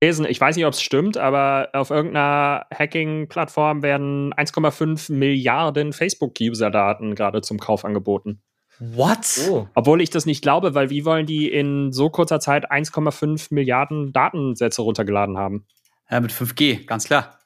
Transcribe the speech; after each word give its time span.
gelesen, 0.00 0.24
ich 0.24 0.40
weiß 0.40 0.56
nicht, 0.56 0.66
ob 0.66 0.72
es 0.72 0.82
stimmt, 0.82 1.16
aber 1.16 1.68
auf 1.72 1.90
irgendeiner 1.90 2.66
Hacking-Plattform 2.74 3.82
werden 3.82 4.32
1,5 4.34 5.12
Milliarden 5.12 5.92
Facebook-User-Daten 5.92 7.14
gerade 7.14 7.42
zum 7.42 7.58
Kauf 7.58 7.84
angeboten. 7.84 8.42
What? 8.78 9.38
Oh. 9.50 9.68
Obwohl 9.74 10.00
ich 10.00 10.08
das 10.08 10.24
nicht 10.24 10.40
glaube, 10.40 10.74
weil 10.74 10.88
wie 10.88 11.04
wollen 11.04 11.26
die 11.26 11.52
in 11.52 11.92
so 11.92 12.08
kurzer 12.08 12.40
Zeit 12.40 12.72
1,5 12.72 13.48
Milliarden 13.50 14.12
Datensätze 14.12 14.80
runtergeladen 14.80 15.36
haben? 15.36 15.66
Ja, 16.10 16.20
mit 16.20 16.32
5G, 16.32 16.86
ganz 16.86 17.04
klar. 17.04 17.38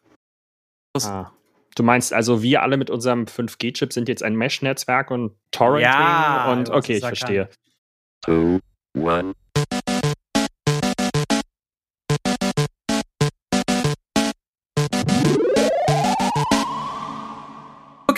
Ah. 1.03 1.33
Du 1.75 1.83
meinst 1.83 2.13
also, 2.13 2.41
wir 2.43 2.63
alle 2.63 2.77
mit 2.77 2.89
unserem 2.89 3.25
5G-Chip 3.25 3.93
sind 3.93 4.09
jetzt 4.09 4.23
ein 4.23 4.37
Mesh-Netzwerk 4.37 5.11
und 5.11 5.33
Torrenting 5.51 5.91
ja, 5.91 6.53
und 6.53 6.71
okay, 6.71 6.99
ich 6.99 7.05
verstehe. 7.05 7.49
Two, 8.23 8.61
one. 8.97 9.35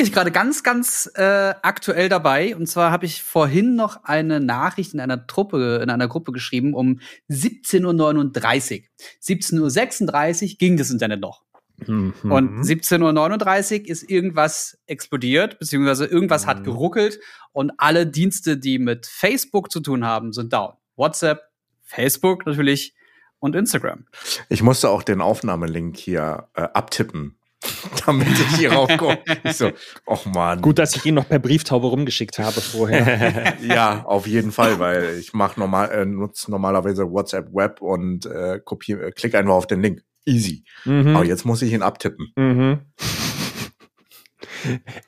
Wirklich 0.06 0.15
gerade 0.15 0.30
ganz, 0.30 0.62
ganz 0.62 1.10
äh, 1.15 1.55
aktuell 1.62 2.09
dabei. 2.09 2.55
Und 2.56 2.66
zwar 2.66 2.91
habe 2.91 3.06
ich 3.06 3.23
vorhin 3.23 3.77
noch 3.77 4.05
eine 4.05 4.41
Nachricht 4.41 4.95
in 4.95 5.01
einer 5.01 5.27
Truppe, 5.27 5.80
in 5.82 5.91
einer 5.91 6.09
Gruppe 6.09 6.32
geschrieben 6.32 6.74
um 6.74 7.01
17.39 7.30 8.80
Uhr. 8.80 8.87
17.36 9.23 10.42
Uhr 10.52 10.59
ging 10.59 10.77
das 10.77 10.91
Internet 10.91 11.20
noch. 11.20 11.42
Mhm. 11.87 12.15
Und 12.23 12.60
17.39 12.62 13.82
Uhr 13.82 13.88
ist 13.88 14.09
irgendwas 14.09 14.79
explodiert, 14.87 15.59
beziehungsweise 15.59 16.07
irgendwas 16.07 16.45
Mhm. 16.45 16.51
hat 16.51 16.65
geruckelt 16.65 17.18
und 17.52 17.73
alle 17.79 18.07
Dienste, 18.07 18.57
die 18.57 18.79
mit 18.79 19.07
Facebook 19.07 19.70
zu 19.70 19.80
tun 19.80 20.04
haben, 20.04 20.32
sind 20.32 20.52
down. 20.52 20.73
WhatsApp, 20.96 21.51
Facebook 21.82 22.46
natürlich 22.46 22.95
und 23.41 23.54
Instagram. 23.54 24.07
Ich 24.48 24.62
musste 24.62 24.88
auch 24.88 25.02
den 25.02 25.20
Aufnahmelink 25.20 25.96
hier 25.98 26.48
äh, 26.54 26.62
abtippen, 26.62 27.37
damit 28.07 28.29
ich 28.29 28.57
hier 28.57 28.73
raufkomme. 28.73 29.18
Ich 29.45 29.54
so, 29.54 29.71
och 30.07 30.26
man. 30.26 30.60
Gut, 30.60 30.79
dass 30.79 30.96
ich 30.96 31.04
ihn 31.07 31.15
noch 31.15 31.29
per 31.29 31.38
Brieftaube 31.38 31.87
rumgeschickt 31.87 32.38
habe 32.38 32.60
vorher. 32.60 33.54
Ja, 33.66 34.04
auf 34.04 34.26
jeden 34.26 34.52
Fall, 34.52 34.79
weil 34.79 35.18
ich 35.18 35.32
mache 35.32 35.59
normal, 35.59 35.90
äh, 35.90 36.04
nutze 36.04 36.51
normalerweise 36.51 37.10
WhatsApp 37.10 37.52
Web 37.52 37.80
und 37.80 38.27
äh, 38.27 38.60
kopiere, 38.65 39.07
äh, 39.07 39.10
klick 39.12 39.34
einfach 39.34 39.54
auf 39.54 39.66
den 39.66 39.80
Link. 39.80 40.02
Easy. 40.24 40.65
mhm. 40.84 41.15
Aber 41.16 41.24
jetzt 41.24 41.45
muss 41.45 41.62
ich 41.62 41.73
ihn 41.73 41.82
abtippen. 41.82 42.32
Mhm. 42.37 42.80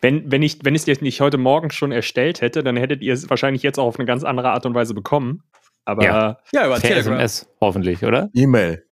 Wenn, 0.01 0.31
wenn, 0.31 0.43
ich, 0.43 0.59
wenn 0.63 0.75
ich 0.75 0.83
es 0.83 0.87
jetzt 0.87 1.03
nicht 1.03 1.21
heute 1.21 1.39
Morgen 1.39 1.71
schon 1.71 1.91
erstellt 1.91 2.41
hätte, 2.41 2.63
dann 2.63 2.77
hättet 2.77 3.03
ihr 3.03 3.13
es 3.13 3.29
wahrscheinlich 3.29 3.63
jetzt 3.63 3.79
auch 3.79 3.87
auf 3.87 3.99
eine 3.99 4.07
ganz 4.07 4.23
andere 4.23 4.51
Art 4.51 4.67
und 4.67 4.75
Weise 4.75 4.95
bekommen. 4.95 5.43
Aber 5.85 6.05
Ja. 6.05 6.39
Ja, 6.53 6.67
über. 6.67 6.85
SMS, 6.85 7.49
hoffentlich, 7.61 8.05
oder? 8.05 8.31
E-Mail. 8.35 8.88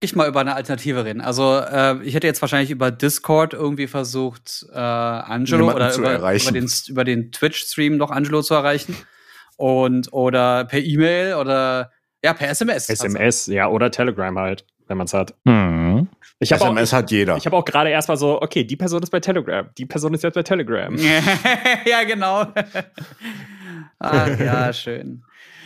Ich 0.00 0.16
mal 0.16 0.26
über 0.26 0.40
eine 0.40 0.54
Alternative 0.54 1.04
reden. 1.04 1.20
Also 1.20 1.58
äh, 1.58 2.02
ich 2.02 2.14
hätte 2.14 2.26
jetzt 2.26 2.40
wahrscheinlich 2.40 2.70
über 2.70 2.90
Discord 2.90 3.52
irgendwie 3.52 3.86
versucht, 3.86 4.66
äh, 4.72 4.78
Angelo 4.78 5.58
Jemanden 5.58 5.76
oder 5.76 5.90
zu 5.90 6.00
über, 6.00 6.12
erreichen. 6.12 6.48
über 6.48 6.60
den, 6.60 6.70
über 6.88 7.04
den 7.04 7.32
Twitch-Stream 7.32 7.98
noch 7.98 8.10
Angelo 8.10 8.42
zu 8.42 8.54
erreichen. 8.54 8.96
Und 9.56 10.12
oder 10.12 10.64
per 10.64 10.80
E-Mail 10.80 11.34
oder 11.34 11.92
ja, 12.24 12.32
per 12.32 12.48
SMS. 12.48 12.88
SMS, 12.88 13.46
ja, 13.46 13.68
oder 13.68 13.90
Telegram 13.90 14.38
halt, 14.38 14.64
wenn 14.88 14.96
man 14.96 15.04
es 15.06 15.12
hat. 15.12 15.34
Mhm. 15.44 16.08
Ich 16.38 16.52
habe 16.52 16.62
auch, 16.64 16.68
SMS 16.68 16.92
hat 16.94 17.10
jeder. 17.10 17.36
ich 17.36 17.44
hab 17.44 17.52
auch 17.52 17.64
gerade 17.64 17.90
erstmal 17.90 18.16
so, 18.16 18.40
okay, 18.40 18.64
die 18.64 18.76
Person 18.76 19.02
ist 19.02 19.10
bei 19.10 19.20
Telegram, 19.20 19.68
die 19.76 19.84
Person 19.84 20.14
ist 20.14 20.22
jetzt 20.22 20.34
bei 20.34 20.42
Telegram. 20.42 20.96
ja, 21.86 22.04
genau. 22.04 22.46
Ach, 23.98 24.40
ja, 24.40 24.72
schön. 24.72 25.22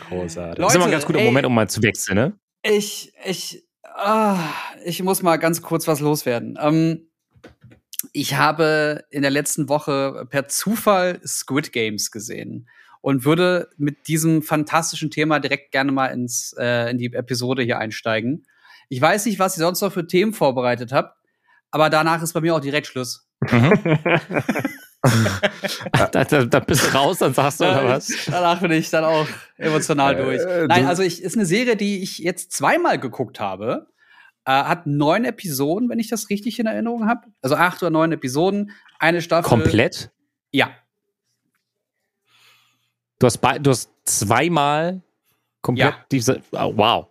Großartig. 0.09 0.61
Das 0.61 0.67
ist 0.67 0.75
immer 0.75 0.85
ein 0.85 0.91
Leute, 0.91 0.91
ganz 0.91 1.05
guter 1.05 1.19
ey. 1.19 1.25
Moment, 1.25 1.45
um 1.45 1.55
mal 1.55 1.69
zu 1.69 1.81
wechseln, 1.81 2.15
ne? 2.15 2.33
Ich, 2.63 3.13
ich, 3.23 3.64
ah, 3.95 4.39
ich 4.83 5.01
muss 5.01 5.21
mal 5.21 5.37
ganz 5.37 5.61
kurz 5.61 5.87
was 5.87 5.99
loswerden. 5.99 6.57
Ähm, 6.61 7.09
ich 8.13 8.35
habe 8.35 9.05
in 9.09 9.21
der 9.21 9.31
letzten 9.31 9.67
Woche 9.69 10.27
per 10.29 10.47
Zufall 10.47 11.19
Squid 11.25 11.71
Games 11.71 12.11
gesehen 12.11 12.67
und 13.01 13.25
würde 13.25 13.69
mit 13.77 14.07
diesem 14.07 14.41
fantastischen 14.41 15.11
Thema 15.11 15.39
direkt 15.39 15.71
gerne 15.71 15.91
mal 15.91 16.07
ins, 16.07 16.53
äh, 16.57 16.89
in 16.91 16.97
die 16.97 17.13
Episode 17.13 17.63
hier 17.63 17.79
einsteigen. 17.79 18.45
Ich 18.89 19.01
weiß 19.01 19.25
nicht, 19.25 19.39
was 19.39 19.57
ihr 19.57 19.63
sonst 19.63 19.81
noch 19.81 19.93
für 19.93 20.07
Themen 20.07 20.33
vorbereitet 20.33 20.91
habt, 20.91 21.17
aber 21.71 21.89
danach 21.89 22.21
ist 22.21 22.33
bei 22.33 22.41
mir 22.41 22.55
auch 22.55 22.59
direkt 22.59 22.87
Schluss. 22.87 23.27
Da, 26.11 26.23
da, 26.23 26.45
da 26.45 26.59
bist 26.59 26.85
du 26.85 26.93
raus, 26.97 27.19
dann 27.19 27.33
sagst 27.33 27.59
du, 27.59 27.65
oder 27.65 27.85
was? 27.85 28.07
Danach 28.25 28.59
bin 28.61 28.71
ich 28.71 28.89
dann 28.89 29.03
auch 29.03 29.27
emotional 29.57 30.15
Äh, 30.15 30.23
durch. 30.23 30.41
du- 30.41 30.67
Nein, 30.67 30.85
also 30.87 31.03
ich 31.03 31.21
ist 31.21 31.35
eine 31.35 31.45
Serie, 31.45 31.75
die 31.75 32.01
ich 32.03 32.17
jetzt 32.19 32.51
zweimal 32.51 32.99
geguckt 32.99 33.39
habe. 33.39 33.87
Äh, 34.45 34.51
hat 34.51 34.85
neun 34.87 35.25
Episoden, 35.25 35.89
wenn 35.89 35.99
ich 35.99 36.07
das 36.09 36.29
richtig 36.29 36.59
in 36.59 36.67
Erinnerung 36.67 37.07
habe. 37.07 37.21
Also 37.41 37.55
acht 37.55 37.81
oder 37.81 37.89
neun 37.89 38.11
Episoden. 38.11 38.71
Eine 38.99 39.21
Staffel. 39.21 39.47
Komplett? 39.49 40.11
Ja. 40.51 40.69
Du 43.19 43.27
hast, 43.27 43.39
du 43.61 43.69
hast 43.71 43.89
zweimal 44.05 45.01
komplett 45.61 45.93
Ja. 45.93 46.05
diese. 46.11 46.41
Oh, 46.51 46.73
wow. 46.75 47.07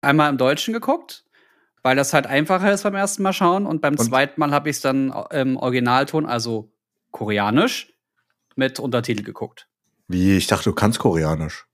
Einmal 0.00 0.30
im 0.30 0.38
Deutschen 0.38 0.72
geguckt, 0.74 1.24
weil 1.88 1.96
das 1.96 2.12
halt 2.12 2.26
einfacher 2.26 2.70
ist 2.70 2.82
beim 2.82 2.94
ersten 2.94 3.22
Mal 3.22 3.32
schauen. 3.32 3.64
Und 3.64 3.80
beim 3.80 3.94
Und- 3.94 4.04
zweiten 4.04 4.38
Mal 4.38 4.50
habe 4.50 4.68
ich 4.68 4.76
es 4.76 4.82
dann 4.82 5.10
im 5.30 5.56
Originalton, 5.56 6.26
also 6.26 6.70
koreanisch, 7.12 7.94
mit 8.56 8.78
Untertitel 8.78 9.22
geguckt. 9.22 9.68
Wie, 10.06 10.36
ich 10.36 10.46
dachte, 10.48 10.64
du 10.64 10.74
kannst 10.74 10.98
Koreanisch. 10.98 11.64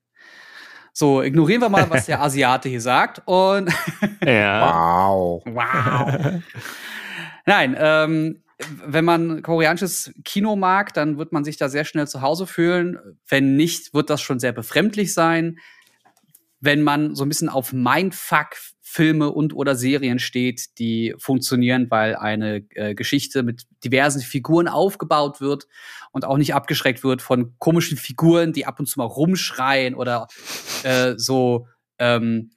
So, 0.93 1.21
ignorieren 1.21 1.63
wir 1.63 1.69
mal, 1.69 1.91
was 1.91 2.07
der 2.07 2.21
Asiate 2.23 2.69
hier 2.69 2.81
sagt. 2.81 3.23
Und 3.25 3.73
Ja. 4.25 4.73
Wow. 4.73 5.43
Wow. 5.47 6.43
Nein, 7.45 7.75
ähm, 7.77 8.45
wenn 8.87 9.05
man 9.05 9.43
koreanisches 9.43 10.13
Kino 10.25 10.55
mag, 10.55 10.95
dann 10.95 11.19
wird 11.19 11.33
man 11.33 11.43
sich 11.43 11.57
da 11.57 11.69
sehr 11.69 11.85
schnell 11.85 12.07
zu 12.07 12.21
Hause 12.23 12.47
fühlen. 12.47 13.19
Wenn 13.29 13.57
nicht, 13.57 13.95
wird 13.95 14.11
das 14.11 14.23
schon 14.23 14.39
sehr 14.39 14.53
befremdlich 14.53 15.13
sein. 15.13 15.59
Wenn 16.61 16.83
man 16.83 17.17
so 17.17 17.25
ein 17.25 17.29
bisschen 17.29 17.49
auf 17.49 17.73
Mindfuck-Filme 18.95 19.31
und 19.31 19.55
oder 19.55 19.75
Serien 19.75 20.19
steht, 20.19 20.79
die 20.79 21.15
funktionieren, 21.19 21.87
weil 21.91 22.17
eine 22.17 22.65
äh, 22.75 22.95
Geschichte 22.95 23.43
mit 23.43 23.65
diversen 23.85 24.21
Figuren 24.21 24.69
aufgebaut 24.69 25.41
wird 25.41 25.67
und 26.13 26.25
auch 26.25 26.37
nicht 26.39 26.55
abgeschreckt 26.55 27.03
wird 27.05 27.21
von 27.23 27.55
komischen 27.59 27.97
Figuren, 27.99 28.53
die 28.53 28.67
ab 28.67 28.79
und 28.79 28.87
zu 28.87 28.99
mal 28.99 29.05
rumschreien 29.07 29.95
oder 29.95 30.29
äh, 30.85 31.15
so 31.17 31.67
ähm, 31.99 32.51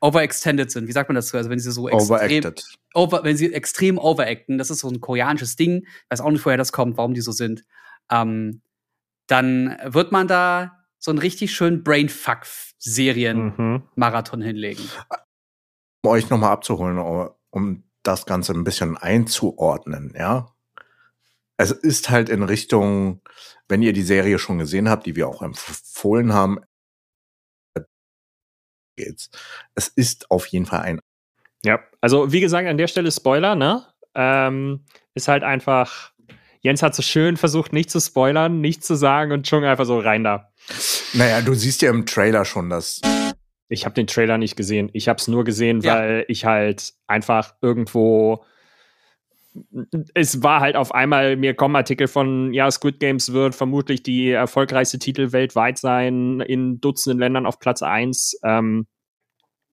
overextended 0.00 0.70
sind. 0.70 0.88
Wie 0.88 0.92
sagt 0.92 1.08
man 1.08 1.16
das? 1.16 1.34
Also 1.34 1.50
wenn 1.50 1.58
sie 1.58 1.70
so 1.70 1.88
extrem 1.88 2.52
over, 2.94 3.24
wenn 3.24 3.36
sie 3.36 3.52
extrem 3.52 3.98
overacten, 3.98 4.56
das 4.58 4.70
ist 4.70 4.80
so 4.80 4.88
ein 4.88 5.00
koreanisches 5.00 5.56
Ding, 5.56 5.86
weiß 6.10 6.20
auch 6.20 6.30
nicht, 6.30 6.44
woher 6.44 6.56
das 6.58 6.72
kommt, 6.72 6.96
warum 6.96 7.14
die 7.14 7.20
so 7.20 7.32
sind, 7.32 7.62
ähm, 8.10 8.62
dann 9.28 9.76
wird 9.84 10.10
man 10.12 10.26
da 10.28 10.78
so 10.98 11.10
einen 11.10 11.18
richtig 11.18 11.52
schönen 11.52 11.82
Brainfuck-Serien-Marathon 11.84 14.40
Mhm. 14.40 14.44
hinlegen. 14.44 14.84
Um 16.02 16.10
euch 16.10 16.30
nochmal 16.30 16.52
abzuholen, 16.52 16.98
um 17.50 17.84
das 18.02 18.26
Ganze 18.26 18.52
ein 18.52 18.64
bisschen 18.64 18.96
einzuordnen, 18.96 20.14
ja. 20.18 20.48
Es 21.56 21.70
ist 21.70 22.10
halt 22.10 22.28
in 22.28 22.42
Richtung, 22.42 23.20
wenn 23.68 23.82
ihr 23.82 23.92
die 23.92 24.02
Serie 24.02 24.38
schon 24.38 24.58
gesehen 24.58 24.88
habt, 24.88 25.06
die 25.06 25.14
wir 25.14 25.28
auch 25.28 25.42
empfohlen 25.42 26.32
haben, 26.32 26.58
geht's. 28.96 29.30
Es 29.74 29.88
ist 29.88 30.30
auf 30.30 30.46
jeden 30.46 30.66
Fall 30.66 30.80
ein 30.80 31.00
Ja, 31.64 31.80
also 32.00 32.32
wie 32.32 32.40
gesagt, 32.40 32.68
an 32.68 32.78
der 32.78 32.88
Stelle 32.88 33.12
Spoiler, 33.12 33.54
ne? 33.54 33.86
Ähm, 34.14 34.84
ist 35.14 35.28
halt 35.28 35.42
einfach, 35.42 36.12
Jens 36.60 36.82
hat 36.82 36.94
so 36.94 37.02
schön 37.02 37.36
versucht, 37.36 37.72
nicht 37.72 37.90
zu 37.90 38.00
spoilern, 38.00 38.60
nicht 38.60 38.84
zu 38.84 38.94
sagen 38.94 39.32
und 39.32 39.46
schon 39.48 39.64
einfach 39.64 39.86
so 39.86 39.98
rein 39.98 40.24
da. 40.24 40.52
Naja, 41.14 41.40
du 41.40 41.54
siehst 41.54 41.82
ja 41.82 41.90
im 41.90 42.06
Trailer 42.06 42.44
schon, 42.44 42.68
dass 42.70 43.00
Ich 43.72 43.84
habe 43.84 43.94
den 43.94 44.06
Trailer 44.06 44.38
nicht 44.38 44.56
gesehen. 44.56 44.90
Ich 44.92 45.08
habe 45.08 45.18
es 45.18 45.28
nur 45.28 45.44
gesehen, 45.44 45.80
Ja. 45.80 45.96
weil 45.96 46.24
ich 46.28 46.44
halt 46.44 46.92
einfach 47.06 47.54
irgendwo. 47.62 48.44
Es 50.14 50.42
war 50.42 50.60
halt 50.60 50.76
auf 50.76 50.94
einmal, 50.94 51.36
mir 51.36 51.54
kommen 51.54 51.76
Artikel 51.76 52.08
von, 52.08 52.54
ja, 52.54 52.70
Squid 52.70 53.00
Games 53.00 53.32
wird 53.34 53.54
vermutlich 53.54 54.02
die 54.02 54.30
erfolgreichste 54.30 54.98
Titel 54.98 55.32
weltweit 55.32 55.76
sein, 55.78 56.40
in 56.40 56.80
Dutzenden 56.80 57.18
Ländern 57.18 57.44
auf 57.46 57.58
Platz 57.58 57.82
1. 57.82 58.38
Ähm, 58.44 58.86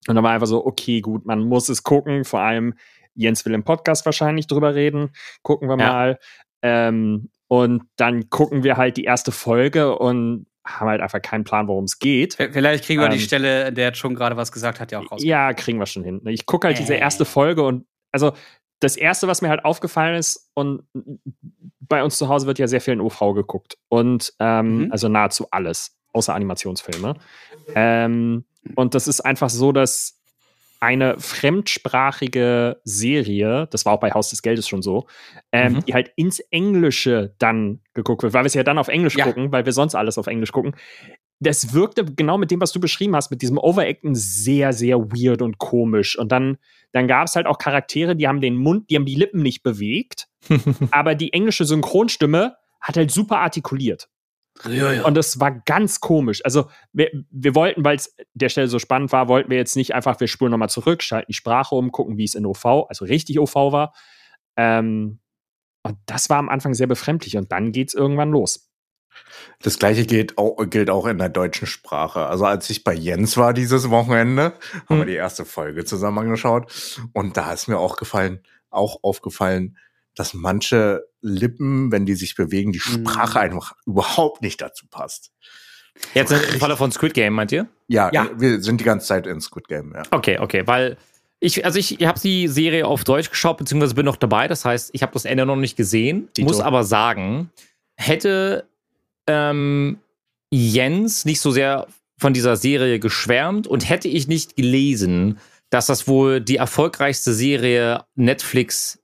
und 0.06 0.14
dann 0.14 0.24
war 0.24 0.32
einfach 0.32 0.46
so, 0.46 0.64
okay, 0.66 1.00
gut, 1.00 1.24
man 1.24 1.40
muss 1.44 1.68
es 1.70 1.82
gucken. 1.82 2.24
Vor 2.24 2.40
allem 2.40 2.74
Jens 3.14 3.44
will 3.46 3.54
im 3.54 3.64
Podcast 3.64 4.04
wahrscheinlich 4.04 4.46
drüber 4.46 4.74
reden. 4.74 5.10
Gucken 5.42 5.68
wir 5.68 5.78
Ja. 5.78 5.92
mal. 5.92 6.18
Ähm, 6.62 7.30
und 7.48 7.82
dann 7.96 8.28
gucken 8.28 8.62
wir 8.64 8.76
halt 8.76 8.96
die 8.98 9.04
erste 9.04 9.32
Folge 9.32 9.96
und 9.98 10.46
haben 10.66 10.88
halt 10.88 11.00
einfach 11.00 11.22
keinen 11.22 11.44
Plan, 11.44 11.68
worum 11.68 11.84
es 11.84 11.98
geht. 11.98 12.34
Vielleicht 12.34 12.84
kriegen 12.84 13.00
wir 13.00 13.08
die 13.08 13.16
Ähm, 13.16 13.22
Stelle, 13.22 13.68
in 13.68 13.74
der 13.74 13.86
jetzt 13.86 13.98
schon 13.98 14.14
gerade 14.14 14.36
was 14.36 14.52
gesagt 14.52 14.78
hat, 14.80 14.92
ja 14.92 14.98
auch 15.00 15.10
raus. 15.10 15.22
Ja, 15.24 15.52
kriegen 15.54 15.78
wir 15.78 15.86
schon 15.86 16.04
hin. 16.04 16.20
Ich 16.26 16.44
gucke 16.46 16.66
halt 16.66 16.78
diese 16.78 16.94
Äh. 16.94 17.00
erste 17.00 17.24
Folge 17.24 17.62
und 17.62 17.86
also 18.12 18.32
das 18.80 18.96
erste, 18.96 19.26
was 19.28 19.42
mir 19.42 19.48
halt 19.50 19.64
aufgefallen 19.64 20.16
ist, 20.16 20.50
und 20.54 20.82
bei 21.80 22.02
uns 22.04 22.16
zu 22.18 22.28
Hause 22.28 22.46
wird 22.46 22.58
ja 22.58 22.66
sehr 22.68 22.80
viel 22.80 22.94
in 22.94 23.00
OV 23.00 23.34
geguckt. 23.34 23.76
Und 23.88 24.32
ähm, 24.38 24.84
Mhm. 24.84 24.92
also 24.92 25.08
nahezu 25.08 25.48
alles, 25.50 25.96
außer 26.12 26.34
Animationsfilme. 26.34 27.14
Ähm, 27.74 28.44
und 28.76 28.94
das 28.94 29.08
ist 29.08 29.20
einfach 29.20 29.50
so, 29.50 29.72
dass 29.72 30.19
eine 30.80 31.18
fremdsprachige 31.18 32.80
Serie, 32.84 33.68
das 33.70 33.84
war 33.84 33.92
auch 33.94 34.00
bei 34.00 34.10
Haus 34.12 34.30
des 34.30 34.42
Geldes 34.42 34.68
schon 34.68 34.82
so, 34.82 35.06
ähm, 35.52 35.74
Mhm. 35.74 35.84
die 35.84 35.94
halt 35.94 36.12
ins 36.16 36.40
Englische 36.40 37.34
dann 37.38 37.80
geguckt 37.94 38.22
wird, 38.22 38.32
weil 38.32 38.42
wir 38.44 38.46
es 38.46 38.54
ja 38.54 38.62
dann 38.62 38.78
auf 38.78 38.88
Englisch 38.88 39.16
Ja. 39.16 39.24
gucken, 39.26 39.52
weil 39.52 39.64
wir 39.64 39.72
sonst 39.72 39.94
alles 39.94 40.18
auf 40.18 40.26
Englisch 40.26 40.52
gucken. 40.52 40.74
Das 41.38 41.72
wirkte 41.72 42.04
genau 42.04 42.36
mit 42.36 42.50
dem, 42.50 42.60
was 42.60 42.72
du 42.72 42.80
beschrieben 42.80 43.16
hast, 43.16 43.30
mit 43.30 43.40
diesem 43.40 43.56
Overacten 43.58 44.14
sehr, 44.14 44.72
sehr 44.72 44.98
weird 44.98 45.40
und 45.42 45.58
komisch. 45.58 46.18
Und 46.18 46.32
dann, 46.32 46.58
dann 46.92 47.08
gab 47.08 47.26
es 47.28 47.36
halt 47.36 47.46
auch 47.46 47.58
Charaktere, 47.58 48.14
die 48.14 48.28
haben 48.28 48.40
den 48.42 48.56
Mund, 48.56 48.90
die 48.90 48.96
haben 48.96 49.06
die 49.06 49.14
Lippen 49.14 49.42
nicht 49.42 49.62
bewegt, 49.62 50.28
aber 50.90 51.14
die 51.14 51.32
englische 51.32 51.64
Synchronstimme 51.64 52.56
hat 52.80 52.96
halt 52.96 53.10
super 53.10 53.38
artikuliert. 53.38 54.08
Und 55.06 55.14
das 55.14 55.40
war 55.40 55.50
ganz 55.64 56.00
komisch. 56.00 56.44
Also, 56.44 56.68
wir, 56.92 57.10
wir 57.30 57.54
wollten, 57.54 57.84
weil 57.84 57.96
es 57.96 58.14
der 58.34 58.48
Stelle 58.48 58.68
so 58.68 58.78
spannend 58.78 59.12
war, 59.12 59.28
wollten 59.28 59.50
wir 59.50 59.56
jetzt 59.56 59.76
nicht 59.76 59.94
einfach, 59.94 60.20
wir 60.20 60.28
spulen 60.28 60.50
nochmal 60.50 60.68
zurück, 60.68 61.02
schalten 61.02 61.26
die 61.28 61.34
Sprache 61.34 61.74
um, 61.74 61.92
gucken, 61.92 62.16
wie 62.18 62.24
es 62.24 62.34
in 62.34 62.46
OV, 62.46 62.64
also 62.88 63.04
richtig 63.04 63.38
OV 63.38 63.54
war. 63.54 63.94
Ähm, 64.56 65.20
und 65.82 65.96
das 66.06 66.28
war 66.28 66.38
am 66.38 66.48
Anfang 66.48 66.74
sehr 66.74 66.86
befremdlich 66.86 67.36
und 67.36 67.50
dann 67.52 67.72
geht's 67.72 67.94
irgendwann 67.94 68.30
los. 68.30 68.70
Das 69.62 69.78
gleiche 69.78 70.06
gilt 70.06 70.38
auch, 70.38 70.56
gilt 70.68 70.90
auch 70.90 71.06
in 71.06 71.18
der 71.18 71.28
deutschen 71.28 71.66
Sprache. 71.66 72.26
Also 72.26 72.44
als 72.44 72.70
ich 72.70 72.84
bei 72.84 72.94
Jens 72.94 73.36
war 73.36 73.52
dieses 73.52 73.90
Wochenende, 73.90 74.54
haben 74.88 74.98
wir 74.98 75.00
Hm. 75.00 75.06
die 75.06 75.14
erste 75.14 75.44
Folge 75.44 75.84
zusammen 75.84 76.18
angeschaut. 76.18 76.72
Und 77.12 77.36
da 77.36 77.52
ist 77.52 77.68
mir 77.68 77.78
auch 77.78 77.96
gefallen, 77.96 78.40
auch 78.70 79.02
aufgefallen, 79.02 79.76
dass 80.16 80.34
manche 80.34 81.04
Lippen, 81.22 81.92
wenn 81.92 82.06
die 82.06 82.14
sich 82.14 82.34
bewegen, 82.34 82.72
die 82.72 82.80
Hm. 82.80 83.06
Sprache 83.06 83.40
einfach 83.40 83.72
überhaupt 83.86 84.42
nicht 84.42 84.60
dazu 84.60 84.86
passt. 84.88 85.30
Jetzt 86.14 86.32
im 86.32 86.38
Falle 86.60 86.76
von 86.76 86.92
Squid 86.92 87.14
Game, 87.14 87.34
meint 87.34 87.52
ihr? 87.52 87.68
Ja, 87.88 88.10
Ja. 88.12 88.30
wir 88.38 88.62
sind 88.62 88.80
die 88.80 88.84
ganze 88.84 89.06
Zeit 89.06 89.26
in 89.26 89.40
Squid 89.40 89.68
Game, 89.68 89.92
ja. 89.94 90.02
Okay, 90.10 90.38
okay, 90.38 90.66
weil 90.66 90.96
ich, 91.40 91.64
also 91.64 91.78
ich 91.78 91.98
habe 92.02 92.20
die 92.20 92.48
Serie 92.48 92.86
auf 92.86 93.02
Deutsch 93.04 93.30
geschaut, 93.30 93.56
beziehungsweise 93.58 93.94
bin 93.94 94.04
noch 94.04 94.16
dabei. 94.16 94.46
Das 94.46 94.64
heißt, 94.64 94.90
ich 94.92 95.02
habe 95.02 95.12
das 95.12 95.24
Ende 95.24 95.46
noch 95.46 95.56
nicht 95.56 95.76
gesehen. 95.76 96.28
Dito. 96.36 96.46
Muss 96.48 96.60
aber 96.60 96.84
sagen, 96.84 97.50
hätte 97.96 98.68
ähm, 99.26 99.98
Jens 100.50 101.24
nicht 101.24 101.40
so 101.40 101.50
sehr 101.50 101.86
von 102.18 102.34
dieser 102.34 102.56
Serie 102.56 102.98
geschwärmt 103.00 103.66
und 103.66 103.88
hätte 103.88 104.08
ich 104.08 104.28
nicht 104.28 104.54
gelesen, 104.56 105.38
dass 105.70 105.86
das 105.86 106.06
wohl 106.08 106.40
die 106.40 106.56
erfolgreichste 106.56 107.32
Serie 107.32 108.04
Netflix 108.16 108.99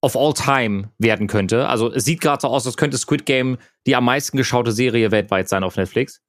of 0.00 0.16
all 0.16 0.32
time 0.32 0.90
werden 0.98 1.26
könnte. 1.26 1.68
Also 1.68 1.92
es 1.92 2.04
sieht 2.04 2.20
gerade 2.20 2.40
so 2.42 2.48
aus, 2.48 2.66
als 2.66 2.76
könnte 2.76 2.98
Squid 2.98 3.26
Game 3.26 3.58
die 3.86 3.96
am 3.96 4.04
meisten 4.04 4.36
geschaute 4.36 4.72
Serie 4.72 5.10
weltweit 5.10 5.48
sein 5.48 5.64
auf 5.64 5.76
Netflix 5.76 6.20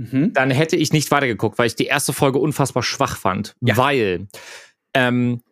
Mhm. 0.00 0.32
dann 0.32 0.52
hätte 0.52 0.76
ich 0.76 0.92
nicht 0.92 1.10
weitergeguckt, 1.10 1.58
weil 1.58 1.66
ich 1.66 1.74
die 1.74 1.86
erste 1.86 2.12
Folge 2.12 2.38
unfassbar 2.38 2.84
schwach 2.84 3.16
fand. 3.16 3.56
Ja. 3.60 3.76
Weil 3.76 4.28
ähm, 4.94 5.42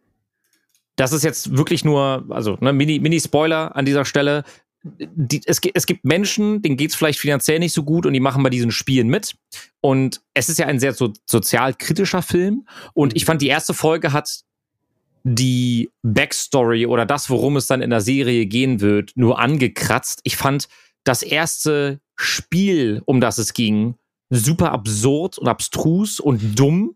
das 0.94 1.12
ist 1.12 1.25
jetzt 1.25 1.56
wirklich 1.56 1.84
nur, 1.84 2.25
also 2.31 2.56
ne, 2.61 2.73
Mini- 2.73 3.00
Mini-Spoiler 3.00 3.75
an 3.75 3.84
dieser 3.84 4.05
Stelle. 4.05 4.44
Die, 4.84 5.40
es, 5.46 5.61
es 5.75 5.87
gibt 5.87 6.05
Menschen, 6.05 6.62
denen 6.62 6.76
geht's 6.76 6.94
vielleicht 6.94 7.19
finanziell 7.19 7.58
nicht 7.58 7.72
so 7.72 7.82
gut 7.82 8.06
und 8.06 8.12
die 8.12 8.20
machen 8.20 8.44
bei 8.44 8.50
diesen 8.50 8.70
Spielen 8.70 9.08
mit. 9.08 9.34
Und 9.81 10.20
es 10.32 10.49
ist 10.49 10.61
ja 10.61 10.67
ein 10.67 10.79
sehr 10.79 10.93
so, 10.94 11.12
sozial 11.26 11.75
kritischer 11.75 12.22
Film. 12.22 12.69
Und 12.94 13.17
ich 13.17 13.25
fand, 13.25 13.43
die 13.43 13.49
erste 13.49 13.75
Folge 13.75 14.12
hat 14.12 14.43
die 15.28 15.90
Backstory 16.02 16.87
oder 16.87 17.05
das, 17.05 17.28
worum 17.31 17.56
es 17.56 17.67
dann 17.67 17.82
in 17.82 17.90
der 17.90 18.00
Serie 18.00 18.46
gehen 18.46 18.81
wird, 18.81 19.11
nur 19.17 19.40
angekratzt. 19.40 20.20
Ich 20.23 20.37
fand 20.37 20.69
das 21.02 21.25
erste 21.25 22.00
Spiel, 22.14 23.02
um 23.06 23.20
das 23.20 23.38
es 23.38 23.52
ging, 23.52 23.96
super 24.31 24.70
absurd 24.70 25.37
und 25.37 25.49
abstrus 25.49 26.20
und 26.20 26.56
dumm. 26.58 26.94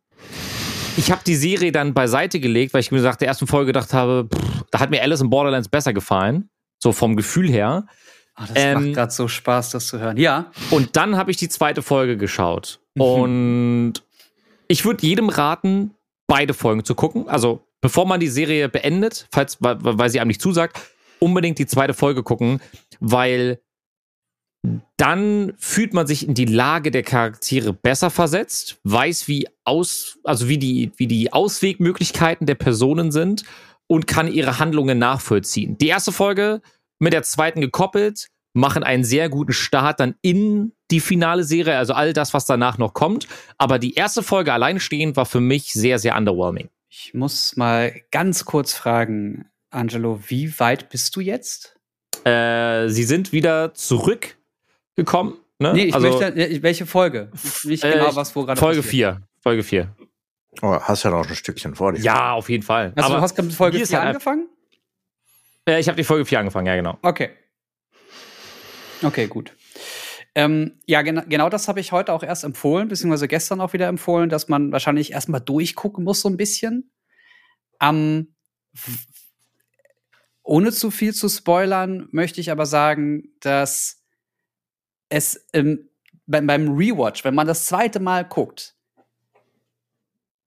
Ich 0.97 1.11
habe 1.11 1.23
die 1.27 1.35
Serie 1.35 1.73
dann 1.73 1.93
beiseite 1.93 2.39
gelegt, 2.39 2.73
weil 2.73 2.83
ich 2.83 2.93
mir 2.93 3.01
nach 3.01 3.17
der 3.17 3.27
ersten 3.27 3.49
Folge 3.49 3.67
gedacht 3.67 3.93
habe, 3.93 4.29
pff, 4.33 4.65
da 4.71 4.79
hat 4.79 4.91
mir 4.91 5.03
Alice 5.03 5.21
in 5.21 5.31
Borderlands 5.31 5.69
besser 5.69 5.93
gefallen, 5.93 6.51
so 6.79 6.93
vom 6.93 7.17
Gefühl 7.17 7.51
her. 7.51 7.87
Ah, 8.37 8.47
das 8.47 8.53
Ähm, 8.55 8.75
macht 8.75 8.95
gerade 8.95 9.13
so 9.13 9.27
Spaß, 9.27 9.71
das 9.71 9.89
zu 9.89 9.99
hören. 9.99 10.17
Ja. 10.17 10.53
Und 10.71 10.95
dann 10.95 11.17
habe 11.17 11.33
ich 11.33 11.37
die 11.37 11.49
zweite 11.49 11.83
Folge 11.83 12.17
geschaut. 12.17 12.79
Mhm. 12.95 13.03
Und 13.03 13.93
ich 14.69 14.85
würde 14.85 15.05
jedem 15.05 15.31
raten, 15.31 15.95
beide 16.29 16.55
Folgen 16.55 16.85
zu 16.85 16.95
gucken. 16.95 17.29
Also, 17.29 17.67
bevor 17.81 18.07
man 18.07 18.21
die 18.21 18.29
Serie 18.29 18.69
beendet, 18.69 19.27
falls, 19.31 19.59
weil, 19.61 20.11
sie 20.11 20.21
einem 20.21 20.29
nicht 20.29 20.43
zusagt, 20.43 20.81
unbedingt 21.19 21.59
die 21.59 21.67
zweite 21.67 21.95
Folge 21.95 22.23
gucken, 22.23 22.61
weil 23.01 23.61
dann 24.97 25.55
fühlt 25.57 25.95
man 25.95 26.07
sich 26.07 26.29
in 26.29 26.35
die 26.35 26.45
Lage 26.45 26.91
der 26.91 27.03
Charaktere 27.03 27.73
besser 27.73 28.11
versetzt, 28.11 28.79
weiß, 28.85 29.27
wie 29.27 29.49
aus, 29.65 30.19
also 30.25 30.49
wie 30.49 30.59
die, 30.59 30.93
wie 30.97 31.07
die 31.07 31.33
Auswegmöglichkeiten 31.33 32.47
der 32.47 32.57
Personen 32.57 33.11
sind 33.11 33.45
und 33.87 34.07
kann 34.07 34.31
ihre 34.31 34.59
Handlungen 34.59 34.99
nachvollziehen. 34.99 35.79
Die 35.79 35.89
erste 35.89 36.13
Folge 36.13 36.61
mit 36.99 37.15
der 37.15 37.23
zweiten 37.23 37.63
gekoppelt, 37.63 38.29
machen 38.53 38.83
einen 38.83 39.05
sehr 39.05 39.29
guten 39.29 39.53
Start 39.53 40.01
dann 40.01 40.15
in 40.23 40.73
die 40.91 41.01
finale 41.01 41.45
Serie, 41.45 41.79
also 41.79 41.95
all 41.95 42.13
das, 42.13 42.35
was 42.35 42.47
danach 42.47 42.79
noch 42.79 42.95
kommt. 42.95 43.29
Aber 43.59 43.79
die 43.79 43.95
erste 43.95 44.23
Folge 44.23 44.53
alleinstehend 44.53 45.17
war 45.17 45.27
für 45.27 45.41
mich 45.41 45.73
sehr, 45.73 45.99
sehr 45.99 46.17
underwhelming. 46.17 46.69
Ich 46.93 47.15
muss 47.15 47.57
mal 47.57 47.95
ganz 48.11 48.45
kurz 48.45 48.75
fragen, 48.75 49.49
Angelo, 49.71 50.21
wie 50.27 50.59
weit 50.59 50.89
bist 50.89 51.15
du 51.15 51.21
jetzt? 51.21 51.77
Äh, 52.25 52.89
sie 52.89 53.05
sind 53.05 53.31
wieder 53.31 53.73
zurückgekommen. 53.75 55.37
Ne? 55.61 55.73
Nee, 55.73 55.85
ich 55.85 55.95
also, 55.95 56.19
möchte, 56.19 56.63
welche 56.63 56.87
Folge? 56.87 57.31
Nicht 57.63 57.85
äh, 57.85 57.93
genau, 57.93 58.17
was 58.17 58.35
wo 58.35 58.45
gerade 58.45 58.59
Folge 58.59 58.81
passiert. 58.83 59.19
4. 59.19 59.23
Folge 59.41 59.63
4. 59.63 59.95
Oh, 60.63 60.81
hast 60.81 61.05
ja 61.05 61.11
noch 61.11 61.29
ein 61.29 61.35
Stückchen 61.37 61.77
vor 61.77 61.93
dir. 61.93 62.01
Ja, 62.01 62.33
auf 62.33 62.49
jeden 62.51 62.65
Fall. 62.65 62.93
Also, 62.97 63.07
Aber 63.07 63.17
du 63.19 63.23
hast 63.23 63.37
gerade 63.37 63.47
mit 63.47 63.55
Folge 63.57 63.77
hier 63.77 63.85
ist 63.85 63.91
4 63.91 63.99
halt- 64.01 64.09
angefangen? 64.09 64.49
äh, 65.69 65.79
ich 65.79 65.87
habe 65.87 65.97
die 65.97 66.03
Folge 66.05 66.25
4 66.25 66.41
angefangen, 66.41 66.67
ja, 66.67 66.75
genau. 66.75 66.99
Okay. 67.03 67.31
Okay, 69.01 69.29
gut. 69.29 69.53
Ähm, 70.35 70.79
ja, 70.87 71.03
gena 71.03 71.23
genau 71.25 71.49
das 71.49 71.67
habe 71.67 71.81
ich 71.81 71.91
heute 71.93 72.13
auch 72.13 72.23
erst 72.23 72.45
empfohlen, 72.45 72.89
beziehungsweise 72.89 73.27
gestern 73.29 73.61
auch 73.61 73.73
wieder 73.73 73.89
empfohlen, 73.89 74.29
dass 74.31 74.49
man 74.49 74.71
wahrscheinlich 74.71 75.13
erstmal 75.13 75.41
durchgucken 75.41 76.05
muss, 76.05 76.21
so 76.21 76.29
ein 76.29 76.37
bisschen. 76.37 76.93
Ähm, 77.83 78.35
ohne 80.43 80.73
zu 80.73 80.91
viel 80.91 81.15
zu 81.15 81.29
spoilern, 81.29 82.09
möchte 82.13 82.41
ich 82.41 82.51
aber 82.51 82.67
sagen, 82.67 83.33
dass 83.41 84.03
es 85.09 85.47
ähm, 85.53 85.89
beim, 86.27 86.47
beim 86.47 86.69
Rewatch, 86.77 87.25
wenn 87.25 87.35
man 87.35 87.47
das 87.47 87.67
zweite 87.67 88.01
Mal 88.01 88.25
guckt, 88.25 88.77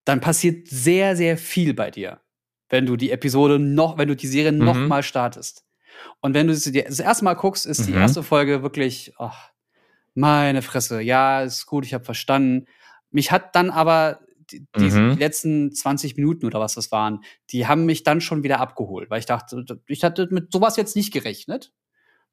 dann 0.04 0.20
passiert 0.20 0.68
sehr, 0.68 1.16
sehr 1.16 1.36
viel 1.38 1.74
bei 1.74 1.90
dir, 1.90 2.20
wenn 2.68 2.86
du 2.86 2.96
die 2.96 3.10
Episode 3.10 3.58
noch, 3.58 3.98
wenn 3.98 4.08
du 4.08 4.16
die 4.16 4.26
Serie 4.26 4.52
noch 4.52 4.76
Mhm. 4.76 4.88
mal 4.88 5.02
startest. 5.02 5.64
Und 6.20 6.34
wenn 6.34 6.46
du 6.46 6.54
sie 6.54 6.72
das 6.72 6.98
erste 7.00 7.24
Mal 7.24 7.34
guckst, 7.34 7.66
ist 7.66 7.86
die 7.86 7.92
Mhm. 7.92 7.98
erste 7.98 8.22
Folge 8.22 8.62
wirklich, 8.62 9.14
ach, 9.18 9.50
meine 10.14 10.62
Fresse, 10.62 11.00
ja, 11.00 11.42
ist 11.42 11.66
gut, 11.66 11.84
ich 11.84 11.94
habe 11.94 12.04
verstanden. 12.04 12.66
Mich 13.10 13.30
hat 13.30 13.54
dann 13.54 13.70
aber 13.70 14.20
die, 14.50 14.66
Mhm. 14.76 15.16
letzten 15.18 15.72
20 15.72 16.16
Minuten 16.16 16.46
oder 16.46 16.60
was 16.60 16.74
das 16.74 16.92
waren, 16.92 17.24
die 17.50 17.66
haben 17.66 17.86
mich 17.86 18.02
dann 18.02 18.20
schon 18.20 18.42
wieder 18.42 18.60
abgeholt, 18.60 19.10
weil 19.10 19.18
ich 19.20 19.26
dachte, 19.26 19.64
ich 19.86 20.04
hatte 20.04 20.28
mit 20.30 20.52
sowas 20.52 20.76
jetzt 20.76 20.96
nicht 20.96 21.12
gerechnet. 21.12 21.72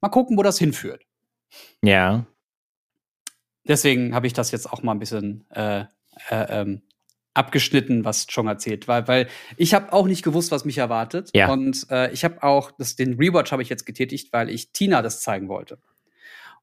Mal 0.00 0.10
gucken, 0.10 0.36
wo 0.36 0.42
das 0.42 0.58
hinführt. 0.58 1.04
Ja. 1.82 2.26
Deswegen 3.66 4.14
habe 4.14 4.26
ich 4.26 4.32
das 4.32 4.50
jetzt 4.50 4.70
auch 4.72 4.82
mal 4.82 4.92
ein 4.92 4.98
bisschen 4.98 5.44
äh, 5.50 5.80
äh, 5.80 6.60
ähm, 6.60 6.82
abgeschnitten, 7.34 8.04
was 8.04 8.26
Chong 8.26 8.48
erzählt, 8.48 8.88
weil, 8.88 9.06
weil 9.08 9.28
ich 9.56 9.72
habe 9.72 9.92
auch 9.92 10.06
nicht 10.06 10.22
gewusst, 10.22 10.50
was 10.50 10.64
mich 10.64 10.78
erwartet. 10.78 11.30
Ja. 11.34 11.50
Und 11.50 11.86
äh, 11.90 12.10
ich 12.12 12.24
habe 12.24 12.42
auch 12.42 12.72
das, 12.72 12.96
den 12.96 13.14
Rewatch 13.14 13.52
habe 13.52 13.62
ich 13.62 13.68
jetzt 13.68 13.86
getätigt, 13.86 14.32
weil 14.32 14.50
ich 14.50 14.72
Tina 14.72 15.00
das 15.00 15.22
zeigen 15.22 15.48
wollte. 15.48 15.78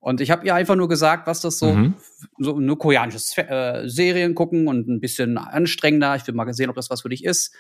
Und 0.02 0.22
ich 0.22 0.32
habe 0.32 0.46
ihr 0.46 0.56
einfach 0.56 0.76
nur 0.76 0.88
gesagt, 0.88 1.28
was 1.28 1.42
das 1.42 1.60
so, 1.60 1.74
Mhm. 1.74 1.96
so 2.38 2.60
nur 2.60 2.78
koreanisches 2.80 3.38
äh, 3.38 3.84
Serien 3.88 4.34
gucken 4.34 4.68
und 4.68 4.88
ein 4.88 5.02
bisschen 5.02 5.38
anstrengender. 5.38 6.16
Ich 6.16 6.26
will 6.26 6.34
mal 6.36 6.52
sehen, 6.54 6.70
ob 6.70 6.76
das 6.76 6.90
was 6.90 7.02
für 7.02 7.10
dich 7.10 7.26
ist. 7.26 7.54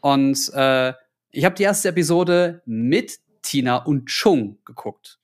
Und 0.00 0.50
äh, 0.54 0.94
ich 1.30 1.44
habe 1.44 1.54
die 1.54 1.64
erste 1.64 1.88
Episode 1.90 2.62
mit 2.64 3.18
Tina 3.42 3.76
und 3.76 4.06
Chung 4.06 4.58
geguckt. 4.64 5.18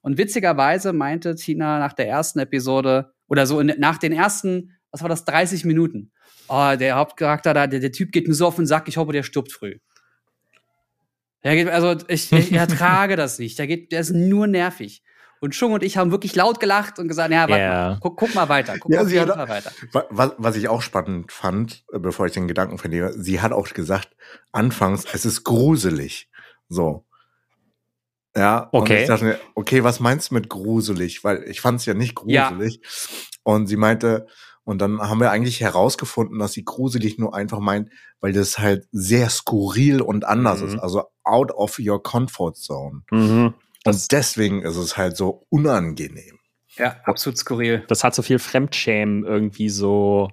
Und 0.00 0.18
witzigerweise 0.18 0.92
meinte 0.92 1.34
Tina 1.34 1.80
nach 1.80 1.92
der 1.92 2.08
ersten 2.08 2.38
Episode 2.38 3.12
oder 3.26 3.46
so 3.46 3.58
in, 3.58 3.74
nach 3.78 3.98
den 3.98 4.12
ersten, 4.12 4.76
was 4.92 5.02
war 5.02 5.08
das, 5.08 5.24
30 5.24 5.64
Minuten. 5.64 6.12
Oh, 6.46 6.74
der 6.78 6.94
Hauptcharakter 6.96 7.52
da, 7.54 7.66
der, 7.66 7.80
der 7.80 7.92
Typ 7.92 8.12
geht 8.12 8.28
mir 8.28 8.34
so 8.34 8.46
auf 8.46 8.56
den 8.56 8.66
Sack, 8.66 8.86
ich 8.88 8.96
hoffe, 8.96 9.12
der 9.12 9.22
stirbt 9.24 9.52
früh. 9.52 9.78
Der 11.44 11.56
geht, 11.56 11.68
also 11.68 11.96
ich, 12.08 12.32
ich 12.32 12.52
ertrage 12.52 13.16
das 13.16 13.38
nicht. 13.38 13.58
Der 13.58 13.66
geht, 13.66 13.92
der 13.92 14.00
ist 14.00 14.10
nur 14.12 14.46
nervig. 14.46 15.02
Und 15.40 15.54
Chung 15.54 15.72
und 15.72 15.82
ich 15.82 15.96
haben 15.96 16.10
wirklich 16.10 16.34
laut 16.34 16.58
gelacht 16.60 16.98
und 16.98 17.08
gesagt, 17.08 17.30
ja, 17.32 17.48
warte 17.48 17.62
Ja. 17.62 17.70
mal, 17.90 17.98
guck, 18.00 18.16
guck 18.16 18.34
mal 18.34 18.48
weiter, 18.48 18.76
guck 18.78 18.92
Ja, 18.92 19.04
sie 19.04 19.20
hat- 19.20 19.28
Fall 19.28 19.48
weiter. 19.48 19.70
Wa- 19.92 20.06
Was, 20.10 20.32
was 20.38 20.56
ich 20.56 20.68
auch 20.68 20.82
spannend 20.82 21.30
fand, 21.32 21.84
äh, 21.92 21.98
bevor 21.98 22.26
ich 22.26 22.32
den 22.32 22.48
Gedanken 22.48 22.78
verliere, 22.78 23.12
sie 23.12 23.40
hat 23.40 23.52
auch 23.52 23.68
gesagt, 23.68 24.10
anfangs, 24.52 25.04
es 25.12 25.24
ist 25.24 25.44
gruselig. 25.44 26.28
So. 26.68 27.04
Ja, 28.36 28.58
und 28.72 28.82
Okay. 28.82 29.02
ich 29.02 29.08
dachte 29.08 29.24
mir, 29.24 29.40
okay, 29.54 29.82
was 29.84 30.00
meinst 30.00 30.30
du 30.30 30.34
mit 30.34 30.48
gruselig? 30.48 31.24
Weil 31.24 31.42
ich 31.44 31.60
fand 31.60 31.80
es 31.80 31.86
ja 31.86 31.94
nicht 31.94 32.18
Ja. 32.26 32.50
gruselig. 32.50 32.80
Und 33.42 33.66
sie 33.66 33.76
meinte, 33.76 34.26
Und 34.64 34.82
dann 34.82 35.00
haben 35.00 35.18
wir 35.18 35.30
eigentlich 35.30 35.62
herausgefunden, 35.62 36.38
dass 36.38 36.52
sie 36.52 36.62
gruselig 36.62 37.16
nur 37.16 37.34
einfach 37.34 37.58
meint, 37.58 37.88
weil 38.20 38.34
das 38.34 38.58
halt 38.58 38.86
sehr 38.92 39.30
skurril 39.30 40.02
und 40.02 40.26
anders 40.26 40.60
Mhm. 40.60 40.66
ist. 40.68 40.78
Also 40.78 41.04
out 41.24 41.52
of 41.52 41.78
your 41.78 42.02
comfort 42.02 42.52
zone. 42.56 43.00
Mhm. 43.10 43.54
Und 43.84 44.12
deswegen 44.12 44.62
ist 44.62 44.76
es 44.76 44.96
halt 44.96 45.16
so 45.16 45.46
unangenehm. 45.48 46.38
Ja, 46.76 46.96
absolut 47.04 47.38
skurril. 47.38 47.84
Das 47.88 48.04
hat 48.04 48.14
so 48.14 48.22
viel 48.22 48.38
Fremdschämen 48.38 49.24
irgendwie 49.24 49.68
so, 49.68 50.28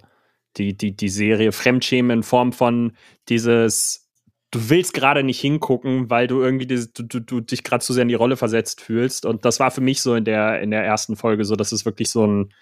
die, 0.57 0.75
die, 0.77 0.95
die 0.95 1.09
Serie 1.09 1.51
Fremdschämen 1.51 2.17
in 2.19 2.23
Form 2.23 2.53
von 2.53 2.95
dieses, 3.29 4.09
du 4.51 4.69
willst 4.69 4.93
gerade 4.93 5.23
nicht 5.23 5.39
hingucken, 5.39 6.09
weil 6.09 6.27
du 6.27 6.41
irgendwie 6.41 6.67
dieses, 6.67 6.93
du, 6.93 7.03
du, 7.03 7.19
du 7.19 7.41
dich 7.41 7.63
gerade 7.63 7.83
zu 7.83 7.93
sehr 7.93 8.03
in 8.03 8.09
die 8.09 8.13
Rolle 8.15 8.37
versetzt 8.37 8.81
fühlst. 8.81 9.25
Und 9.25 9.45
das 9.45 9.59
war 9.59 9.71
für 9.71 9.81
mich 9.81 10.01
so 10.01 10.15
in 10.15 10.25
der, 10.25 10.61
in 10.61 10.71
der 10.71 10.83
ersten 10.83 11.15
Folge 11.15 11.45
so, 11.45 11.55
dass 11.55 11.71
es 11.71 11.85
wirklich 11.85 12.09
so 12.09 12.25
ein, 12.25 12.53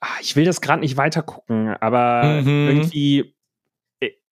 Ah, 0.00 0.18
ich 0.20 0.36
will 0.36 0.44
das 0.44 0.60
gerade 0.60 0.80
nicht 0.80 0.98
weiter 0.98 1.22
gucken, 1.22 1.74
aber 1.80 2.42
Mhm. 2.42 2.68
irgendwie, 2.68 3.33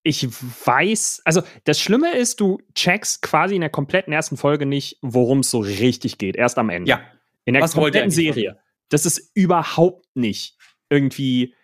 ich 0.02 0.28
weiß, 0.66 1.22
also 1.24 1.42
das 1.64 1.78
Schlimme 1.80 2.16
ist, 2.16 2.40
du 2.40 2.58
checkst 2.74 3.22
quasi 3.22 3.54
in 3.54 3.60
der 3.60 3.70
kompletten 3.70 4.12
ersten 4.12 4.36
Folge 4.36 4.66
nicht, 4.66 4.98
worum 5.00 5.40
es 5.40 5.50
so 5.50 5.60
richtig 5.60 6.18
geht, 6.18 6.36
erst 6.36 6.58
am 6.58 6.70
Ende. 6.70 6.90
Ja, 6.90 7.00
In 7.44 7.54
der 7.54 7.62
Was 7.62 7.74
kompletten 7.74 8.10
Serie. 8.10 8.58
Das 8.88 9.06
ist 9.06 9.30
überhaupt 9.34 10.06
nicht 10.14 10.56
irgendwie 10.90 11.54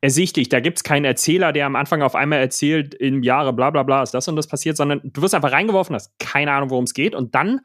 ersichtlich. 0.00 0.48
Da 0.48 0.60
gibt 0.60 0.78
es 0.78 0.84
keinen 0.84 1.04
Erzähler, 1.04 1.52
der 1.52 1.66
am 1.66 1.76
Anfang 1.76 2.02
auf 2.02 2.14
einmal 2.14 2.38
erzählt, 2.38 2.94
im 2.94 3.22
Jahre 3.22 3.52
bla 3.52 3.70
bla 3.70 3.82
bla 3.82 4.02
ist 4.02 4.14
das 4.14 4.28
und 4.28 4.36
das 4.36 4.46
passiert, 4.46 4.76
sondern 4.76 5.00
du 5.04 5.20
wirst 5.20 5.34
einfach 5.34 5.52
reingeworfen, 5.52 5.94
hast 5.94 6.18
keine 6.18 6.52
Ahnung, 6.52 6.70
worum 6.70 6.84
es 6.84 6.94
geht. 6.94 7.14
Und 7.14 7.34
dann 7.34 7.60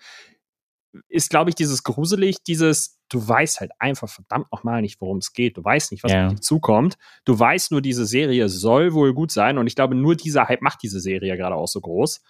ist, 1.08 1.30
glaube 1.30 1.50
ich, 1.50 1.56
dieses 1.56 1.84
gruselig, 1.84 2.44
dieses, 2.44 2.95
du 3.10 3.28
weißt 3.28 3.60
halt 3.60 3.72
einfach 3.80 4.10
verdammt 4.10 4.52
nochmal 4.52 4.82
nicht, 4.82 5.00
worum 5.02 5.18
es 5.18 5.34
geht. 5.34 5.58
Du 5.58 5.64
weißt 5.64 5.92
nicht, 5.92 6.04
was 6.04 6.12
Ja. 6.12 6.26
auf 6.28 6.34
dich 6.34 6.42
zukommt. 6.42 6.98
Du 7.24 7.38
weißt 7.38 7.72
nur, 7.72 7.82
diese 7.82 8.06
Serie 8.06 8.50
soll 8.50 8.94
wohl 8.94 9.14
gut 9.14 9.32
sein. 9.32 9.58
Und 9.58 9.68
ich 9.68 9.76
glaube, 9.76 9.96
nur 9.96 10.16
dieser 10.16 10.48
Hype 10.48 10.62
macht 10.62 10.82
diese 10.84 11.00
Serie 11.00 11.38
gerade 11.38 11.56
auch 11.56 11.68
so 11.68 11.82
groß. 11.82 12.22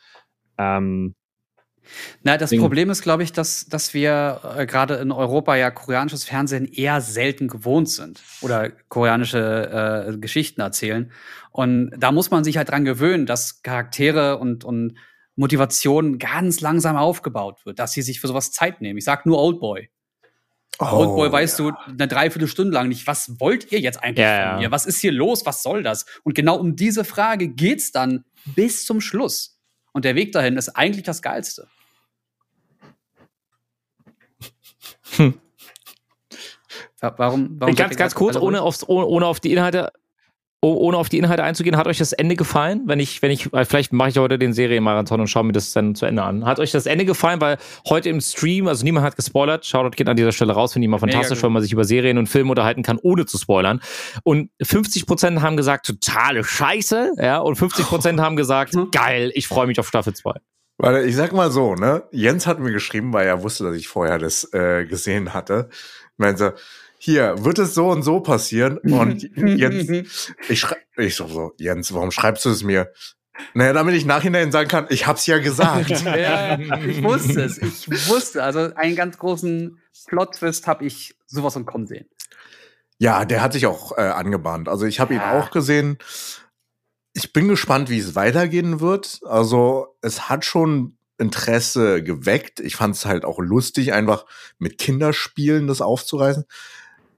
Ähm, 0.57 1.15
Na, 2.23 2.37
das 2.37 2.49
Ding. 2.49 2.59
Problem 2.59 2.89
ist, 2.89 3.03
glaube 3.03 3.23
ich, 3.23 3.31
dass, 3.31 3.67
dass 3.67 3.93
wir 3.93 4.41
äh, 4.57 4.65
gerade 4.65 4.95
in 4.95 5.11
Europa 5.11 5.55
ja 5.55 5.69
koreanisches 5.71 6.23
Fernsehen 6.23 6.65
eher 6.65 6.99
selten 6.99 7.47
gewohnt 7.47 7.89
sind 7.89 8.21
oder 8.41 8.71
koreanische 8.89 10.07
äh, 10.13 10.17
Geschichten 10.17 10.61
erzählen. 10.61 11.11
Und 11.51 11.91
da 11.97 12.11
muss 12.11 12.31
man 12.31 12.43
sich 12.43 12.57
halt 12.57 12.69
dran 12.69 12.85
gewöhnen, 12.85 13.25
dass 13.25 13.61
Charaktere 13.61 14.39
und, 14.39 14.63
und 14.63 14.97
Motivation 15.35 16.17
ganz 16.17 16.59
langsam 16.61 16.95
aufgebaut 16.95 17.65
wird, 17.65 17.77
dass 17.79 17.91
sie 17.91 18.01
sich 18.01 18.19
für 18.19 18.27
sowas 18.27 18.51
Zeit 18.51 18.81
nehmen. 18.81 18.97
Ich 18.97 19.05
sag 19.05 19.25
nur 19.25 19.39
Oldboy. 19.39 19.89
Oh, 20.79 20.85
Oldboy 20.85 21.31
weißt 21.31 21.59
du 21.59 21.71
eine 21.87 22.07
Dreiviertelstunde 22.07 22.73
lang 22.73 22.89
nicht, 22.89 23.07
was 23.07 23.39
wollt 23.39 23.71
ihr 23.71 23.79
jetzt 23.79 24.03
eigentlich 24.03 24.19
Ja, 24.25 24.37
von 24.51 24.61
ja. 24.61 24.67
mir? 24.67 24.71
Was 24.71 24.85
ist 24.85 24.99
hier 24.99 25.11
los? 25.11 25.45
Was 25.45 25.63
soll 25.63 25.83
das? 25.83 26.05
Und 26.23 26.35
genau 26.35 26.57
um 26.57 26.75
diese 26.75 27.03
Frage 27.05 27.47
geht's 27.47 27.91
dann 27.91 28.25
bis 28.55 28.85
zum 28.85 28.99
Schluss. 29.01 29.57
Und 29.93 30.03
der 30.05 30.15
Weg 30.15 30.31
dahin 30.33 30.57
ist 30.57 30.69
eigentlich 30.69 31.03
das 31.03 31.21
Geilste. 31.21 31.67
Wa- 36.99 37.13
Warum? 37.17 37.55
warum 37.59 37.75
ganz, 37.75 37.95
ganz 37.95 38.15
kurz, 38.15 38.35
ohne, 38.35 38.61
aufs, 38.61 38.87
ohne, 38.87 39.05
ohne 39.07 39.25
auf 39.25 39.39
die 39.39 39.51
Inhalte. 39.53 39.91
Oh- 40.65 40.77
Ohne 40.87 40.97
auf 40.97 41.09
die 41.09 41.17
Inhalte 41.17 41.43
einzugehen, 41.43 41.77
hat 41.77 41.87
euch 41.87 41.97
das 41.97 42.13
Ende 42.13 42.35
gefallen? 42.35 42.83
Wenn 42.85 42.99
ich, 42.99 43.21
wenn 43.21 43.31
ich, 43.31 43.51
weil 43.51 43.65
vielleicht 43.65 43.93
mache 43.93 44.09
ich 44.09 44.17
heute 44.17 44.37
den 44.39 44.53
Serienmarathon 44.53 45.19
und 45.21 45.27
schaue 45.27 45.43
mir 45.43 45.51
das 45.53 45.71
dann 45.71 45.95
zu 45.95 46.05
Ende 46.05 46.23
an. 46.23 46.45
Hat 46.45 46.59
euch 46.59 46.71
das 46.71 46.85
Ende 46.85 47.05
gefallen? 47.05 47.39
Weil 47.41 47.57
heute 47.87 48.09
im 48.09 48.21
Stream, 48.21 48.67
also 48.67 48.83
niemand 48.83 49.05
hat 49.05 49.15
gespoilert, 49.15 49.65
Shoutout 49.65 49.91
geht 49.95 50.09
an 50.09 50.17
dieser 50.17 50.31
Stelle 50.31 50.53
raus, 50.53 50.73
finde 50.73 50.85
ich 50.85 50.89
immer 50.89 50.99
fantastisch, 50.99 51.41
weil 51.43 51.49
man 51.51 51.61
sich 51.61 51.71
über 51.71 51.83
Serien 51.85 52.17
und 52.17 52.27
Filme 52.27 52.49
unterhalten 52.51 52.83
kann, 52.83 52.97
ohne 53.01 53.25
zu 53.25 53.37
spoilern. 53.37 53.81
Und 54.23 54.49
50% 54.61 55.41
haben 55.41 55.57
gesagt, 55.57 55.85
totale 55.85 56.43
Scheiße, 56.43 57.13
ja, 57.19 57.39
und 57.39 57.57
50% 57.57 58.19
haben 58.19 58.35
gesagt, 58.35 58.75
geil, 58.91 59.31
ich 59.35 59.47
freue 59.47 59.67
mich 59.67 59.79
auf 59.79 59.87
Staffel 59.87 60.13
2. 60.13 60.33
Weil 60.77 61.05
ich 61.05 61.15
sag 61.15 61.31
mal 61.31 61.51
so, 61.51 61.75
ne? 61.75 62.03
Jens 62.11 62.47
hat 62.47 62.59
mir 62.59 62.71
geschrieben, 62.71 63.13
weil 63.13 63.25
er 63.27 63.43
wusste, 63.43 63.63
dass 63.63 63.75
ich 63.75 63.87
vorher 63.87 64.19
das 64.19 64.51
äh, 64.53 64.85
gesehen 64.85 65.33
hatte. 65.33 65.69
Meinte, 66.17 66.55
hier, 67.05 67.35
wird 67.45 67.59
es 67.59 67.73
so 67.73 67.89
und 67.89 68.03
so 68.03 68.19
passieren? 68.19 68.77
Und 68.79 69.23
Jens, 69.35 70.33
ich 70.49 70.65
ich 70.97 71.15
so, 71.15 71.27
so, 71.27 71.53
Jens, 71.59 71.93
warum 71.93 72.11
schreibst 72.11 72.43
du 72.45 72.49
es 72.49 72.63
mir? 72.63 72.91
Naja, 73.53 73.73
damit 73.73 73.95
ich 73.95 74.05
nachhinein 74.05 74.51
sagen 74.51 74.69
kann, 74.69 74.87
ich 74.89 75.07
hab's 75.07 75.25
ja 75.25 75.37
gesagt. 75.39 75.89
ja, 76.05 76.57
ich 76.59 77.03
wusste 77.03 77.41
es. 77.43 77.57
Ich 77.57 77.89
wusste. 78.09 78.43
Also 78.43 78.73
einen 78.75 78.95
ganz 78.95 79.17
großen 79.17 79.77
Plot-Twist 80.07 80.67
habe 80.67 80.85
ich 80.85 81.15
sowas 81.25 81.53
von 81.53 81.65
kommen 81.65 81.85
sehen. 81.87 82.05
ja, 82.97 83.25
der 83.25 83.41
hat 83.41 83.53
sich 83.53 83.65
auch 83.65 83.97
äh, 83.97 84.01
angebahnt. 84.01 84.69
Also 84.69 84.85
ich 84.85 84.99
habe 85.01 85.13
ihn 85.13 85.19
Ja. 85.19 85.37
auch 85.39 85.51
gesehen. 85.51 85.97
Ich 87.13 87.33
bin 87.33 87.47
gespannt, 87.49 87.89
wie 87.89 87.99
es 87.99 88.15
weitergehen 88.15 88.79
wird. 88.79 89.19
Also 89.25 89.97
es 90.01 90.29
hat 90.29 90.45
schon 90.45 90.97
Interesse 91.17 92.03
geweckt. 92.03 92.59
Ich 92.61 92.75
fand 92.77 92.95
es 92.95 93.05
halt 93.05 93.25
auch 93.25 93.39
lustig, 93.39 93.91
einfach 93.93 94.25
mit 94.59 94.77
Kinderspielen 94.77 95.67
das 95.67 95.81
aufzureißen. 95.81 96.45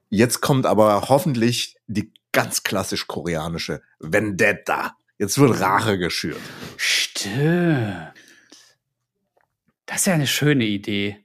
Jetzt 0.10 0.42
kommt 0.42 0.66
aber 0.66 1.10
hoffentlich 1.10 1.76
die 1.88 2.12
ganz 2.32 2.64
klassisch 2.64 3.08
koreanische 3.08 3.82
Vendetta. 4.00 4.96
Jetzt 5.18 5.40
wird 5.40 5.60
Rache 5.60 5.98
geschürt. 5.98 6.40
Stimmt. 6.78 8.14
Das 9.88 10.02
ist 10.02 10.06
ja 10.06 10.14
eine 10.14 10.28
schöne 10.28 10.66
Idee. 10.66 11.18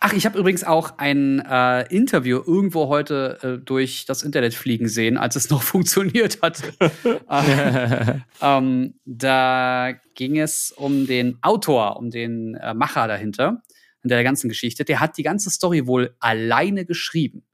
Ach, 0.00 0.12
ich 0.12 0.26
habe 0.26 0.38
übrigens 0.38 0.62
auch 0.62 0.98
ein 0.98 1.40
äh, 1.40 1.82
Interview 1.92 2.40
irgendwo 2.46 2.88
heute 2.88 3.38
äh, 3.42 3.64
durch 3.64 4.04
das 4.04 4.22
Internet 4.22 4.54
fliegen 4.54 4.88
sehen, 4.88 5.16
als 5.16 5.36
es 5.36 5.50
noch 5.50 5.62
funktioniert 5.64 6.42
hatte. 6.42 6.74
äh, 7.30 8.20
ähm, 8.42 8.94
da 9.04 9.94
ging 10.14 10.38
es 10.38 10.72
um 10.72 11.06
den 11.06 11.38
Autor, 11.42 11.96
um 11.96 12.10
den 12.10 12.54
äh, 12.56 12.74
Macher 12.74 13.08
dahinter, 13.08 13.62
in 14.02 14.10
der 14.10 14.22
ganzen 14.22 14.48
Geschichte. 14.48 14.84
Der 14.84 15.00
hat 15.00 15.16
die 15.16 15.22
ganze 15.22 15.50
Story 15.50 15.86
wohl 15.86 16.14
alleine 16.20 16.84
geschrieben. 16.84 17.45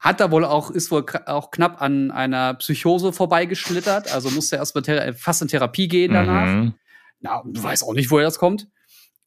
Hat 0.00 0.18
da 0.18 0.30
wohl 0.30 0.44
auch, 0.44 0.70
ist 0.70 0.90
wohl 0.90 1.04
auch 1.26 1.50
knapp 1.50 1.80
an 1.82 2.10
einer 2.10 2.54
Psychose 2.54 3.12
vorbeigeschlittert, 3.12 4.12
also 4.12 4.30
musste 4.30 4.56
erst 4.56 4.74
mal 4.74 4.80
thera- 4.80 5.12
fast 5.12 5.42
in 5.42 5.48
Therapie 5.48 5.88
gehen 5.88 6.14
danach. 6.14 6.46
Mhm. 6.46 6.74
Na, 7.20 7.42
du 7.44 7.62
weißt 7.62 7.84
auch 7.84 7.92
nicht, 7.92 8.10
woher 8.10 8.24
das 8.24 8.38
kommt. 8.38 8.66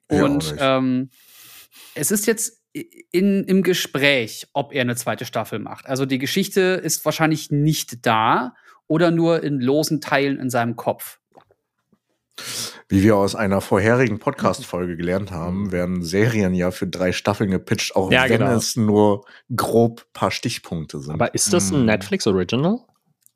Und 0.08 0.52
nicht. 0.52 0.56
ähm, 0.60 1.12
es 1.94 2.10
ist 2.10 2.26
jetzt 2.26 2.60
in, 3.12 3.44
im 3.44 3.62
Gespräch, 3.62 4.48
ob 4.54 4.74
er 4.74 4.82
eine 4.82 4.96
zweite 4.96 5.26
Staffel 5.26 5.60
macht. 5.60 5.86
Also 5.86 6.08
die 6.08 6.18
Geschichte 6.18 6.62
ist 6.84 7.06
wahrscheinlich 7.06 7.52
nicht 7.52 8.06
da 8.06 8.56
oder 8.88 9.12
nur 9.12 9.44
in 9.44 9.62
losen 9.62 10.02
Teilen 10.02 10.40
in 10.40 10.50
seinem 10.50 10.76
Kopf. 10.76 11.20
Wie 12.90 13.04
wir 13.04 13.16
aus 13.16 13.36
einer 13.36 13.62
vorherigen 13.62 14.20
Podcast-Folge 14.20 14.98
gelernt 14.98 15.32
haben, 15.32 15.72
werden 15.72 16.04
Serien 16.04 16.54
ja 16.54 16.72
für 16.72 16.88
drei 16.88 17.12
Staffeln 17.12 17.52
gepitcht, 17.52 17.96
auch 17.96 18.12
Ja, 18.12 18.24
wenn 18.24 18.40
genau. 18.40 18.52
es 18.56 18.76
nur 18.76 19.26
grob 19.56 20.06
paar 20.14 20.32
Stichpunkte 20.32 21.00
sind. 21.00 21.14
Aber 21.14 21.34
ist 21.34 21.54
das 21.54 21.72
ein 21.72 21.84
Mm. 21.84 21.86
Netflix 21.86 22.28
Original? 22.28 22.80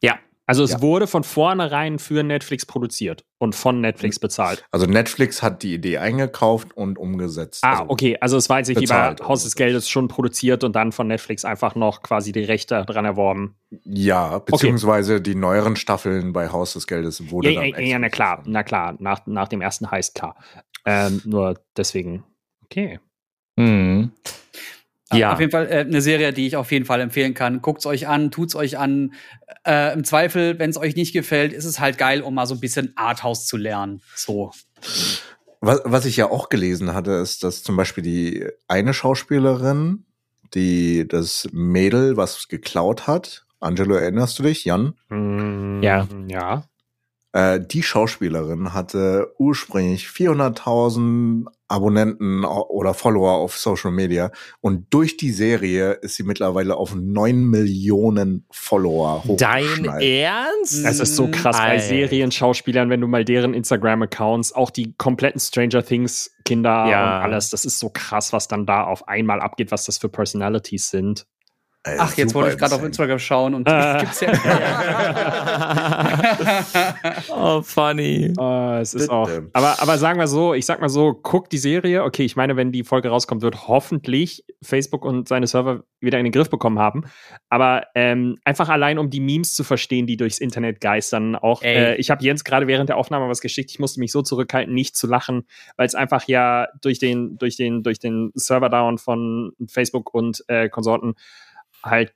Ja. 0.01 0.20
Also 0.48 0.63
es 0.63 0.72
Ja. 0.72 0.82
wurde 0.82 1.08
von 1.08 1.24
vornherein 1.24 2.00
für 2.00 2.24
Netflix 2.24 2.66
produziert 2.66 3.25
und 3.38 3.54
von 3.54 3.82
Netflix 3.82 4.18
bezahlt. 4.18 4.66
Also 4.72 4.86
Netflix 4.86 5.44
hat 5.44 5.62
die 5.62 5.74
Idee 5.74 5.98
eingekauft 5.98 6.75
und 6.75 6.98
umgesetzt. 6.98 7.63
Ah, 7.63 7.80
also, 7.80 7.86
okay. 7.89 8.18
Also 8.22 8.38
es 8.38 8.50
war 8.50 8.60
jetzt 8.60 8.70
nicht 8.70 8.80
wie 8.80 8.86
bei 8.88 9.10
bezahlt. 9.10 9.27
Haus 9.27 9.44
des 9.44 9.56
Geldes 9.56 9.89
schon 9.89 10.08
produziert 10.08 10.63
und 10.63 10.74
dann 10.75 10.94
von 10.94 11.08
Netflix 11.08 11.44
einfach 11.46 11.75
noch 11.75 12.01
quasi 12.01 12.32
die 12.32 12.44
Rechte 12.44 12.84
dran 12.88 13.04
erworben. 13.06 13.56
Ja, 13.84 14.39
beziehungsweise 14.39 15.22
die 15.22 15.36
neueren 15.36 15.75
Staffeln 15.75 16.32
bei 16.32 16.50
Haus 16.50 16.74
des 16.74 16.88
Geldes 16.88 17.30
wurde 17.30 17.51
Ja, 17.51 17.62
dann 17.62 17.70
ja, 17.72 17.80
ja, 17.82 18.00
na 18.00 18.10
klar, 18.10 18.42
na 18.46 18.63
klar. 18.63 18.96
Nach, 19.00 19.25
nach 19.27 19.50
dem 19.50 19.60
ersten 19.62 19.92
heißt 19.92 20.16
klar. 20.16 20.38
Ähm, 20.86 21.22
nur 21.25 21.60
deswegen. 21.75 22.24
Okay. 22.63 23.00
Mhm. 23.58 24.12
Ja. 25.13 25.33
Auf 25.33 25.39
jeden 25.39 25.51
Fall 25.51 25.67
äh, 25.67 25.79
eine 25.79 26.01
Serie, 26.01 26.33
die 26.33 26.47
ich 26.47 26.55
auf 26.57 26.71
jeden 26.71 26.85
Fall 26.85 26.99
empfehlen 26.99 27.33
kann. 27.33 27.61
Guckt's 27.61 27.85
euch 27.85 28.07
an, 28.07 28.29
tut's 28.31 28.55
euch 28.55 28.77
an. 28.77 29.13
Äh, 29.65 29.93
Im 29.93 30.03
Zweifel, 30.03 30.59
wenn 30.59 30.69
es 30.69 30.77
euch 30.77 30.95
nicht 30.95 31.13
gefällt, 31.13 31.53
ist 31.53 31.65
es 31.65 31.79
halt 31.79 31.97
geil, 31.97 32.21
um 32.21 32.33
mal 32.35 32.45
so 32.45 32.55
ein 32.55 32.59
bisschen 32.59 32.91
Arthouse 32.95 33.45
zu 33.45 33.55
lernen. 33.55 34.01
So. 34.15 34.51
Was, 35.61 35.81
was 35.85 36.05
ich 36.05 36.17
ja 36.17 36.29
auch 36.29 36.49
gelesen 36.49 36.93
hatte, 36.93 37.11
ist, 37.11 37.43
dass 37.43 37.63
zum 37.63 37.77
Beispiel 37.77 38.03
die 38.03 38.47
eine 38.67 38.93
Schauspielerin, 38.93 40.05
die 40.53 41.07
das 41.07 41.47
Mädel, 41.51 42.17
was 42.17 42.47
geklaut 42.47 43.07
hat, 43.07 43.45
Angelo, 43.59 43.95
erinnerst 43.95 44.37
du 44.39 44.43
dich, 44.43 44.65
Jan? 44.65 44.93
Mm, 45.09 45.81
Ja. 45.81 46.07
Ja. 46.27 46.63
Äh, 47.31 47.59
die 47.59 47.83
Schauspielerin 47.83 48.73
hatte 48.73 49.33
ursprünglich 49.39 50.07
400.000 50.07 51.47
Abonnenten 51.69 52.45
oder 52.45 52.93
Follower 52.93 53.31
auf 53.33 53.57
Social 53.57 53.91
Media 53.91 54.31
und 54.62 54.93
durch 54.93 55.17
die 55.17 55.31
Serie 55.31 55.91
ist 55.93 56.15
sie 56.15 56.24
mittlerweile 56.24 56.75
auf 56.77 56.95
9 56.95 57.36
Millionen 57.43 58.45
Follower 58.51 59.24
Dein 59.38 59.63
hochgeschnallt. 59.65 60.03
Ernst? 60.03 60.86
Es 60.86 61.00
ist 61.00 61.15
so 61.15 61.27
krass 61.29 61.57
bei 61.57 61.63
Alter. 61.71 61.83
Serienschauspielern, 61.83 62.89
wenn 62.89 63.01
du 63.01 63.07
mal 63.07 63.25
deren 63.25 63.53
Instagram-Accounts, 63.53 64.53
auch 64.53 64.69
die 64.69 64.93
kompletten 64.97 65.39
Stranger 65.41 65.83
Things-Kinder 65.83 66.88
Ja. 66.89 67.17
und 67.17 67.24
alles, 67.24 67.50
das 67.50 67.65
ist 67.65 67.79
so 67.79 67.89
krass, 67.93 68.31
was 68.33 68.47
dann 68.47 68.65
da 68.65 68.83
auf 68.86 69.07
einmal 69.07 69.41
abgeht, 69.41 69.71
was 69.71 69.86
das 69.86 69.97
für 69.97 70.09
Personalities 70.09 70.89
sind. 70.89 71.25
Ey, 71.88 71.98
Ach, 72.00 72.15
jetzt 72.17 72.34
wollte 72.36 72.53
ich 72.53 72.60
gerade 72.60 72.75
auf. 72.75 72.84
Instagram 72.84 73.20
schauen 73.20 73.53
und 73.56 73.67
Ah. 73.67 73.98
gibt's 74.00 74.22
ja. 74.22 74.32
oh, 77.29 77.62
funny. 77.62 78.34
Äh, 78.38 78.79
es 78.82 78.94
ist 78.94 79.10
auch. 79.10 79.29
Aber, 79.53 79.82
aber 79.82 79.98
sagen 79.98 80.20
wir 80.20 80.27
so, 80.27 80.53
ich 80.53 80.65
sag 80.65 80.82
mal 80.82 80.89
so, 80.89 81.13
guckt 81.13 81.51
die 81.51 81.58
Serie. 81.58 82.03
Okay, 82.03 82.24
ich 82.25 82.36
meine, 82.36 82.56
wenn 82.56 82.72
die 82.72 82.84
Folge 82.84 83.10
rauskommt, 83.10 83.41
wird 83.41 83.67
hoffentlich 83.67 84.44
Facebook 84.62 85.06
und 85.06 85.27
seine 85.27 85.48
Server 85.48 85.84
wieder 86.00 86.20
in 86.20 86.25
den 86.25 86.32
Griff 86.32 86.50
bekommen 86.50 86.79
haben. 86.79 87.03
Aber 87.50 87.88
ähm, 87.96 88.38
einfach 88.44 88.70
allein, 88.70 89.00
um 89.00 89.10
die 89.10 89.20
Memes 89.20 89.56
zu 89.56 89.63
verstehen, 89.63 90.08
die 90.08 90.17
durchs 90.17 90.39
Internet 90.39 90.82
geistern. 90.82 91.36
Auch 91.36 91.62
äh, 91.63 91.96
ich 91.96 92.12
habe 92.12 92.24
Jens 92.24 92.44
gerade 92.44 92.67
während 92.67 92.89
der 92.89 92.98
Aufnahme 92.98 93.29
was 93.29 93.41
geschickt. 93.41 93.72
Ich 93.72 93.79
musste 93.79 94.00
mich 94.00 94.12
so 94.12 94.22
zurückhalten, 94.22 94.74
nicht 94.74 94.96
zu 94.96 95.08
lachen, 95.08 95.48
weil 95.75 95.88
es 95.88 95.96
einfach 95.96 96.27
ja 96.27 96.67
durch 96.82 97.00
den, 97.00 97.38
durch 97.38 97.58
den, 97.58 97.84
durch 97.84 98.00
den 98.00 98.32
Server-Down 98.36 98.98
von 98.98 99.51
Facebook 99.70 100.13
und 100.13 100.44
äh, 100.48 100.70
Konsorten 100.70 101.15
halt 101.84 102.13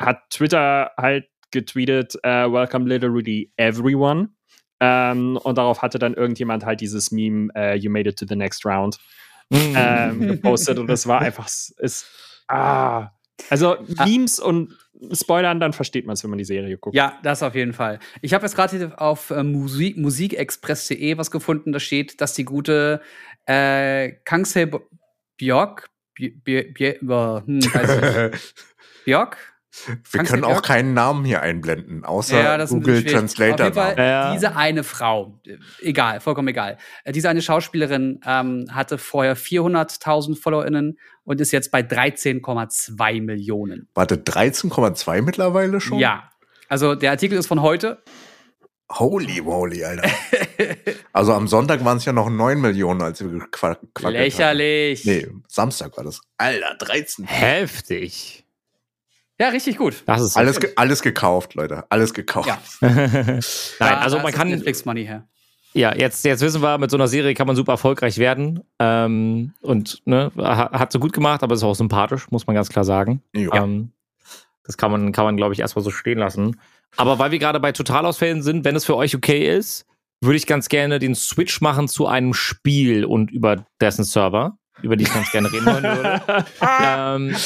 hat 0.00 0.18
Twitter 0.30 0.90
halt 0.96 1.26
getweetet, 1.50 2.16
äh, 2.22 2.50
welcome 2.50 2.86
literally 2.88 3.52
everyone. 3.56 4.28
Ähm, 4.80 5.38
und 5.38 5.56
darauf 5.56 5.80
hatte 5.80 5.98
dann 5.98 6.12
irgendjemand 6.14 6.66
halt 6.66 6.80
dieses 6.82 7.10
Meme, 7.10 7.48
äh, 7.54 7.76
you 7.76 7.90
made 7.90 8.08
it 8.10 8.18
to 8.18 8.26
the 8.28 8.36
next 8.36 8.66
round, 8.66 8.98
ähm, 9.50 10.20
gepostet. 10.28 10.78
und 10.78 10.86
das 10.88 11.06
war 11.06 11.22
einfach, 11.22 11.46
ist, 11.46 12.06
ah. 12.48 13.10
Also 13.50 13.76
Memes 14.04 14.38
und 14.40 14.76
Spoilern, 15.12 15.60
dann 15.60 15.72
versteht 15.74 16.06
man 16.06 16.14
es, 16.14 16.22
wenn 16.22 16.30
man 16.30 16.38
die 16.38 16.44
Serie 16.44 16.76
guckt. 16.78 16.96
Ja, 16.96 17.18
das 17.22 17.42
auf 17.42 17.54
jeden 17.54 17.74
Fall. 17.74 17.98
Ich 18.22 18.32
habe 18.34 18.44
jetzt 18.44 18.54
gerade 18.54 18.76
hier 18.76 19.00
auf 19.00 19.30
äh, 19.30 19.42
Musik, 19.42 19.96
musikexpress.de 19.98 21.16
was 21.18 21.30
gefunden. 21.30 21.72
Da 21.72 21.78
steht, 21.80 22.20
dass 22.22 22.32
die 22.34 22.44
gute 22.44 23.02
äh, 23.46 24.12
Kangse 24.24 24.70
Björk, 25.36 25.90
Bj- 26.18 26.42
Bj- 26.42 26.72
Bj- 26.74 27.38
äh, 27.38 27.42
hm, 27.46 27.60
weiß 27.74 28.34
ich. 28.34 28.54
Björk? 29.06 29.38
Wir 29.86 29.96
Kannst 30.18 30.32
können 30.32 30.44
auch 30.44 30.62
keinen 30.62 30.94
Namen 30.94 31.24
hier 31.24 31.42
einblenden, 31.42 32.04
außer 32.04 32.42
Ja, 32.42 32.56
das 32.56 32.70
ist 32.70 32.76
ein 32.76 32.80
Google 32.80 33.02
bisschen 33.02 33.28
schwierig. 33.28 33.56
Translator. 33.56 33.66
Auf 33.66 33.74
jeden 33.74 33.74
Fall, 33.74 33.94
Namen. 33.96 34.08
Ja. 34.08 34.32
diese 34.32 34.56
eine 34.56 34.84
Frau, 34.84 35.40
äh, 35.46 35.56
egal, 35.80 36.20
vollkommen 36.20 36.48
egal. 36.48 36.78
Äh, 37.04 37.12
Diese 37.12 37.28
eine 37.28 37.42
Schauspielerin 37.42 38.20
ähm, 38.26 38.66
hatte 38.70 38.96
vorher 38.98 39.36
400.000 39.36 40.40
FollowerInnen 40.40 40.98
und 41.24 41.40
ist 41.40 41.52
jetzt 41.52 41.70
bei 41.70 41.80
13,2 41.80 43.22
Millionen. 43.22 43.88
Warte, 43.94 44.16
13,2 44.16 45.22
mittlerweile 45.22 45.80
schon? 45.80 45.98
Ja. 45.98 46.30
Also 46.68 46.94
der 46.94 47.10
Artikel 47.10 47.38
ist 47.38 47.46
von 47.46 47.60
heute. 47.60 48.02
Holy 48.90 49.42
moly, 49.42 49.84
Alter. 49.84 50.08
also 51.12 51.34
am 51.34 51.48
Sonntag 51.48 51.84
waren 51.84 51.98
es 51.98 52.04
ja 52.06 52.12
noch 52.12 52.30
9 52.30 52.60
Millionen, 52.60 53.02
als 53.02 53.20
wir 53.20 53.28
gequack 53.28 53.80
quackelt 53.94 54.14
Lächerlich. 54.22 55.00
Hatten. 55.00 55.10
Nee, 55.10 55.28
Samstag 55.48 55.96
war 55.96 56.04
das. 56.04 56.20
Alter, 56.38 56.76
13. 56.78 57.26
Heftig. 57.26 58.45
Ja, 59.38 59.48
richtig 59.48 59.76
gut. 59.76 60.02
Das 60.06 60.22
ist 60.22 60.36
Alles, 60.36 60.58
ge 60.60 60.70
alles 60.76 61.02
gekauft, 61.02 61.54
Leute. 61.54 61.84
Alles 61.90 62.14
gekauft. 62.14 62.48
Ja. 62.48 62.58
Nein, 62.80 63.40
Da- 63.78 63.98
also 63.98 64.16
da 64.16 64.22
man 64.22 64.32
ist 64.32 64.38
kann, 64.38 64.48
Netflix 64.48 64.84
Money 64.84 65.04
her. 65.04 65.26
ja, 65.74 65.94
jetzt, 65.94 66.24
jetzt 66.24 66.40
wissen 66.40 66.62
wir, 66.62 66.78
mit 66.78 66.90
so 66.90 66.96
einer 66.96 67.08
Serie 67.08 67.34
kann 67.34 67.46
man 67.46 67.54
super 67.56 67.72
erfolgreich 67.72 68.16
werden. 68.18 68.62
Ähm, 68.78 69.52
und 69.60 70.00
ne, 70.06 70.32
ha- 70.38 70.70
hat 70.78 70.90
so 70.92 70.98
gut 70.98 71.12
gemacht, 71.12 71.42
aber 71.42 71.54
ist 71.54 71.62
auch 71.62 71.74
sympathisch, 71.74 72.30
muss 72.30 72.46
man 72.46 72.56
ganz 72.56 72.68
klar 72.70 72.84
sagen. 72.84 73.22
Jo. 73.34 73.52
Ähm, 73.52 73.92
das 74.64 74.76
kann 74.78 74.90
man, 74.90 75.12
kann 75.12 75.24
man, 75.26 75.36
glaube 75.36 75.52
ich, 75.52 75.60
erstmal 75.60 75.84
so 75.84 75.90
stehen 75.90 76.18
lassen. 76.18 76.58
Aber 76.96 77.18
weil 77.18 77.30
wir 77.30 77.38
gerade 77.38 77.60
bei 77.60 77.72
Totalausfällen 77.72 78.42
sind, 78.42 78.64
wenn 78.64 78.74
es 78.74 78.84
für 78.86 78.96
euch 78.96 79.14
okay 79.14 79.54
ist, 79.54 79.84
würde 80.22 80.36
ich 80.38 80.46
ganz 80.46 80.68
gerne 80.70 80.98
den 80.98 81.14
Switch 81.14 81.60
machen 81.60 81.88
zu 81.88 82.06
einem 82.06 82.32
Spiel 82.32 83.04
und 83.04 83.30
über 83.30 83.66
dessen 83.82 84.02
Server, 84.04 84.56
über 84.80 84.96
die 84.96 85.04
ich 85.04 85.12
ganz 85.12 85.30
gerne 85.30 85.52
reden 85.52 85.66
wollen 85.66 85.82
würde. 85.84 86.22
ähm, 86.82 87.36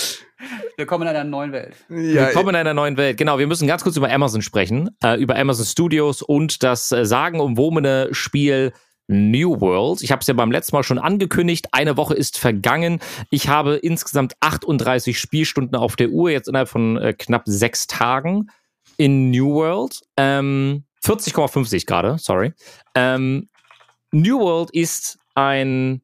Willkommen 0.77 1.03
in 1.03 1.09
einer 1.09 1.25
neuen 1.25 1.53
Welt. 1.53 1.75
Ja, 1.89 2.27
Willkommen 2.27 2.51
in 2.51 2.57
einer 2.57 2.75
neuen 2.75 2.97
Welt. 2.97 3.17
Genau, 3.19 3.39
wir 3.39 3.47
müssen 3.47 3.67
ganz 3.67 3.83
kurz 3.83 3.97
über 3.97 4.11
Amazon 4.11 4.43
sprechen, 4.43 4.91
äh, 5.03 5.21
über 5.21 5.37
Amazon 5.37 5.67
Studios 5.67 6.23
und 6.23 6.63
das 6.63 6.93
äh, 6.93 7.05
sagenumwobene 7.05 8.09
Spiel 8.13 8.73
New 9.09 9.61
World. 9.61 10.03
Ich 10.03 10.13
habe 10.13 10.21
es 10.21 10.29
ja 10.29 10.35
beim 10.35 10.53
letzten 10.53 10.77
Mal 10.77 10.83
schon 10.83 10.99
angekündigt. 10.99 11.69
Eine 11.73 11.97
Woche 11.97 12.15
ist 12.15 12.39
vergangen. 12.39 13.01
Ich 13.31 13.49
habe 13.49 13.77
insgesamt 13.77 14.35
38 14.41 15.19
Spielstunden 15.19 15.77
auf 15.77 15.97
der 15.97 16.11
Uhr, 16.11 16.31
jetzt 16.31 16.49
innerhalb 16.49 16.69
von 16.69 16.97
äh, 16.97 17.13
knapp 17.13 17.43
sechs 17.47 17.87
Tagen 17.87 18.47
in 18.97 19.31
New 19.31 19.55
World. 19.55 20.01
Ähm, 20.17 20.85
40,5 21.05 21.67
sehe 21.67 21.79
ich 21.79 21.87
gerade, 21.87 22.17
sorry. 22.19 22.53
Ähm, 22.95 23.49
New 24.13 24.39
World 24.39 24.71
ist 24.73 25.19
ein 25.35 26.03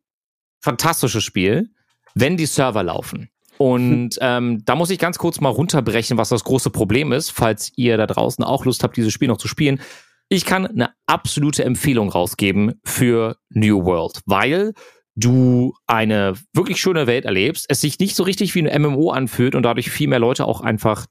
fantastisches 0.61 1.23
Spiel, 1.23 1.71
wenn 2.15 2.37
die 2.37 2.47
Server 2.47 2.83
laufen. 2.83 3.31
Und 3.59 4.19
ähm, 4.21 4.63
da 4.65 4.75
muss 4.75 4.91
ich 4.91 4.99
ganz 4.99 5.19
kurz 5.19 5.41
mal 5.41 5.49
runterbrechen, 5.49 6.19
was 6.19 6.29
das 6.29 6.45
große 6.45 6.71
Problem 6.71 7.13
ist, 7.13 7.31
falls 7.31 7.73
ihr 7.77 7.97
da 7.97 8.07
draußen 8.07 8.45
auch 8.45 8.65
Lust 8.65 8.83
habt, 8.83 8.97
dieses 8.97 9.13
Spiel 9.13 9.29
noch 9.29 9.39
zu 9.39 9.49
spielen. 9.49 9.81
Ich 10.29 10.45
kann 10.45 10.67
eine 10.67 10.91
absolute 11.07 11.65
Empfehlung 11.65 12.09
rausgeben 12.09 12.81
für 12.85 13.37
New 13.51 13.85
World, 13.85 14.21
weil 14.27 14.75
du 15.15 15.75
eine 15.87 16.35
wirklich 16.53 16.79
schöne 16.79 17.07
Welt 17.07 17.25
erlebst, 17.25 17.67
es 17.69 17.81
sich 17.81 17.99
nicht 17.99 18.17
so 18.17 18.23
richtig 18.23 18.55
wie 18.55 18.69
ein 18.69 18.83
MMO 18.83 19.11
anfühlt 19.11 19.55
und 19.55 19.63
dadurch 19.63 19.91
viel 19.91 20.09
mehr 20.09 20.19
Leute 20.19 20.45
auch 20.45 20.61
einfach 20.61 21.07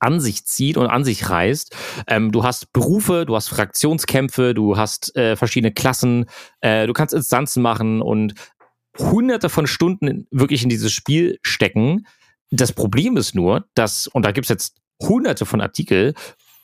an 0.00 0.18
sich 0.18 0.44
zieht 0.44 0.76
und 0.76 0.86
an 0.86 1.04
sich 1.04 1.30
reißt. 1.30 1.76
Ähm, 2.08 2.32
du 2.32 2.42
hast 2.42 2.72
Berufe, 2.72 3.24
du 3.24 3.36
hast 3.36 3.48
Fraktionskämpfe, 3.48 4.52
du 4.52 4.76
hast 4.76 5.14
äh, 5.16 5.36
verschiedene 5.36 5.72
Klassen, 5.72 6.26
äh, 6.60 6.86
du 6.88 6.92
kannst 6.92 7.14
Instanzen 7.14 7.62
machen 7.62 8.02
und 8.02 8.34
hunderte 8.98 9.48
von 9.48 9.66
Stunden 9.66 10.26
wirklich 10.30 10.62
in 10.62 10.68
dieses 10.68 10.92
Spiel 10.92 11.38
stecken. 11.42 12.06
Das 12.50 12.72
Problem 12.72 13.16
ist 13.16 13.34
nur, 13.34 13.66
dass, 13.74 14.06
und 14.08 14.24
da 14.24 14.32
gibt's 14.32 14.50
jetzt 14.50 14.76
hunderte 15.00 15.46
von 15.46 15.60
Artikel, 15.60 16.14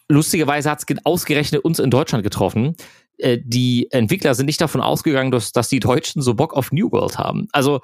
lustigerweise 0.08 0.70
hat's 0.70 0.86
ge- 0.86 0.98
ausgerechnet 1.04 1.64
uns 1.64 1.78
in 1.78 1.90
Deutschland 1.90 2.22
getroffen, 2.24 2.76
äh, 3.18 3.38
die 3.42 3.88
Entwickler 3.90 4.34
sind 4.34 4.46
nicht 4.46 4.60
davon 4.60 4.80
ausgegangen, 4.80 5.30
dass, 5.30 5.52
dass 5.52 5.68
die 5.68 5.80
Deutschen 5.80 6.22
so 6.22 6.34
Bock 6.34 6.54
auf 6.54 6.70
New 6.72 6.90
World 6.92 7.18
haben. 7.18 7.48
Also 7.52 7.80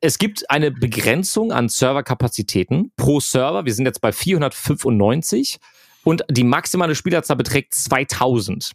es 0.00 0.18
gibt 0.18 0.50
eine 0.50 0.70
Begrenzung 0.70 1.52
an 1.52 1.68
Serverkapazitäten 1.68 2.92
pro 2.96 3.20
Server. 3.20 3.64
Wir 3.66 3.74
sind 3.74 3.86
jetzt 3.86 4.00
bei 4.00 4.12
495 4.12 5.58
und 6.04 6.24
die 6.30 6.44
maximale 6.44 6.94
Spielerzahl 6.94 7.36
beträgt 7.36 7.74
2000. 7.74 8.72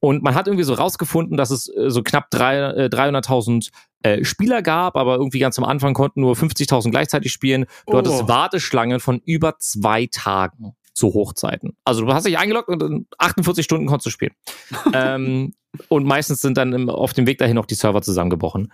Und 0.00 0.22
man 0.22 0.34
hat 0.34 0.46
irgendwie 0.46 0.64
so 0.64 0.74
rausgefunden, 0.74 1.36
dass 1.36 1.50
es 1.50 1.68
äh, 1.68 1.90
so 1.90 2.02
knapp 2.02 2.30
drei, 2.30 2.58
äh, 2.58 2.88
300.000 2.88 3.70
äh, 4.02 4.24
Spieler 4.24 4.62
gab, 4.62 4.96
aber 4.96 5.14
irgendwie 5.16 5.38
ganz 5.38 5.58
am 5.58 5.64
Anfang 5.64 5.94
konnten 5.94 6.20
nur 6.20 6.34
50.000 6.34 6.90
gleichzeitig 6.90 7.32
spielen. 7.32 7.66
Du 7.86 7.94
Oh. 7.94 7.98
hattest 7.98 8.28
Warteschlangen 8.28 9.00
von 9.00 9.20
über 9.24 9.58
zwei 9.58 10.06
Tagen 10.06 10.74
zu 10.94 11.14
Hochzeiten. 11.14 11.76
Also 11.84 12.04
du 12.04 12.12
hast 12.12 12.26
dich 12.26 12.36
eingeloggt 12.38 12.68
und 12.68 12.82
in 12.82 13.06
48 13.18 13.64
Stunden 13.64 13.86
konntest 13.86 14.06
du 14.06 14.10
spielen. 14.10 14.34
ähm, 14.92 15.54
und 15.88 16.04
meistens 16.04 16.40
sind 16.40 16.58
dann 16.58 16.72
im, 16.72 16.90
auf 16.90 17.12
dem 17.14 17.26
Weg 17.26 17.38
dahin 17.38 17.54
noch 17.54 17.66
die 17.66 17.74
Server 17.74 18.02
zusammengebrochen. 18.02 18.72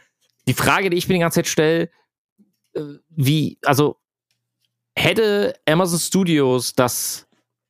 Die 0.49 0.55
Frage, 0.55 0.91
die 0.91 0.97
ich 0.97 1.07
mir 1.09 1.15
die 1.15 1.21
ganze 1.21 1.37
Zeit 1.37 1.47
stelle, 1.47 1.91
äh, 2.75 2.81
wie, 3.11 3.59
also 3.65 3.99
hätte 4.97 5.55
Amazon 5.67 5.99
Studios 6.01 6.73
das 6.73 7.29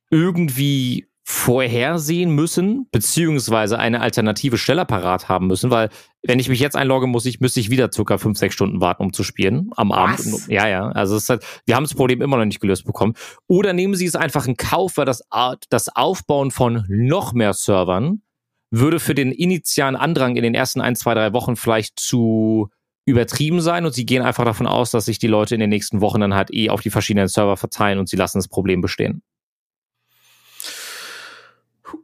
irgendwie 0.09 1.08
vorhersehen 1.31 2.31
müssen, 2.31 2.87
beziehungsweise 2.91 3.77
eine 3.77 4.01
alternative 4.01 4.57
Stelle 4.57 4.83
parat 4.83 5.29
haben 5.29 5.45
müssen, 5.45 5.69
weil 5.69 5.89
wenn 6.23 6.39
ich 6.39 6.49
mich 6.49 6.59
jetzt 6.59 6.75
einlogge, 6.75 7.05
muss 7.05 7.27
ich, 7.27 7.39
müsste 7.39 7.59
ich 7.59 7.69
wieder 7.69 7.91
circa 7.91 8.17
fünf, 8.17 8.39
sechs 8.39 8.55
Stunden 8.55 8.81
warten, 8.81 9.03
um 9.03 9.13
zu 9.13 9.23
spielen 9.23 9.69
am 9.75 9.91
Abend. 9.91 10.17
Was? 10.17 10.47
Ja, 10.47 10.67
ja. 10.67 10.89
Also 10.89 11.15
es 11.15 11.23
ist 11.23 11.29
halt, 11.29 11.45
wir 11.67 11.75
haben 11.75 11.83
das 11.83 11.93
Problem 11.93 12.23
immer 12.23 12.37
noch 12.37 12.45
nicht 12.45 12.59
gelöst 12.59 12.83
bekommen. 12.83 13.13
Oder 13.45 13.73
nehmen 13.73 13.93
Sie 13.93 14.07
es 14.07 14.15
einfach 14.15 14.47
in 14.47 14.57
Kauf, 14.57 14.97
weil 14.97 15.05
das, 15.05 15.21
das 15.69 15.95
Aufbauen 15.95 16.49
von 16.49 16.83
noch 16.87 17.33
mehr 17.33 17.53
Servern 17.53 18.23
würde 18.71 18.99
für 18.99 19.13
den 19.13 19.31
initialen 19.31 19.95
Andrang 19.95 20.35
in 20.35 20.41
den 20.41 20.55
ersten 20.55 20.81
ein, 20.81 20.95
zwei, 20.95 21.13
drei 21.13 21.31
Wochen 21.31 21.55
vielleicht 21.55 21.99
zu 21.99 22.69
übertrieben 23.05 23.61
sein 23.61 23.85
und 23.85 23.93
sie 23.93 24.05
gehen 24.05 24.23
einfach 24.23 24.45
davon 24.45 24.65
aus, 24.65 24.89
dass 24.89 25.05
sich 25.05 25.19
die 25.19 25.27
Leute 25.27 25.53
in 25.53 25.61
den 25.61 25.69
nächsten 25.69 26.01
Wochen 26.01 26.21
dann 26.21 26.33
halt 26.33 26.51
eh 26.51 26.71
auf 26.71 26.81
die 26.81 26.89
verschiedenen 26.89 27.27
Server 27.27 27.55
verteilen 27.55 27.99
und 27.99 28.09
sie 28.09 28.17
lassen 28.17 28.39
das 28.39 28.47
Problem 28.47 28.81
bestehen. 28.81 29.21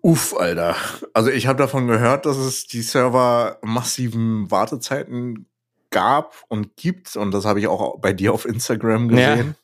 Uff, 0.01 0.35
Alter. 0.35 0.75
Also 1.13 1.29
ich 1.29 1.47
habe 1.47 1.57
davon 1.57 1.87
gehört, 1.87 2.25
dass 2.25 2.37
es 2.37 2.67
die 2.67 2.81
Server 2.81 3.59
massiven 3.61 4.49
Wartezeiten 4.51 5.47
gab 5.91 6.43
und 6.49 6.75
gibt. 6.75 7.15
Und 7.15 7.31
das 7.31 7.45
habe 7.45 7.59
ich 7.59 7.67
auch 7.67 7.99
bei 7.99 8.11
dir 8.13 8.33
auf 8.33 8.45
Instagram 8.45 9.09
Ja. 9.11 9.35
gesehen. 9.35 9.55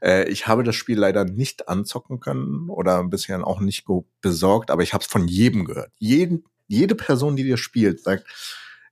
Äh, 0.00 0.28
ich 0.28 0.46
habe 0.46 0.62
das 0.62 0.76
Spiel 0.76 0.98
leider 0.98 1.24
nicht 1.24 1.68
anzocken 1.68 2.20
können 2.20 2.68
oder 2.68 3.02
bisher 3.04 3.44
auch 3.46 3.60
nicht 3.60 3.84
besorgt, 4.20 4.70
aber 4.70 4.82
ich 4.82 4.92
habe 4.94 5.02
es 5.02 5.10
von 5.10 5.26
jedem 5.26 5.64
gehört. 5.64 5.90
Jeden, 5.98 6.44
jede 6.68 6.94
Person, 6.94 7.36
die 7.36 7.42
dir 7.44 7.56
spielt, 7.56 8.00
sagt, 8.02 8.24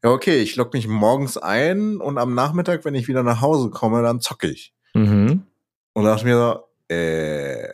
ja, 0.03 0.11
okay, 0.11 0.39
ich 0.41 0.57
logge 0.57 0.77
mich 0.77 0.89
morgens 0.89 1.39
ein 1.39 1.99
und 1.99 2.19
am 2.19 2.35
Nachmittag, 2.35 2.85
wenn 2.85 2.95
ich 2.97 3.07
wieder 3.07 3.23
nach 3.23 3.41
Hause 3.41 3.71
komme, 3.71 4.03
dann 4.03 4.21
zocke 4.21 4.49
ich. 4.49 4.75
Mhm. 4.95 5.45
Und 5.93 6.05
dachte 6.05 6.25
mir 6.25 6.37
so, 6.37 6.95
äh, 6.95 7.69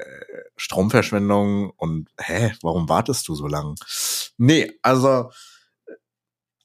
Stromverschwendung 0.59 1.71
und 1.71 2.09
hä, 2.21 2.53
warum 2.63 2.89
wartest 2.89 3.27
du 3.29 3.35
so 3.35 3.47
lang? 3.47 3.75
Nee, 4.37 4.73
also 4.83 5.31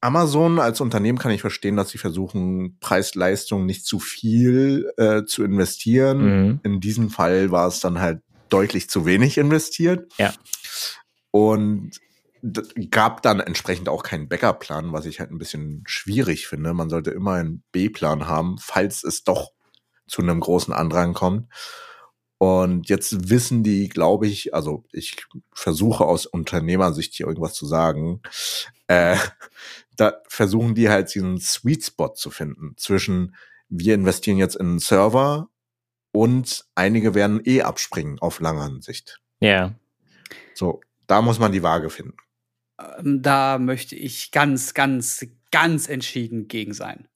Amazon 0.02 0.60
als 0.60 0.82
Unternehmen 0.82 1.18
kann 1.18 1.32
ich 1.32 1.40
verstehen, 1.40 1.78
dass 1.78 1.90
sie 1.90 1.98
versuchen, 1.98 2.78
Preis-Leistung 2.82 3.66
nicht 3.66 3.86
zu 3.86 4.00
viel 4.00 4.92
äh, 4.98 5.24
zu 5.24 5.46
investieren. 5.46 6.18
Mhm. 6.48 6.60
In 6.64 6.82
diesem 6.82 7.10
Fall 7.10 7.52
war 7.52 7.68
es 7.70 7.80
dann 7.80 8.02
halt 8.02 8.22
deutlich 8.50 8.90
zu 8.90 9.06
wenig 9.06 9.38
investiert. 9.38 10.12
Ja. 10.18 10.34
Und 11.32 11.92
gab 12.92 13.22
dann 13.22 13.40
entsprechend 13.40 13.88
auch 13.88 14.04
keinen 14.04 14.28
Backup-Plan, 14.28 14.92
was 14.92 15.06
ich 15.06 15.22
halt 15.22 15.32
ein 15.32 15.38
bisschen 15.38 15.84
schwierig 15.88 16.48
finde. 16.48 16.74
Man 16.74 16.90
sollte 16.90 17.12
immer 17.12 17.34
einen 17.34 17.64
B-Plan 17.72 18.28
haben, 18.28 18.58
falls 18.60 19.06
es 19.06 19.24
doch 19.24 19.52
zu 20.06 20.22
einem 20.22 20.42
großen 20.42 20.74
Andrang 20.74 21.14
kommt. 21.14 21.48
Und 22.44 22.90
jetzt 22.90 23.30
wissen 23.30 23.64
die, 23.64 23.88
glaube 23.88 24.28
ich, 24.28 24.54
also 24.54 24.84
ich 24.92 25.16
versuche 25.54 26.04
aus 26.04 26.26
Unternehmersicht 26.26 27.14
hier 27.14 27.26
irgendwas 27.26 27.54
zu 27.54 27.66
sagen, 27.66 28.22
äh, 28.88 29.16
da 29.96 30.22
versuchen 30.28 30.76
die 30.76 30.90
halt 30.90 31.16
diesen 31.16 31.40
Sweet 31.40 31.86
Spot 31.86 32.14
zu 32.14 32.32
finden 32.32 32.74
zwischen 32.76 33.38
wir 33.70 33.96
investieren 33.96 34.38
jetzt 34.38 34.58
in 34.58 34.68
einen 34.68 34.80
Server 34.80 35.48
und 36.12 36.66
einige 36.76 37.16
werden 37.16 37.40
eh 37.46 37.62
abspringen 37.62 38.20
auf 38.20 38.42
lange 38.42 38.82
Sicht. 38.82 39.22
Ja. 39.40 39.74
So, 40.54 40.82
da 41.08 41.22
muss 41.22 41.40
man 41.40 41.54
die 41.54 41.64
Waage 41.64 41.90
finden. 41.90 42.18
Ähm, 42.78 43.22
da 43.22 43.58
möchte 43.58 43.96
ich 43.96 44.32
ganz, 44.32 44.74
ganz, 44.74 45.26
ganz 45.50 45.88
entschieden 45.88 46.50
gegen 46.50 46.74
sein. 46.74 47.08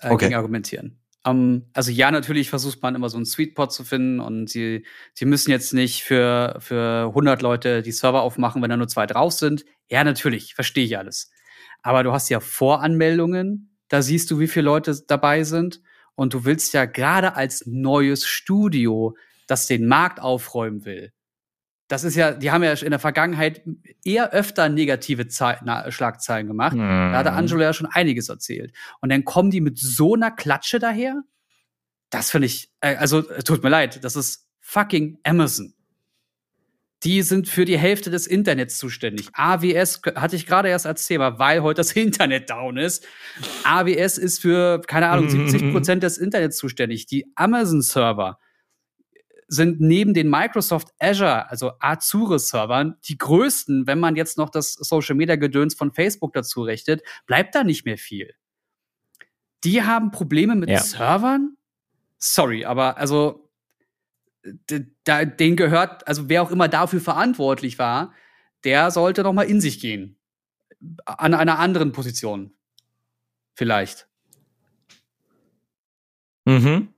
Äh, 0.00 0.10
Okay. 0.10 0.24
Gegen 0.24 0.34
argumentieren. 0.34 0.98
Ähm, 1.24 1.66
also 1.72 1.90
ja, 1.90 2.10
natürlich 2.10 2.50
versucht 2.50 2.82
man 2.82 2.94
immer 2.94 3.08
so 3.08 3.16
einen 3.16 3.26
Sweetpot 3.26 3.72
zu 3.72 3.84
finden 3.84 4.20
und 4.20 4.48
sie, 4.48 4.84
sie 5.14 5.24
müssen 5.24 5.50
jetzt 5.50 5.72
nicht 5.72 6.02
für, 6.02 6.56
für 6.60 7.08
100 7.08 7.42
Leute 7.42 7.82
die 7.82 7.92
Server 7.92 8.22
aufmachen, 8.22 8.62
wenn 8.62 8.70
da 8.70 8.76
nur 8.76 8.88
zwei 8.88 9.06
drauf 9.06 9.32
sind. 9.32 9.64
Ja, 9.88 10.04
natürlich, 10.04 10.54
verstehe 10.54 10.84
ich 10.84 10.98
alles. 10.98 11.30
Aber 11.82 12.02
du 12.02 12.12
hast 12.12 12.28
ja 12.28 12.40
Voranmeldungen, 12.40 13.76
da 13.88 14.02
siehst 14.02 14.30
du, 14.30 14.38
wie 14.38 14.48
viele 14.48 14.64
Leute 14.64 14.96
dabei 15.06 15.44
sind 15.44 15.80
und 16.14 16.34
du 16.34 16.44
willst 16.44 16.72
ja 16.74 16.84
gerade 16.84 17.34
als 17.36 17.66
neues 17.66 18.26
Studio, 18.26 19.16
das 19.46 19.66
den 19.66 19.86
Markt 19.86 20.20
aufräumen 20.20 20.84
will, 20.84 21.12
das 21.92 22.04
ist 22.04 22.16
ja, 22.16 22.32
die 22.32 22.50
haben 22.50 22.62
ja 22.64 22.72
in 22.72 22.90
der 22.90 22.98
Vergangenheit 22.98 23.62
eher 24.02 24.32
öfter 24.32 24.68
negative 24.70 25.28
Zei- 25.28 25.58
na, 25.62 25.90
Schlagzeilen 25.90 26.46
gemacht. 26.46 26.74
Da 26.74 27.12
hatte 27.12 27.30
Mhm. 27.30 27.36
Angelo 27.36 27.60
ja 27.60 27.72
schon 27.74 27.86
einiges 27.86 28.30
erzählt. 28.30 28.72
Und 29.02 29.12
dann 29.12 29.24
kommen 29.24 29.50
die 29.50 29.60
mit 29.60 29.78
so 29.78 30.14
einer 30.14 30.30
Klatsche 30.30 30.78
daher? 30.78 31.22
Das 32.08 32.30
finde 32.30 32.46
ich, 32.46 32.70
äh, 32.80 32.96
also 32.96 33.20
tut 33.22 33.62
mir 33.62 33.68
leid, 33.68 34.02
das 34.04 34.16
ist 34.16 34.48
fucking 34.60 35.18
Amazon. 35.22 35.74
Die 37.04 37.22
sind 37.22 37.48
für 37.48 37.64
die 37.64 37.76
Hälfte 37.78 38.10
des 38.10 38.26
Internets 38.28 38.78
zuständig. 38.78 39.28
AWS 39.32 40.00
hatte 40.14 40.36
ich 40.36 40.46
gerade 40.46 40.68
erst 40.68 40.86
als 40.86 41.06
Thema, 41.06 41.38
weil 41.38 41.60
heute 41.62 41.80
das 41.80 41.92
Internet 41.96 42.48
down 42.48 42.76
ist. 42.78 43.06
AWS 43.64 44.18
ist 44.18 44.40
für, 44.40 44.80
keine 44.86 45.08
Ahnung, 45.08 45.28
70 45.28 45.60
Prozent 45.72 46.02
des 46.04 46.16
Internets 46.16 46.56
zuständig. 46.56 47.06
Die 47.06 47.26
Amazon-Server 47.34 48.38
sind 49.52 49.82
neben 49.82 50.14
den 50.14 50.30
Microsoft 50.30 50.94
Azure, 50.98 51.50
also 51.50 51.72
Azure-Servern, 51.78 52.96
die 53.04 53.18
größten, 53.18 53.86
wenn 53.86 54.00
man 54.00 54.16
jetzt 54.16 54.38
noch 54.38 54.48
das 54.48 54.72
Social-Media-Gedöns 54.72 55.74
von 55.74 55.92
Facebook 55.92 56.32
dazu 56.32 56.62
rechnet, 56.62 57.02
bleibt 57.26 57.54
da 57.54 57.62
nicht 57.62 57.84
mehr 57.84 57.98
viel. 57.98 58.34
Die 59.62 59.82
haben 59.82 60.10
Probleme 60.10 60.54
mit 60.56 60.70
Ja. 60.70 60.80
Servern? 60.80 61.58
Sorry, 62.18 62.64
aber 62.64 62.96
also 62.96 63.50
da, 65.04 65.26
denen 65.26 65.56
gehört, 65.56 66.08
also 66.08 66.30
wer 66.30 66.42
auch 66.42 66.50
immer 66.50 66.68
dafür 66.68 67.02
verantwortlich 67.02 67.78
war, 67.78 68.14
der 68.64 68.90
sollte 68.90 69.22
noch 69.22 69.34
mal 69.34 69.42
in 69.42 69.60
sich 69.60 69.80
gehen. 69.80 70.16
An 71.04 71.34
einer 71.34 71.58
anderen 71.58 71.92
Position. 71.92 72.54
Vielleicht. 73.54 74.08
Mhm. 76.46 76.88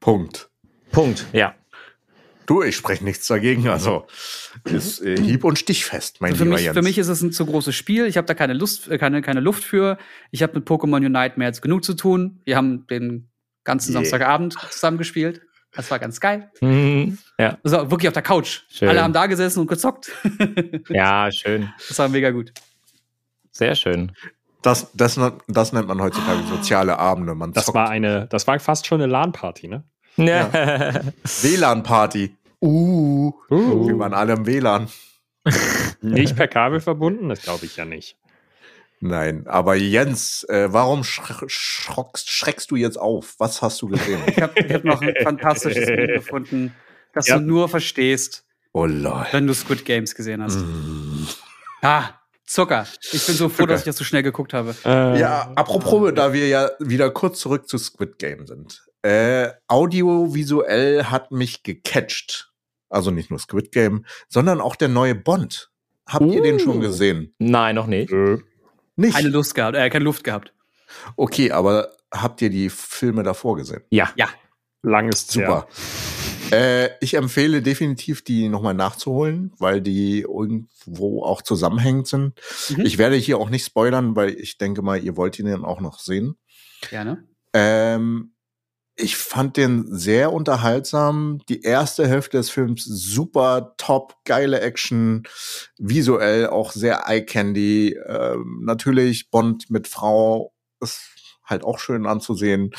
Punkt. 0.00 0.50
Punkt, 0.92 1.26
ja. 1.32 1.54
Du, 2.48 2.62
ich 2.62 2.74
spreche 2.76 3.04
nichts 3.04 3.26
dagegen. 3.26 3.68
Also 3.68 4.06
ist 4.64 5.02
äh, 5.02 5.16
hieb- 5.20 5.44
und 5.44 5.58
stichfest, 5.58 6.20
mein 6.20 6.34
für, 6.34 6.44
lieber 6.44 6.56
mich, 6.56 6.64
Jens. 6.64 6.76
für 6.76 6.82
mich 6.82 6.96
ist 6.98 7.08
es 7.08 7.20
ein 7.22 7.30
zu 7.30 7.44
großes 7.46 7.74
Spiel. 7.74 8.06
Ich 8.06 8.16
habe 8.16 8.26
da 8.26 8.32
keine 8.34 8.54
Lust, 8.54 8.88
äh, 8.88 8.96
keine, 8.98 9.20
keine 9.22 9.40
Luft 9.40 9.62
für. 9.62 9.98
Ich 10.30 10.42
habe 10.42 10.54
mit 10.54 10.66
Pokémon 10.66 10.96
Unite 11.04 11.34
mehr 11.36 11.46
als 11.48 11.60
genug 11.62 11.84
zu 11.84 11.94
tun. 11.94 12.40
Wir 12.46 12.56
haben 12.56 12.86
den 12.86 13.28
ganzen 13.64 13.92
Yeah. 13.92 14.00
Samstagabend 14.00 14.54
zusammen 14.70 14.96
gespielt. 14.98 15.42
Das 15.72 15.90
war 15.90 15.98
ganz 15.98 16.18
geil. 16.20 16.50
Mhm. 16.62 17.18
Ja. 17.38 17.58
Also 17.62 17.90
wirklich 17.90 18.08
auf 18.08 18.14
der 18.14 18.22
Couch. 18.22 18.62
Schön. 18.70 18.88
Alle 18.88 19.02
haben 19.02 19.12
da 19.12 19.26
gesessen 19.26 19.60
und 19.60 19.66
gezockt. 19.66 20.10
Ja, 20.88 21.30
schön. 21.30 21.70
das 21.86 21.98
war 21.98 22.08
mega 22.08 22.30
gut. 22.30 22.52
Sehr 23.50 23.74
schön. 23.74 24.12
das, 24.62 24.90
das, 24.94 25.20
das 25.48 25.72
nennt 25.74 25.86
man 25.88 26.00
heutzutage 26.00 26.42
soziale 26.48 26.98
Abende. 26.98 27.34
Man 27.34 27.52
Das 27.52 27.66
zockt. 27.66 27.76
war 27.76 27.90
eine, 27.90 28.26
das 28.28 28.46
war 28.46 28.58
fast 28.58 28.86
schon 28.86 29.02
eine 29.02 29.12
LAN-Party, 29.12 29.68
ne? 29.68 29.84
Ja. 30.18 31.00
WLAN-Party. 31.42 32.34
Uh, 32.60 33.32
Uh. 33.50 33.86
wir 33.88 33.98
waren 33.98 34.14
alle 34.14 34.32
im 34.34 34.46
WLAN. 34.46 34.88
Nicht 36.02 36.36
per 36.36 36.48
Kabel 36.48 36.80
verbunden? 36.80 37.28
Das 37.28 37.42
glaube 37.42 37.64
ich 37.66 37.76
ja 37.76 37.84
nicht. 37.84 38.16
Nein, 39.00 39.46
aber 39.46 39.76
Jens, 39.76 40.42
äh, 40.48 40.72
warum 40.72 41.04
sch 41.04 41.20
schrockst, 41.46 42.30
schreckst 42.30 42.70
du 42.72 42.76
jetzt 42.76 42.98
auf? 42.98 43.36
Was 43.38 43.62
hast 43.62 43.80
du 43.80 43.86
gesehen? 43.88 44.20
Ich 44.26 44.42
habe 44.42 44.54
hab 44.74 44.84
noch 44.84 45.00
ein 45.00 45.14
fantastisches 45.22 45.86
Bild 45.86 46.14
gefunden, 46.14 46.74
das 47.14 47.28
Ja. 47.28 47.38
du 47.38 47.44
nur 47.44 47.68
verstehst, 47.68 48.44
oh 48.72 48.86
wenn 49.30 49.46
du 49.46 49.54
Squid 49.54 49.84
Games 49.84 50.14
gesehen 50.16 50.42
hast. 50.42 50.56
Mm. 50.56 51.26
Ah, 51.82 52.10
Zucker. 52.44 52.86
Ich 53.12 53.24
bin 53.24 53.36
so 53.36 53.48
froh, 53.48 53.58
Zucker. 53.62 53.66
dass 53.74 53.80
ich 53.82 53.86
das 53.86 53.96
so 53.98 54.04
schnell 54.04 54.24
geguckt 54.24 54.52
habe. 54.52 54.74
Äh, 54.84 55.20
Ja, 55.20 55.52
apropos, 55.54 56.12
da 56.14 56.32
wir 56.32 56.48
ja 56.48 56.70
wieder 56.80 57.10
kurz 57.10 57.38
zurück 57.38 57.68
zu 57.68 57.78
Squid 57.78 58.18
Game 58.18 58.46
sind. 58.48 58.84
Äh, 59.02 59.48
audiovisuell 59.68 61.04
hat 61.04 61.30
mich 61.30 61.62
gecatcht. 61.62 62.52
Also 62.88 63.10
nicht 63.10 63.30
nur 63.30 63.38
Squid 63.38 63.70
Game, 63.72 64.04
sondern 64.28 64.60
auch 64.60 64.74
der 64.76 64.88
neue 64.88 65.14
Bond. 65.14 65.70
Habt 66.06 66.24
ihr 66.32 66.42
den 66.42 66.58
schon 66.58 66.78
Uh. 66.78 66.80
gesehen? 66.80 67.34
Nein, 67.38 67.74
noch 67.74 67.86
nicht. 67.86 68.10
Äh, 68.12 68.38
Nicht? 68.96 69.14
Keine 69.14 69.28
Lust 69.28 69.54
gehabt, 69.54 69.76
äh, 69.76 69.90
keine 69.90 70.04
Luft 70.04 70.24
gehabt. 70.24 70.52
Okay, 71.16 71.52
aber 71.52 71.92
habt 72.12 72.40
ihr 72.42 72.48
die 72.50 72.70
Filme 72.70 73.22
davor 73.22 73.56
gesehen? 73.56 73.82
Ja. 73.90 74.10
Ja. 74.16 74.28
lang 74.82 75.08
ist 75.08 75.30
Super. 75.30 75.68
Äh, 76.50 76.88
ich 77.00 77.14
empfehle 77.14 77.60
definitiv, 77.60 78.22
die 78.24 78.48
nochmal 78.48 78.72
nachzuholen, 78.72 79.52
weil 79.58 79.82
die 79.82 80.20
irgendwo 80.22 81.22
auch 81.24 81.42
zusammenhängend 81.42 82.08
sind. 82.08 82.40
Mhm. 82.70 82.86
Ich 82.86 82.96
werde 82.96 83.16
hier 83.16 83.36
auch 83.38 83.50
nicht 83.50 83.66
spoilern, 83.66 84.16
weil 84.16 84.30
ich 84.30 84.56
denke 84.56 84.80
mal, 84.80 85.02
ihr 85.02 85.16
wollt 85.18 85.38
ihn 85.38 85.46
dann 85.46 85.64
auch 85.66 85.80
noch 85.80 85.98
sehen. 85.98 86.38
Gerne. 86.88 87.24
Ähm, 87.52 88.32
ich 88.98 89.16
fand 89.16 89.56
den 89.56 89.86
sehr 89.96 90.32
unterhaltsam. 90.32 91.40
Die 91.48 91.62
erste 91.62 92.06
Hälfte 92.06 92.36
des 92.36 92.50
Films 92.50 92.84
super 92.84 93.74
top, 93.78 94.16
geile 94.24 94.60
Action, 94.60 95.22
visuell 95.78 96.48
auch 96.48 96.72
sehr 96.72 97.04
eye 97.06 97.24
candy. 97.24 97.96
Ähm, 98.06 98.62
natürlich 98.64 99.30
Bond 99.30 99.70
mit 99.70 99.86
Frau 99.86 100.52
ist 100.80 101.10
halt 101.44 101.64
auch 101.64 101.78
schön 101.78 102.06
anzusehen. 102.06 102.72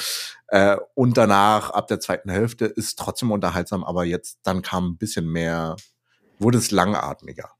Äh, 0.47 0.77
und 0.93 1.17
danach 1.17 1.71
ab 1.71 1.87
der 1.87 1.99
zweiten 1.99 2.29
Hälfte 2.29 2.65
ist 2.65 2.99
trotzdem 2.99 3.31
unterhaltsam, 3.31 3.83
aber 3.83 4.03
jetzt 4.03 4.39
dann 4.43 4.61
kam 4.61 4.91
ein 4.91 4.97
bisschen 4.97 5.27
mehr, 5.31 5.77
wurde 6.37 6.57
es 6.57 6.71
langatmiger. 6.71 7.51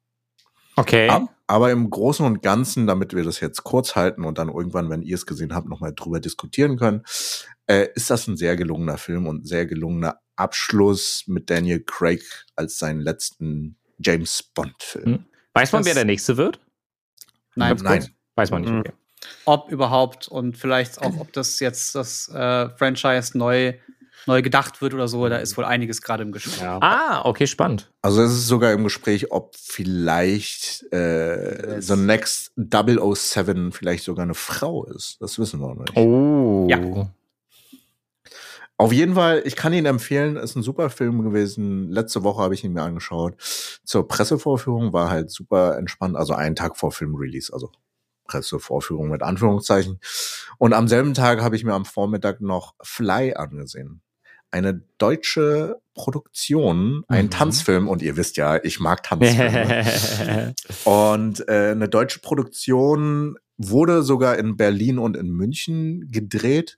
Okay. 0.76 1.10
Ab, 1.10 1.30
aber 1.48 1.72
im 1.72 1.90
Großen 1.90 2.26
und 2.26 2.42
Ganzen, 2.42 2.88
damit 2.88 3.14
wir 3.14 3.24
das 3.24 3.40
jetzt 3.40 3.64
kurz 3.64 3.96
halten 3.96 4.24
und 4.24 4.38
dann 4.38 4.50
irgendwann, 4.50 4.90
wenn 4.90 5.02
ihr 5.02 5.16
es 5.16 5.26
gesehen 5.26 5.54
habt, 5.54 5.68
nochmal 5.68 5.94
drüber 5.96 6.20
diskutieren 6.20 6.78
können, 6.78 7.04
äh, 7.70 7.88
ist 7.96 8.10
das 8.10 8.28
ein 8.28 8.36
sehr 8.38 8.56
gelungener 8.56 8.98
Film 8.98 9.28
und 9.28 9.44
ein 9.44 9.46
sehr 9.46 9.66
gelungener 9.66 10.20
Abschluss 10.36 11.24
mit 11.28 11.50
Daniel 11.50 11.82
Craig 11.86 12.22
als 12.56 12.80
seinen 12.80 13.02
letzten 13.02 13.78
James 14.00 14.42
Bond-Film. 14.56 15.06
Hm. 15.06 15.26
Weiß 15.54 15.72
man, 15.72 15.82
Das- 15.82 15.88
wer 15.88 15.94
der 15.96 16.06
nächste 16.06 16.38
wird? 16.38 16.60
Nein, 17.56 17.78
Nein. 17.84 18.08
Weiß 18.36 18.52
man 18.52 18.62
nicht. 18.62 18.72
Mhm. 18.72 18.80
Okay. 18.80 18.94
ob 19.46 19.70
überhaupt 19.70 20.30
und 20.30 20.58
vielleicht 20.58 21.02
auch, 21.02 21.20
ob 21.20 21.34
das 21.34 21.60
jetzt 21.60 21.94
das 21.94 22.30
äh, 22.30 22.70
Franchise 22.70 23.38
neu, 23.38 23.74
neu 24.28 24.42
gedacht 24.42 24.82
wird 24.82 24.94
oder 24.94 25.10
so. 25.10 25.28
Da 25.28 25.38
ist 25.38 25.58
wohl 25.58 25.66
einiges 25.66 26.02
gerade 26.02 26.24
im 26.24 26.32
Gespräch. 26.32 26.62
Ja. 26.62 26.80
Ah, 26.82 27.26
okay, 27.26 27.46
spannend. 27.46 27.92
Also 28.02 28.22
es 28.24 28.32
ist 28.32 28.48
sogar 28.48 28.72
im 28.72 28.86
Gespräch, 28.86 29.32
ob 29.32 29.56
vielleicht 29.58 30.84
äh. 30.94 31.82
The 31.82 31.98
Next 31.98 32.54
007 32.56 33.74
vielleicht 33.74 34.06
sogar 34.06 34.24
eine 34.24 34.36
Frau 34.36 34.86
ist. 34.86 35.18
Das 35.20 35.38
wissen 35.38 35.60
wir 35.60 35.76
noch 35.76 35.86
nicht. 35.86 35.98
Oh. 35.98 36.66
Ja. 36.70 37.12
Auf 38.80 38.94
jeden 38.94 39.16
Fall, 39.16 39.42
ich 39.44 39.58
kann 39.58 39.74
ihn 39.74 39.86
empfehlen, 39.86 40.38
ist 40.38 40.56
ein 40.56 40.64
super 40.64 40.90
Film 40.90 41.22
gewesen. 41.22 41.90
Letzte 41.92 42.24
Woche 42.24 42.42
habe 42.42 42.54
ich 42.54 42.64
ihn 42.64 42.72
mir 42.72 42.82
angeschaut. 42.84 43.36
Zur 43.84 44.08
Pressevorführung 44.08 44.94
war 44.94 45.10
halt 45.10 45.32
super 45.32 45.78
entspannt, 45.78 46.16
also 46.16 46.34
einen 46.34 46.56
Tag 46.56 46.78
vor 46.78 46.94
Filmrelease, 46.94 47.52
also 47.52 47.72
Pressevorführung 48.24 49.10
mit 49.10 49.22
Anführungszeichen. 49.22 50.00
Und 50.60 50.72
am 50.72 50.88
selben 50.88 51.14
Tag 51.14 51.42
habe 51.42 51.58
ich 51.58 51.66
mir 51.66 51.74
am 51.74 51.84
Vormittag 51.84 52.40
noch 52.40 52.74
Fly 52.82 53.34
angesehen. 53.34 54.00
Eine 54.50 54.82
deutsche 54.98 55.82
Produktion, 55.94 57.04
ein 57.10 57.26
Mhm. 57.26 57.32
Tanzfilm, 57.32 57.90
und 57.90 58.02
ihr 58.02 58.16
wisst 58.16 58.38
ja, 58.38 58.64
ich 58.64 58.80
mag 58.80 59.04
Tanzfilme. 59.04 59.84
Und 60.86 61.46
äh, 61.50 61.72
eine 61.72 61.90
deutsche 61.90 62.20
Produktion, 62.22 63.38
wurde 63.62 64.04
sogar 64.04 64.38
in 64.38 64.56
Berlin 64.56 64.98
und 65.00 65.18
in 65.18 65.32
München 65.32 66.08
gedreht 66.10 66.78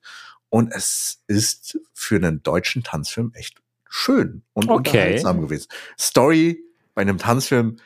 und 0.51 0.71
es 0.71 1.23
ist 1.27 1.79
für 1.93 2.17
einen 2.17 2.43
deutschen 2.43 2.83
Tanzfilm 2.83 3.31
echt 3.33 3.57
schön 3.89 4.43
und 4.53 4.65
Okay. 4.69 4.77
unterhaltsam 4.77 5.41
gewesen. 5.41 5.67
Story 5.99 6.61
bei 6.93 7.01
einem 7.01 7.17
Tanzfilm, 7.17 7.77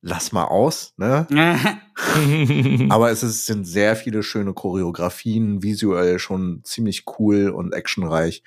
lass 0.00 0.30
mal 0.32 0.44
aus, 0.44 0.94
ne? 0.96 1.26
Aber 2.88 3.10
es 3.10 3.22
ist, 3.22 3.46
sind 3.46 3.64
sehr 3.66 3.96
viele 3.96 4.22
schöne 4.22 4.54
Choreografien, 4.54 5.62
visuell 5.62 6.18
schon 6.18 6.60
ziemlich 6.64 7.04
cool 7.18 7.50
und 7.50 7.74
actionreich. 7.74 8.42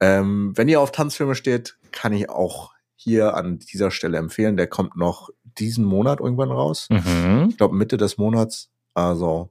Ähm, 0.00 0.52
wenn 0.56 0.68
ihr 0.68 0.80
auf 0.80 0.92
Tanzfilme 0.92 1.34
steht, 1.34 1.76
kann 1.90 2.12
ich 2.12 2.28
auch 2.30 2.72
hier 2.94 3.34
an 3.34 3.58
dieser 3.58 3.90
Stelle 3.90 4.18
empfehlen. 4.18 4.56
Der 4.56 4.66
kommt 4.68 4.96
noch 4.96 5.30
diesen 5.58 5.84
Monat 5.84 6.20
irgendwann 6.20 6.50
raus. 6.50 6.86
mhm. 6.90 7.48
Ich 7.50 7.56
glaube 7.56 7.74
Mitte 7.74 7.96
des 7.96 8.16
Monats. 8.16 8.70
Also 8.94 9.50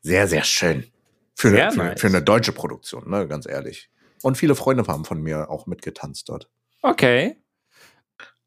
sehr, 0.00 0.26
sehr 0.28 0.44
schön. 0.44 0.84
Für, 1.36 1.48
eine, 1.48 1.72
für, 1.72 1.78
nice. 1.78 2.00
für 2.00 2.06
eine 2.06 2.22
deutsche 2.22 2.52
Produktion, 2.52 3.08
ne, 3.08 3.26
ganz 3.26 3.46
ehrlich. 3.46 3.90
Und 4.22 4.36
viele 4.36 4.54
Freunde 4.54 4.84
haben 4.86 5.04
von 5.04 5.22
mir 5.22 5.50
auch 5.50 5.66
mitgetanzt 5.66 6.28
dort. 6.28 6.48
Okay. 6.82 7.36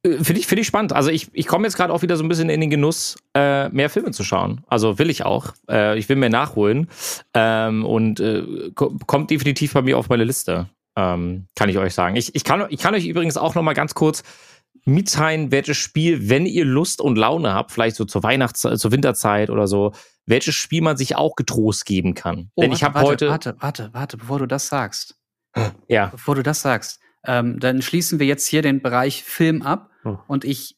Äh, 0.04 0.18
Finde 0.24 0.40
ich, 0.40 0.48
finde 0.48 0.62
ich 0.62 0.68
spannend. 0.68 0.94
Also 0.94 1.10
ich, 1.10 1.30
ich 1.34 1.48
komme 1.48 1.66
jetzt 1.66 1.76
gerade 1.76 1.94
auch 1.94 2.02
wieder 2.02 2.18
so 2.18 2.24
ein 2.24 2.30
bisschen 2.30 2.50
in 2.50 2.62
den 2.62 2.70
Genuss, 2.70 3.18
äh, 3.34 3.70
mehr 3.70 3.90
Filme 3.90 4.12
zu 4.12 4.24
schauen. 4.24 4.64
Also 4.68 5.00
will 5.00 5.10
ich 5.10 5.26
auch. 5.26 5.54
Äh, 5.70 5.98
ich 5.98 6.10
will 6.10 6.16
mehr 6.16 6.30
nachholen. 6.30 6.90
Ähm, 7.34 7.86
und 7.86 8.20
äh, 8.20 8.72
ko 8.76 8.98
kommt 9.08 9.32
definitiv 9.32 9.74
bei 9.74 9.82
mir 9.82 9.98
auf 9.98 10.10
meine 10.10 10.24
Liste. 10.24 10.70
Ähm, 10.96 11.48
kann 11.56 11.70
ich 11.70 11.78
euch 11.78 11.94
sagen. 11.94 12.16
Ich, 12.16 12.36
ich, 12.36 12.44
kann, 12.44 12.66
ich 12.70 12.80
kann 12.80 12.94
euch 12.94 13.08
übrigens 13.08 13.38
auch 13.38 13.56
noch 13.56 13.64
mal 13.64 13.74
ganz 13.74 13.96
kurz 13.96 14.24
mitteilen, 14.86 15.52
welches 15.52 15.78
Spiel, 15.78 16.30
wenn 16.30 16.46
ihr 16.46 16.66
Lust 16.66 17.02
und 17.02 17.18
Laune 17.18 17.54
habt, 17.54 17.72
vielleicht 17.72 17.96
so 17.96 18.06
zur 18.06 18.24
Weihnachts-, 18.24 18.62
zur 18.62 18.92
Winterzeit 18.92 19.50
oder 19.50 19.68
so, 19.68 19.94
welches 20.26 20.56
Spiel 20.56 20.82
man 20.82 20.98
sich 20.98 21.16
auch 21.16 21.36
getrost 21.36 21.86
geben 21.86 22.14
kann. 22.14 22.50
Oh, 22.56 22.62
Denn 22.62 22.72
ich 22.72 22.84
habe 22.84 22.96
warte, 22.96 23.08
heute. 23.08 23.30
Warte, 23.30 23.56
warte, 23.60 23.90
warte, 23.94 24.18
bevor 24.18 24.40
du 24.40 24.46
das 24.46 24.68
sagst. 24.68 25.16
Ja. 25.88 26.08
Bevor 26.08 26.36
du 26.36 26.44
das 26.44 26.62
sagst, 26.62 27.00
ähm, 27.26 27.60
dann 27.60 27.82
schließen 27.82 28.20
wir 28.20 28.26
jetzt 28.26 28.48
hier 28.48 28.62
den 28.62 28.82
Bereich 28.82 29.24
Film 29.24 29.62
ab 29.62 29.90
Oh. 30.06 30.18
und 30.28 30.44
ich 30.44 30.76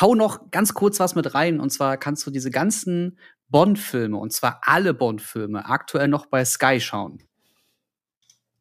hau 0.00 0.14
noch 0.16 0.50
ganz 0.50 0.74
kurz 0.74 0.98
was 0.98 1.14
mit 1.14 1.34
rein. 1.34 1.60
Und 1.60 1.70
zwar 1.70 1.96
kannst 1.96 2.26
du 2.26 2.30
diese 2.32 2.50
ganzen 2.50 3.18
Bond-Filme, 3.48 4.16
und 4.16 4.32
zwar 4.32 4.60
alle 4.62 4.94
Bond-Filme, 4.94 5.66
aktuell 5.66 6.08
noch 6.08 6.26
bei 6.26 6.44
Sky 6.44 6.80
schauen. 6.80 7.22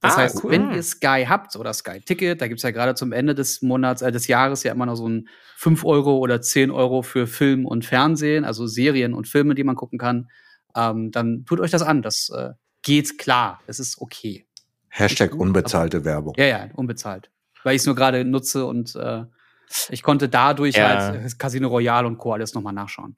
Das 0.03 0.13
Ah, 0.15 0.17
heißt, 0.17 0.43
cool. 0.43 0.51
wenn 0.51 0.71
ihr 0.73 0.83
Sky 0.83 1.25
habt 1.27 1.55
oder 1.55 1.73
Sky 1.73 1.99
Ticket, 2.01 2.41
da 2.41 2.47
gibt's 2.47 2.61
ja 2.63 2.71
gerade 2.71 2.93
zum 2.93 3.11
Ende 3.13 3.33
des 3.33 3.61
Monats, 3.61 4.01
äh, 4.01 4.11
des 4.11 4.27
Jahres 4.27 4.61
ja 4.63 4.73
immer 4.73 4.85
noch 4.85 4.95
so 4.95 5.07
ein 5.07 5.27
5 5.57 5.83
Euro 5.85 6.17
oder 6.17 6.41
10 6.41 6.71
Euro 6.71 7.01
für 7.03 7.25
Film 7.25 7.65
und 7.65 7.85
Fernsehen, 7.85 8.43
also 8.43 8.67
Serien 8.67 9.13
und 9.13 9.27
Filme, 9.29 9.55
die 9.55 9.63
man 9.63 9.75
gucken 9.77 9.97
kann, 9.97 10.29
ähm, 10.75 11.11
dann 11.11 11.45
tut 11.45 11.59
euch 11.61 11.71
das 11.71 11.81
an. 11.83 12.01
Das 12.01 12.29
äh, 12.29 12.49
geht 12.81 13.17
klar. 13.17 13.61
Es 13.65 13.79
ist 13.79 13.99
okay. 14.01 14.45
Hashtag 14.89 15.33
unbezahlte 15.35 16.03
Werbung. 16.05 16.33
Ja, 16.37 16.45
ja, 16.45 16.69
unbezahlt. 16.75 17.31
Weil 17.63 17.75
ich 17.75 17.81
es 17.81 17.85
nur 17.85 17.95
gerade 17.95 18.25
nutze 18.25 18.65
und 18.65 18.95
äh, 18.95 19.23
ich 19.89 20.03
konnte 20.03 20.27
dadurch 20.27 20.75
Ja. 20.75 20.99
halt 21.13 21.15
äh, 21.25 21.29
Casino 21.37 21.69
Royale 21.69 22.05
und 22.07 22.17
Co. 22.17 22.33
alles 22.33 22.53
nochmal 22.53 22.73
nachschauen. 22.73 23.15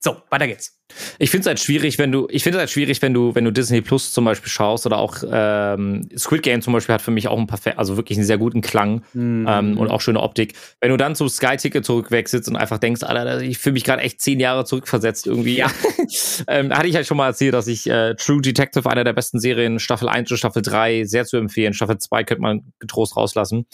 So, 0.00 0.16
weiter 0.30 0.46
geht's. 0.46 0.78
Ich 1.18 1.30
finde 1.30 1.42
es 1.42 1.46
halt 1.48 1.60
schwierig, 1.60 1.98
wenn 1.98 2.12
du, 2.12 2.28
ich 2.30 2.44
finde 2.44 2.58
es 2.58 2.60
halt 2.60 2.70
schwierig, 2.70 3.02
wenn 3.02 3.12
du, 3.12 3.34
wenn 3.34 3.44
du 3.44 3.52
Disney 3.52 3.80
Plus 3.80 4.12
zum 4.12 4.24
Beispiel 4.24 4.48
schaust 4.48 4.86
oder 4.86 4.98
auch 4.98 5.16
ähm, 5.30 6.08
Squid 6.16 6.42
Game 6.42 6.62
zum 6.62 6.72
Beispiel 6.72 6.94
hat 6.94 7.02
für 7.02 7.10
mich 7.10 7.26
auch 7.28 7.36
ein 7.36 7.46
perfekt, 7.48 7.78
also 7.78 7.96
wirklich 7.96 8.16
einen 8.16 8.26
sehr 8.26 8.38
guten 8.38 8.60
Klang 8.62 9.02
Mhm. 9.12 9.46
ähm, 9.48 9.78
und 9.78 9.90
auch 9.90 10.00
schöne 10.00 10.20
Optik. 10.20 10.54
Wenn 10.80 10.90
du 10.90 10.96
dann 10.96 11.14
zum 11.16 11.28
Sky 11.28 11.56
Ticket 11.56 11.84
zurückwechselst 11.84 12.48
und 12.48 12.56
einfach 12.56 12.78
denkst, 12.78 13.02
Alter, 13.02 13.42
ich 13.42 13.58
fühle 13.58 13.74
mich 13.74 13.84
gerade 13.84 14.02
echt 14.02 14.20
zehn 14.20 14.38
Jahre 14.40 14.64
zurückversetzt 14.64 15.26
irgendwie. 15.26 15.56
Ja. 15.56 15.70
ähm, 16.48 16.72
hatte 16.72 16.86
ich 16.88 16.94
halt 16.94 17.06
schon 17.06 17.16
mal 17.16 17.26
erzählt, 17.26 17.54
dass 17.54 17.66
ich 17.66 17.88
äh, 17.90 18.14
True 18.14 18.40
Detective, 18.40 18.88
einer 18.88 19.04
der 19.04 19.12
besten 19.12 19.40
Serien, 19.40 19.78
Staffel 19.80 20.08
1 20.08 20.30
und 20.30 20.36
Staffel 20.38 20.62
3, 20.62 21.04
sehr 21.04 21.26
zu 21.26 21.36
empfehlen. 21.36 21.74
Staffel 21.74 21.98
2 21.98 22.24
könnte 22.24 22.42
man 22.42 22.72
getrost 22.78 23.16
rauslassen. 23.16 23.66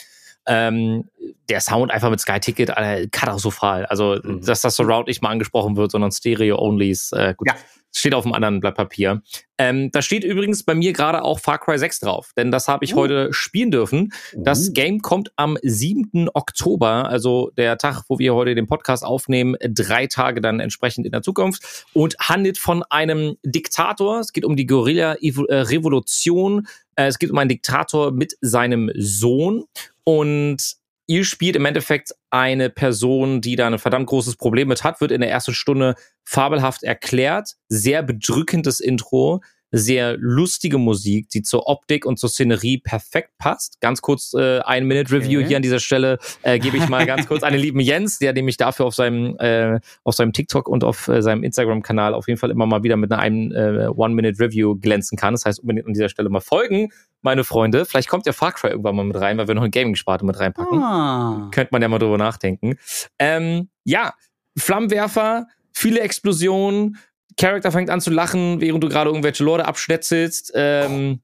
Ähm, 0.46 1.08
der 1.48 1.60
Sound 1.60 1.90
einfach 1.90 2.10
mit 2.10 2.20
Sky 2.20 2.38
Ticket, 2.40 2.70
Alter, 2.76 3.06
katastrophal. 3.10 3.86
Also, 3.86 4.18
Mhm. 4.22 4.44
dass 4.44 4.60
das 4.62 4.76
Surround 4.76 5.08
nicht 5.08 5.22
mal 5.22 5.30
angesprochen 5.30 5.76
wird, 5.76 5.90
sondern 5.90 6.12
Stereo-only 6.12 6.90
ist 6.90 7.12
äh, 7.12 7.34
gut. 7.36 7.48
Ja. 7.48 7.54
Steht 7.96 8.12
auf 8.14 8.24
einem 8.24 8.34
anderen 8.34 8.58
Blatt 8.58 8.74
Papier. 8.74 9.22
Ähm, 9.56 9.90
da 9.92 10.02
steht 10.02 10.24
übrigens 10.24 10.64
bei 10.64 10.74
mir 10.74 10.92
gerade 10.92 11.22
auch 11.22 11.38
Far 11.38 11.58
Cry 11.60 11.78
6 11.78 12.00
drauf, 12.00 12.32
denn 12.36 12.50
das 12.50 12.66
habe 12.66 12.84
ich 12.84 12.94
Uh. 12.94 12.96
heute 12.96 13.32
spielen 13.32 13.70
dürfen. 13.70 14.12
Das 14.36 14.68
Uh. 14.68 14.72
Game 14.72 15.00
kommt 15.00 15.30
am 15.36 15.56
7. 15.62 16.28
Oktober, 16.34 17.08
also 17.08 17.52
der 17.56 17.78
Tag, 17.78 18.02
wo 18.08 18.18
wir 18.18 18.34
heute 18.34 18.56
den 18.56 18.66
Podcast 18.66 19.04
aufnehmen, 19.04 19.54
drei 19.60 20.08
Tage 20.08 20.40
dann 20.40 20.58
entsprechend 20.58 21.06
in 21.06 21.12
der 21.12 21.22
Zukunft 21.22 21.86
und 21.92 22.16
handelt 22.18 22.58
von 22.58 22.82
einem 22.90 23.36
Diktator. 23.44 24.18
Es 24.18 24.32
geht 24.32 24.44
um 24.44 24.56
die 24.56 24.66
Guerilla-Revolution. 24.66 26.66
Äh, 26.96 27.06
Es 27.06 27.18
geht 27.18 27.30
um 27.30 27.38
einen 27.38 27.48
Diktator 27.48 28.12
mit 28.12 28.36
seinem 28.40 28.90
Sohn 28.96 29.64
und 30.04 30.76
ihr 31.06 31.24
spielt 31.24 31.56
im 31.56 31.66
Endeffekt 31.66 32.14
eine 32.30 32.70
Person, 32.70 33.40
die 33.40 33.56
da 33.56 33.66
ein 33.66 33.78
verdammt 33.78 34.06
großes 34.06 34.36
Problem 34.36 34.68
mit 34.68 34.84
hat, 34.84 35.00
wird 35.00 35.12
in 35.12 35.20
der 35.20 35.30
ersten 35.30 35.54
Stunde 35.54 35.94
fabelhaft 36.24 36.82
erklärt. 36.82 37.54
Sehr 37.68 38.02
bedrückendes 38.02 38.80
Intro, 38.80 39.42
sehr 39.76 40.16
lustige 40.18 40.78
Musik, 40.78 41.28
die 41.30 41.42
zur 41.42 41.66
Optik 41.66 42.06
und 42.06 42.18
zur 42.18 42.28
Szenerie 42.28 42.78
perfekt 42.78 43.30
passt. 43.38 43.80
Ganz 43.80 44.02
kurz 44.02 44.32
äh, 44.32 44.60
ein 44.60 44.86
Minute 44.86 45.12
Review 45.12 45.40
Okay. 45.40 45.48
hier 45.48 45.56
an 45.56 45.62
dieser 45.62 45.80
Stelle 45.80 46.18
äh, 46.42 46.60
gebe 46.60 46.76
ich 46.76 46.88
mal 46.88 47.06
ganz 47.06 47.26
kurz 47.26 47.42
an 47.42 47.52
den 47.52 47.60
lieben 47.60 47.80
Jens, 47.80 48.18
der 48.20 48.32
nämlich 48.32 48.56
dafür 48.56 48.86
auf 48.86 48.94
seinem 48.94 49.36
äh, 49.38 49.80
auf 50.04 50.14
seinem 50.14 50.32
TikTok 50.32 50.68
und 50.68 50.84
auf 50.84 51.08
äh, 51.08 51.22
seinem 51.22 51.42
Instagram 51.42 51.82
Kanal 51.82 52.14
auf 52.14 52.28
jeden 52.28 52.38
Fall 52.38 52.52
immer 52.52 52.66
mal 52.66 52.84
wieder 52.84 52.96
mit 52.96 53.10
einem 53.10 53.50
äh, 53.50 53.88
One 53.88 54.14
Minute 54.14 54.38
Review 54.38 54.76
glänzen 54.76 55.18
kann. 55.18 55.34
Das 55.34 55.44
heißt 55.44 55.58
unbedingt 55.58 55.88
an 55.88 55.92
dieser 55.92 56.08
Stelle 56.08 56.28
mal 56.28 56.40
folgen, 56.40 56.90
meine 57.24 57.44
Freunde. 57.44 57.84
Vielleicht 57.86 58.08
kommt 58.08 58.26
ja 58.26 58.32
Far 58.32 58.52
Cry 58.52 58.68
irgendwann 58.70 58.96
mal 58.96 59.04
mit 59.04 59.16
rein, 59.20 59.38
weil 59.38 59.48
wir 59.48 59.54
noch 59.54 59.62
eine 59.62 59.70
Gaming-Sparte 59.70 60.24
mit 60.24 60.38
reinpacken 60.38 60.82
Ah. 60.82 61.48
könnte 61.52 61.70
man 61.72 61.82
ja 61.82 61.88
mal 61.88 61.98
drüber 61.98 62.18
nachdenken. 62.18 62.78
Ähm, 63.18 63.68
ja, 63.84 64.14
Flammenwerfer, 64.58 65.46
viele 65.72 66.00
Explosionen, 66.00 66.98
Charakter 67.36 67.72
fängt 67.72 67.90
an 67.90 68.00
zu 68.00 68.10
lachen, 68.10 68.60
während 68.60 68.84
du 68.84 68.88
gerade 68.88 69.10
irgendwelche 69.10 69.42
Leute 69.42 69.64
abschnetzelst. 69.66 70.52
Ähm, 70.54 71.20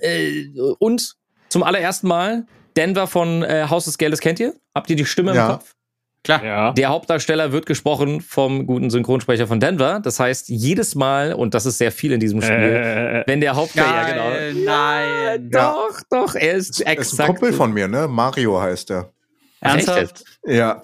äh, 0.00 0.46
und 0.78 1.14
zum 1.48 1.62
allerersten 1.62 2.08
Mal, 2.08 2.46
Denver 2.76 3.06
von 3.06 3.42
äh, 3.42 3.66
Haus 3.68 3.84
des 3.86 3.98
Geldes 3.98 4.20
kennt 4.20 4.40
ihr? 4.40 4.54
Habt 4.74 4.90
ihr 4.90 4.96
die 4.96 5.06
Stimme 5.06 5.34
Ja. 5.34 5.46
im 5.46 5.52
Kopf? 5.52 5.74
Klar. 6.24 6.44
Ja. 6.44 6.72
Der 6.72 6.88
Hauptdarsteller 6.88 7.52
wird 7.52 7.64
gesprochen 7.66 8.20
vom 8.20 8.66
guten 8.66 8.90
Synchronsprecher 8.90 9.46
von 9.46 9.60
Denver. 9.60 10.00
Das 10.00 10.18
heißt, 10.20 10.48
jedes 10.48 10.94
Mal, 10.94 11.32
und 11.32 11.54
das 11.54 11.64
ist 11.64 11.78
sehr 11.78 11.92
viel 11.92 12.12
in 12.12 12.20
diesem 12.20 12.42
Spiel, 12.42 12.54
Äh, 12.54 13.22
wenn 13.26 13.40
der 13.40 13.54
Hauptdarsteller, 13.56 14.08
ja, 14.28 14.48
genau. 14.50 14.64
nein. 14.64 15.50
Ja. 15.52 15.72
Doch, 15.72 16.00
doch, 16.10 16.34
er 16.34 16.54
ist 16.54 16.70
Das 16.70 16.80
ist 16.80 16.86
exakt. 16.86 17.20
ein 17.20 17.26
Kumpel 17.36 17.52
von 17.52 17.72
mir, 17.72 17.88
ne? 17.88 18.08
Mario 18.08 18.60
heißt 18.60 18.90
er. 18.90 19.12
Ernsthaft? 19.60 20.24
Ja, 20.44 20.82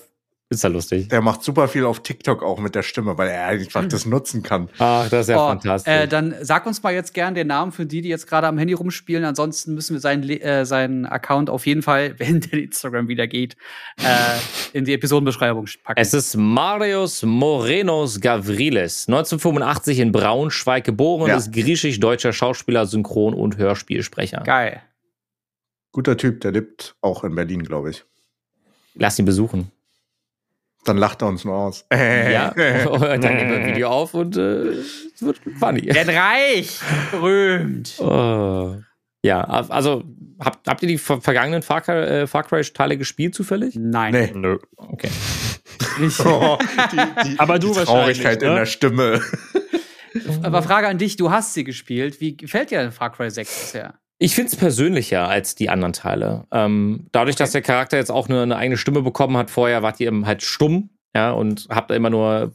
Ist 0.51 0.63
ja 0.63 0.69
lustig. 0.69 1.09
der 1.09 1.23
macht 1.23 1.43
super 1.43 1.69
viel 1.69 1.85
auf 1.87 2.03
TikTok 2.03 2.43
auch 2.43 2.61
mit 2.61 2.75
der 2.75 2.83
Stimme, 2.83 3.17
weil 3.17 3.29
er 3.29 3.47
einfach 3.47 3.89
das 3.89 4.05
nutzen 4.05 4.43
kann. 4.43 4.69
Ach, 4.79 5.09
das 5.09 5.23
ist 5.23 5.29
ja 5.31 5.43
Oh, 5.43 5.49
fantastisch. 5.49 5.93
Äh, 5.93 6.07
dann 6.07 6.35
sag 6.43 6.67
uns 6.67 6.83
mal 6.83 6.93
jetzt 6.93 7.15
gern 7.15 7.35
den 7.35 7.47
Namen 7.47 7.73
für 7.73 7.87
die, 7.87 8.03
die 8.03 8.11
jetzt 8.11 8.27
gerade 8.29 8.47
am 8.47 8.59
Handy 8.59 8.75
rumspielen. 8.75 9.25
Ansonsten 9.25 9.75
müssen 9.75 9.95
wir 9.95 10.01
seinen, 10.01 10.29
äh, 10.29 10.67
seinen 10.67 11.07
Account 11.07 11.49
auf 11.49 11.67
jeden 11.67 11.81
Fall, 11.83 12.15
wenn 12.19 12.41
der 12.41 12.59
Instagram 12.63 13.09
wieder 13.09 13.27
geht, 13.27 13.57
äh, 14.03 14.77
in 14.77 14.85
die 14.85 14.93
Episodenbeschreibung 14.93 15.67
packen. 15.83 15.99
Es 16.01 16.13
ist 16.13 16.37
Marius 16.37 17.23
Morenos 17.23 18.21
Gavrilis, 18.21 19.09
1985 19.09 19.99
in 19.99 20.13
Braunschweig 20.13 20.85
geboren 20.85 21.23
und 21.23 21.29
Ja. 21.31 21.37
ist 21.39 21.53
griechisch-deutscher 21.53 22.35
Schauspieler, 22.35 22.87
Synchron- 22.87 23.35
und 23.35 23.57
Hörspielsprecher. 23.57 24.43
Geil. 24.45 24.83
Guter 25.91 26.17
Typ, 26.17 26.43
der 26.43 26.53
lebt 26.53 26.97
auch 27.01 27.25
in 27.25 27.35
Berlin, 27.35 27.63
glaube 27.65 27.91
ich. 27.91 28.05
Lass 28.95 29.19
ihn 29.19 29.25
besuchen. 29.25 29.71
Dann 30.85 30.99
lacht 30.99 31.23
er 31.23 31.29
uns 31.29 31.45
nur 31.45 31.55
aus. 31.55 31.87
Ja, 31.95 32.51
dann 32.51 33.21
nehmen 33.21 33.51
wir 33.51 33.57
ein 33.59 33.67
Video 33.67 33.89
auf 33.89 34.15
und 34.15 34.37
äh, 34.37 34.69
es 34.69 35.21
wird 35.21 35.41
funny. 35.59 35.87
Werd 35.95 36.09
reich! 36.09 36.81
Berühmt! 37.11 37.95
Oh. 37.99 38.77
Ja, 39.23 39.43
also 39.43 40.05
habt, 40.39 40.69
habt 40.69 40.83
ihr 40.83 40.89
die 40.89 40.99
ver 40.99 41.21
vergangenen 41.21 41.63
Far 41.63 41.81
Cry, 41.81 41.93
äh, 41.93 42.27
Far 42.27 42.43
Cry 42.43 42.63
Teile 42.63 42.99
gespielt 42.99 43.35
zufällig? 43.35 43.75
Nein. 43.77 44.13
Nee. 44.13 44.33
Nö. 44.35 44.59
Okay. 44.77 45.11
Oh, 46.25 46.59
die, 46.93 46.97
die, 47.25 47.39
Aber 47.39 47.61
du 47.61 47.73
die 47.73 47.85
Traurigkeit 47.85 48.41
ne? 48.41 48.49
in 48.49 48.55
der 48.57 48.67
Stimme. 48.67 49.21
Aber 50.43 50.63
Frage 50.63 50.89
an 50.89 50.99
dich, 50.99 51.17
du 51.17 51.31
hast 51.31 51.55
sie 51.55 51.63
gespielt. 51.63 52.21
Wie 52.21 52.37
gefällt 52.37 52.73
dir 52.73 52.81
denn 52.81 52.91
Far 52.91 53.13
Cry 53.13 53.31
6 53.31 53.61
bisher? 53.61 53.95
Ich 54.19 54.35
finde 54.35 54.53
es 54.53 54.57
persönlicher 54.57 55.29
als 55.29 55.55
die 55.55 55.69
anderen 55.69 55.93
Teile. 55.93 56.47
Ähm, 56.53 57.09
dadurch, 57.13 57.37
dass 57.37 57.53
der 57.53 57.63
Charakter 57.63 57.97
jetzt 57.97 58.11
auch 58.11 58.29
nur 58.29 58.43
eine 58.43 58.57
eigene 58.57 58.77
Stimme 58.77 59.03
bekommen 59.03 59.37
hat, 59.37 59.51
vorher 59.51 59.83
wart 59.83 60.01
ihr 60.01 60.07
eben 60.07 60.27
halt 60.27 60.43
stumm, 60.43 60.91
ja, 61.15 61.33
und 61.33 61.67
habt 61.69 61.91
immer 61.91 62.11
nur 62.11 62.53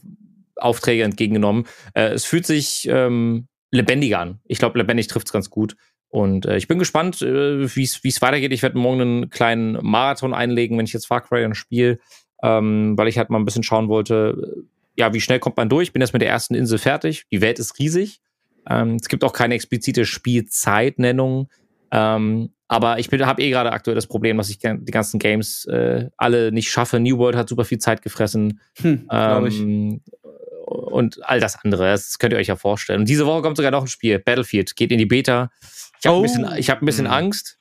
Aufträge 0.55 1.03
entgegengenommen. 1.03 1.65
Äh, 1.93 2.09
es 2.09 2.25
fühlt 2.25 2.45
sich 2.45 2.87
ähm, 2.89 3.47
lebendiger 3.71 4.19
an. 4.19 4.39
Ich 4.45 4.59
glaube, 4.59 4.77
lebendig 4.77 5.07
trifft 5.07 5.27
es 5.27 5.33
ganz 5.33 5.49
gut. 5.49 5.75
Und 6.09 6.45
äh, 6.45 6.57
ich 6.57 6.67
bin 6.67 6.79
gespannt, 6.79 7.21
äh, 7.21 7.75
wie 7.75 7.83
es 7.83 8.21
weitergeht. 8.21 8.51
Ich 8.51 8.63
werde 8.63 8.77
morgen 8.77 9.01
einen 9.01 9.29
kleinen 9.29 9.77
Marathon 9.81 10.33
einlegen, 10.33 10.77
wenn 10.77 10.85
ich 10.85 10.93
jetzt 10.93 11.07
Far 11.07 11.21
Cry 11.21 11.41
dann 11.41 11.55
spiele, 11.55 11.99
ähm, 12.41 12.97
weil 12.97 13.07
ich 13.07 13.17
halt 13.17 13.29
mal 13.29 13.37
ein 13.37 13.45
bisschen 13.45 13.63
schauen 13.63 13.89
wollte. 13.89 14.65
ja, 14.95 15.13
wie 15.13 15.21
schnell 15.21 15.39
kommt 15.39 15.57
man 15.57 15.69
durch? 15.69 15.93
Bin 15.93 16.01
jetzt 16.01 16.13
mit 16.13 16.21
der 16.21 16.29
ersten 16.29 16.55
Insel 16.55 16.77
fertig. 16.77 17.25
Die 17.31 17.41
Welt 17.41 17.59
ist 17.59 17.79
riesig. 17.79 18.21
Ähm, 18.69 18.97
es 19.01 19.07
gibt 19.09 19.23
auch 19.23 19.33
keine 19.33 19.55
explizite 19.55 20.05
Spielzeitnennung. 20.05 21.49
Ähm, 21.91 22.49
aber 22.67 22.99
ich 22.99 23.09
habe 23.11 23.41
eh 23.41 23.49
gerade 23.49 23.71
aktuell 23.71 23.95
das 23.95 24.05
Problem, 24.05 24.37
dass 24.37 24.49
ich 24.49 24.59
die 24.59 24.91
ganzen 24.91 25.19
Games 25.19 25.65
äh, 25.65 26.07
alle 26.17 26.51
nicht 26.51 26.69
schaffe. 26.69 26.99
New 26.99 27.17
World 27.17 27.35
hat 27.35 27.49
super 27.49 27.65
viel 27.65 27.79
Zeit 27.79 28.03
gefressen. 28.03 28.59
Hm. 28.81 29.07
Ähm, 29.11 30.01
und 30.65 31.27
all 31.27 31.39
das 31.39 31.63
andere. 31.63 31.85
Das 31.91 32.19
könnt 32.19 32.31
ihr 32.33 32.37
euch 32.39 32.45
ja 32.47 32.55
vorstellen. 32.55 32.99
Und 32.99 33.09
diese 33.09 33.25
Woche 33.25 33.41
kommt 33.41 33.57
sogar 33.57 33.71
noch 33.71 33.81
ein 33.81 33.87
Spiel. 33.87 34.19
Battlefield 34.19 34.75
geht 34.75 34.91
in 34.91 34.99
die 34.99 35.07
Beta. 35.07 35.49
Ich 35.99 36.05
habe 36.05 36.17
Oh. 36.17 36.19
ein 36.19 36.23
bisschen, 36.23 36.47
ich 36.57 36.69
hab 36.69 36.81
ein 36.81 36.85
bisschen 36.85 37.07
Hm. 37.07 37.13
Angst. 37.13 37.57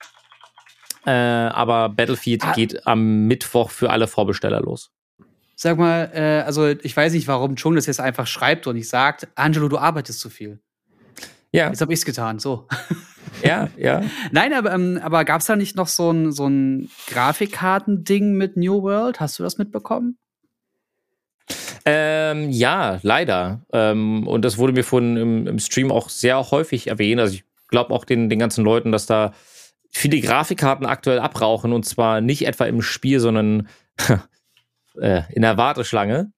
Äh, 1.06 1.10
aber 1.10 1.88
Battlefield 1.88 2.44
Ah. 2.44 2.52
geht 2.52 2.86
am 2.86 3.26
Mittwoch 3.26 3.70
für 3.70 3.88
alle 3.88 4.08
Vorbesteller 4.08 4.60
los. 4.60 4.90
Sag 5.56 5.78
mal, 5.78 6.10
äh, 6.12 6.42
also 6.44 6.66
ich 6.68 6.94
weiß 6.94 7.14
nicht, 7.14 7.26
warum 7.28 7.56
Chung 7.56 7.74
das 7.76 7.86
jetzt 7.86 7.98
einfach 8.00 8.26
schreibt 8.26 8.66
und 8.66 8.76
nicht 8.76 8.88
sagt, 8.90 9.26
Angelo, 9.36 9.68
du 9.68 9.78
arbeitest 9.78 10.20
zu 10.20 10.28
viel. 10.28 10.60
Ja, 11.58 11.68
Jetzt 11.70 11.80
habe 11.80 11.92
ich's 11.92 12.04
getan, 12.04 12.38
so. 12.38 12.68
ja, 13.42 13.68
ja. 13.76 14.02
Nein, 14.30 14.52
aber, 14.52 14.72
ähm, 14.72 15.00
aber 15.02 15.24
gab's 15.24 15.46
da 15.46 15.56
nicht 15.56 15.74
noch 15.74 15.88
so 15.88 16.12
ein, 16.12 16.30
so 16.30 16.46
ein 16.46 16.88
Grafikkarten-Ding 17.08 18.34
mit 18.34 18.56
New 18.56 18.82
World? 18.82 19.18
Hast 19.18 19.40
du 19.40 19.42
das 19.42 19.58
mitbekommen? 19.58 20.18
Ähm, 21.84 22.48
ja, 22.50 23.00
leider. 23.02 23.62
Ähm, 23.72 24.28
und 24.28 24.44
das 24.44 24.56
wurde 24.56 24.72
mir 24.72 24.84
von 24.84 25.16
im, 25.16 25.46
im 25.48 25.58
Stream 25.58 25.90
auch 25.90 26.10
sehr 26.10 26.50
häufig 26.52 26.86
erwähnt. 26.86 27.20
Also 27.20 27.34
ich 27.34 27.44
glaube 27.66 27.92
auch 27.92 28.04
den, 28.04 28.28
den 28.28 28.38
ganzen 28.38 28.64
Leuten, 28.64 28.92
dass 28.92 29.06
da 29.06 29.32
viele 29.90 30.20
Grafikkarten 30.20 30.86
aktuell 30.86 31.18
abrauchen 31.18 31.72
und 31.72 31.84
zwar 31.84 32.20
nicht 32.20 32.46
etwa 32.46 32.66
im 32.66 32.82
Spiel, 32.82 33.18
sondern 33.18 33.68
äh, 35.00 35.22
in 35.32 35.42
der 35.42 35.56
Warteschlange. 35.56 36.30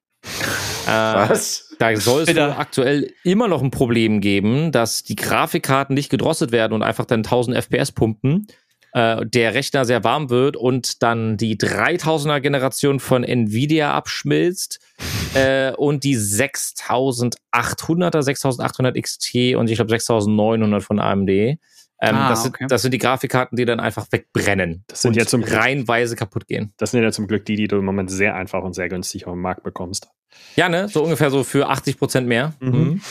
Äh, 0.85 1.29
Was? 1.29 1.75
Da 1.79 1.95
soll 1.95 2.21
es 2.21 2.27
Bitte. 2.27 2.57
aktuell 2.57 3.11
immer 3.23 3.47
noch 3.47 3.63
ein 3.63 3.71
Problem 3.71 4.21
geben, 4.21 4.71
dass 4.71 5.03
die 5.03 5.15
Grafikkarten 5.15 5.95
nicht 5.95 6.09
gedrosselt 6.09 6.51
werden 6.51 6.73
und 6.73 6.83
einfach 6.83 7.05
dann 7.05 7.19
1000 7.19 7.57
FPS 7.57 7.91
pumpen. 7.91 8.47
Äh, 8.93 9.25
der 9.25 9.53
Rechner 9.53 9.85
sehr 9.85 10.03
warm 10.03 10.29
wird 10.29 10.57
und 10.57 11.01
dann 11.01 11.37
die 11.37 11.57
3000er 11.57 12.41
Generation 12.41 12.99
von 12.99 13.23
Nvidia 13.23 13.93
abschmilzt 13.93 14.81
äh, 15.33 15.71
und 15.71 16.03
die 16.03 16.17
6800er, 16.17 18.21
6800 18.21 19.01
XT 19.01 19.55
und 19.55 19.69
ich 19.69 19.77
glaube 19.77 19.91
6900 19.91 20.83
von 20.83 20.99
AMD. 20.99 21.57
Ähm, 22.03 22.15
Ah, 22.15 22.29
das, 22.29 22.43
sind, 22.43 22.55
okay. 22.55 22.65
das 22.67 22.81
sind 22.81 22.91
die 22.93 22.97
Grafikkarten, 22.97 23.55
die 23.55 23.65
dann 23.65 23.79
einfach 23.79 24.07
wegbrennen. 24.11 24.83
Das 24.87 25.03
sind 25.03 25.09
und 25.09 25.17
ja 25.17 25.25
zum 25.27 25.41
Glück- 25.43 25.55
reihenweise 25.55 26.15
kaputt 26.15 26.47
gehen. 26.47 26.73
Das 26.77 26.91
sind 26.91 27.03
ja 27.03 27.11
zum 27.11 27.27
Glück 27.27 27.45
die, 27.45 27.55
die 27.55 27.67
du 27.67 27.77
im 27.77 27.85
Moment 27.85 28.09
sehr 28.09 28.35
einfach 28.35 28.63
und 28.63 28.73
sehr 28.73 28.89
günstig 28.89 29.27
auf 29.27 29.33
dem 29.33 29.41
Markt 29.41 29.61
bekommst. 29.63 30.09
Ja, 30.55 30.67
ne? 30.67 30.87
So 30.89 31.03
ungefähr 31.03 31.29
so 31.29 31.43
für 31.43 31.69
80 31.69 31.99
Prozent 31.99 32.27
mehr. 32.27 32.53
Mhm. 32.59 33.01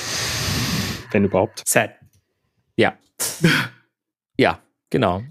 Wenn 1.12 1.24
überhaupt. 1.24 1.62
Sad. 1.66 1.92
Ja. 2.76 2.98
ja, 4.36 4.58
genau. 4.90 5.22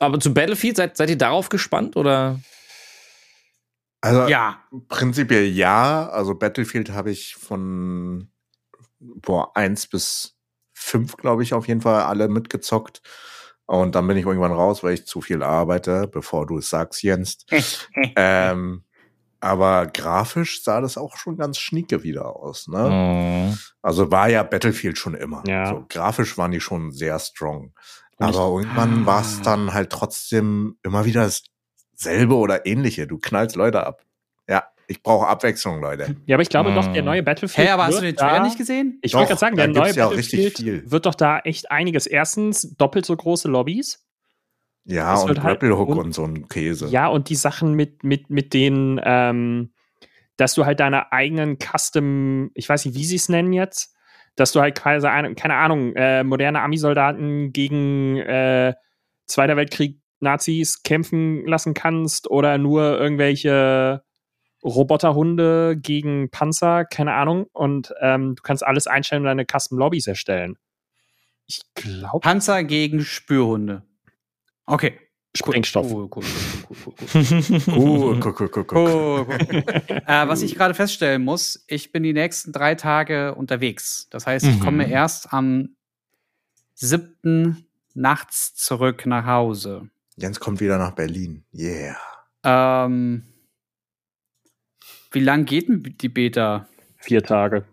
Aber 0.00 0.18
zu 0.18 0.32
Battlefield, 0.34 0.76
seid, 0.76 0.96
seid 0.96 1.10
ihr 1.10 1.18
darauf 1.18 1.48
gespannt 1.48 1.96
oder? 1.96 2.40
Also 4.00 4.26
Ja. 4.28 4.64
prinzipiell 4.88 5.44
ja. 5.46 6.08
Also 6.08 6.34
Battlefield 6.34 6.90
habe 6.90 7.10
ich 7.10 7.34
von 7.36 8.30
boah, 8.98 9.54
eins 9.56 9.86
bis 9.86 10.36
fünf, 10.80 11.16
glaube 11.16 11.42
ich, 11.42 11.54
auf 11.54 11.68
jeden 11.68 11.80
Fall 11.80 12.02
alle 12.02 12.28
mitgezockt. 12.28 13.02
Und 13.66 13.94
dann 13.94 14.06
bin 14.08 14.16
ich 14.16 14.26
irgendwann 14.26 14.52
raus, 14.52 14.82
weil 14.82 14.94
ich 14.94 15.06
zu 15.06 15.20
viel 15.20 15.42
arbeite, 15.44 16.08
bevor 16.08 16.46
du 16.46 16.58
es 16.58 16.68
sagst, 16.70 17.02
Jens. 17.02 17.38
ähm, 18.16 18.84
aber 19.42 19.86
grafisch 19.86 20.62
sah 20.64 20.80
das 20.80 20.98
auch 20.98 21.16
schon 21.16 21.36
ganz 21.36 21.58
schnieke 21.58 22.02
wieder 22.02 22.34
aus. 22.36 22.66
Ne? 22.68 22.90
Mhm. 23.52 23.58
Also 23.80 24.10
war 24.10 24.28
ja 24.28 24.42
Battlefield 24.42 24.98
schon 24.98 25.14
immer. 25.14 25.42
Ja. 25.46 25.66
So, 25.68 25.86
grafisch 25.88 26.36
waren 26.36 26.50
die 26.50 26.60
schon 26.60 26.90
sehr 26.92 27.18
strong. 27.18 27.72
Und 28.18 28.28
ich- 28.30 28.36
Aber 28.36 28.58
irgendwann 28.58 29.06
war 29.06 29.22
es 29.22 29.38
Ah. 29.38 29.42
dann 29.44 29.72
halt 29.72 29.90
trotzdem 29.90 30.76
immer 30.82 31.04
wieder 31.04 31.30
dasselbe 31.94 32.34
oder 32.34 32.66
ähnliche. 32.66 33.06
Du 33.06 33.18
knallst 33.18 33.56
Leute 33.56 33.86
ab. 33.86 34.02
Ich 34.90 35.04
brauche 35.04 35.28
Abwechslung, 35.28 35.80
Leute. 35.80 36.16
Ja, 36.26 36.34
aber 36.34 36.42
ich 36.42 36.48
glaube 36.48 36.74
doch, 36.74 36.92
der 36.92 37.04
neue 37.04 37.22
Battlefield. 37.22 37.68
Hä, 37.68 37.70
aber 37.70 37.86
hast 37.86 37.98
du 37.98 38.02
den 38.02 38.16
Trailer 38.16 38.42
nicht 38.42 38.58
gesehen? 38.58 38.98
Ich 39.02 39.14
wollte 39.14 39.28
gerade 39.28 39.38
sagen, 39.38 39.56
der 39.56 39.68
neue 39.68 39.92
ja 39.92 40.08
Battlefield 40.08 40.90
wird 40.90 41.06
doch 41.06 41.14
da 41.14 41.38
echt 41.38 41.70
einiges. 41.70 42.08
Erstens 42.08 42.74
doppelt 42.76 43.06
so 43.06 43.16
große 43.16 43.46
Lobbys. 43.46 44.04
Ja, 44.84 45.14
Es 45.14 45.22
und 45.22 45.44
halt- 45.44 45.62
Hook 45.62 45.90
und- 45.90 45.98
und, 45.98 46.12
so 46.12 46.24
ein 46.24 46.48
Käse. 46.48 46.88
Ja, 46.88 47.06
und 47.06 47.28
die 47.28 47.36
Sachen 47.36 47.74
mit, 47.74 48.02
mit, 48.02 48.30
mit 48.30 48.52
den, 48.52 49.00
ähm, 49.04 49.72
dass 50.36 50.54
du 50.54 50.66
halt 50.66 50.80
deine 50.80 51.12
eigenen 51.12 51.58
Custom, 51.60 52.50
ich 52.54 52.68
weiß 52.68 52.84
nicht, 52.86 52.96
wie 52.96 53.04
sie 53.04 53.14
es 53.14 53.28
nennen 53.28 53.52
jetzt, 53.52 53.94
dass 54.34 54.50
du 54.50 54.60
halt 54.60 54.76
quasi, 54.76 55.06
eine, 55.06 55.36
keine 55.36 55.54
Ahnung, 55.54 55.94
äh, 55.94 56.24
moderne 56.24 56.62
Ami-Soldaten 56.62 57.52
gegen 57.52 58.16
äh, 58.16 58.74
Zweiter 59.26 59.56
Weltkrieg 59.56 60.00
Nazis 60.18 60.82
kämpfen 60.82 61.46
lassen 61.46 61.74
kannst 61.74 62.28
oder 62.28 62.58
nur 62.58 62.98
irgendwelche 62.98 64.02
Roboterhunde 64.64 65.76
gegen 65.76 66.30
Panzer, 66.30 66.84
keine 66.84 67.14
Ahnung. 67.14 67.46
Und 67.52 67.92
ähm, 68.00 68.34
du 68.36 68.42
kannst 68.42 68.64
alles 68.64 68.86
einstellen 68.86 69.22
und 69.22 69.26
deine 69.26 69.46
Custom 69.46 69.78
Lobbys 69.78 70.06
erstellen. 70.06 70.56
Ich 71.46 71.62
glaube, 71.74 72.20
Panzer 72.20 72.62
gegen 72.64 73.00
Spürhunde. 73.00 73.82
Okay. 74.66 74.98
Sprengstoff. 75.36 75.90
Cool, 75.92 76.08
cool, 78.24 78.66
cool, 78.72 79.26
was 80.06 80.42
ich 80.42 80.54
gerade 80.56 80.74
feststellen 80.74 81.22
muss, 81.24 81.64
ich 81.68 81.92
bin 81.92 82.02
die 82.02 82.12
nächsten 82.12 82.52
drei 82.52 82.74
Tage 82.74 83.34
unterwegs. 83.36 84.08
Das 84.10 84.26
heißt, 84.26 84.44
ich 84.46 84.56
Mhm. 84.56 84.60
komme 84.64 84.90
erst 84.90 85.32
am 85.32 85.76
7. 86.74 87.64
nachts 87.94 88.54
zurück 88.54 89.06
nach 89.06 89.24
Hause. 89.26 89.88
Jens 90.16 90.40
kommt 90.40 90.60
wieder 90.60 90.78
nach 90.78 90.92
Berlin. 90.92 91.44
Yeah. 91.54 91.96
Ähm, 92.42 93.22
wie 95.12 95.20
lang 95.20 95.44
geht 95.44 95.68
denn 95.68 95.82
die 96.00 96.08
Beta? 96.08 96.66
Vier 96.98 97.22
Tage. 97.22 97.64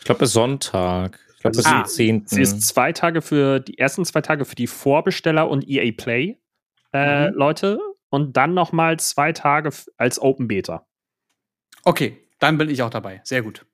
Ich 0.00 0.04
glaube, 0.04 0.20
bis 0.20 0.32
Sonntag. 0.32 1.18
Ich 1.36 1.40
glaube, 1.42 1.56
bis 1.56 1.66
Also 1.66 1.78
zum 1.82 1.88
sie- 1.88 1.94
10. 1.94 2.26
Sie 2.26 2.42
ist 2.42 2.62
zwei 2.62 2.92
Tage 2.92 3.22
für 3.22 3.60
die 3.60 3.78
ersten 3.78 4.04
zwei 4.04 4.20
Tage 4.20 4.44
für 4.44 4.56
die 4.56 4.66
Vorbesteller 4.66 5.48
und 5.48 5.68
EA 5.68 5.92
Play 5.96 6.36
äh, 6.92 7.28
Mhm. 7.30 7.34
Leute 7.36 7.78
und 8.10 8.36
dann 8.36 8.54
noch 8.54 8.72
mal 8.72 8.98
zwei 8.98 9.32
Tage 9.32 9.70
als 9.96 10.20
Open 10.20 10.48
Beta. 10.48 10.86
Okay, 11.84 12.18
dann 12.38 12.58
bin 12.58 12.68
ich 12.70 12.82
auch 12.82 12.90
dabei. 12.90 13.20
Sehr 13.24 13.42
gut. 13.42 13.64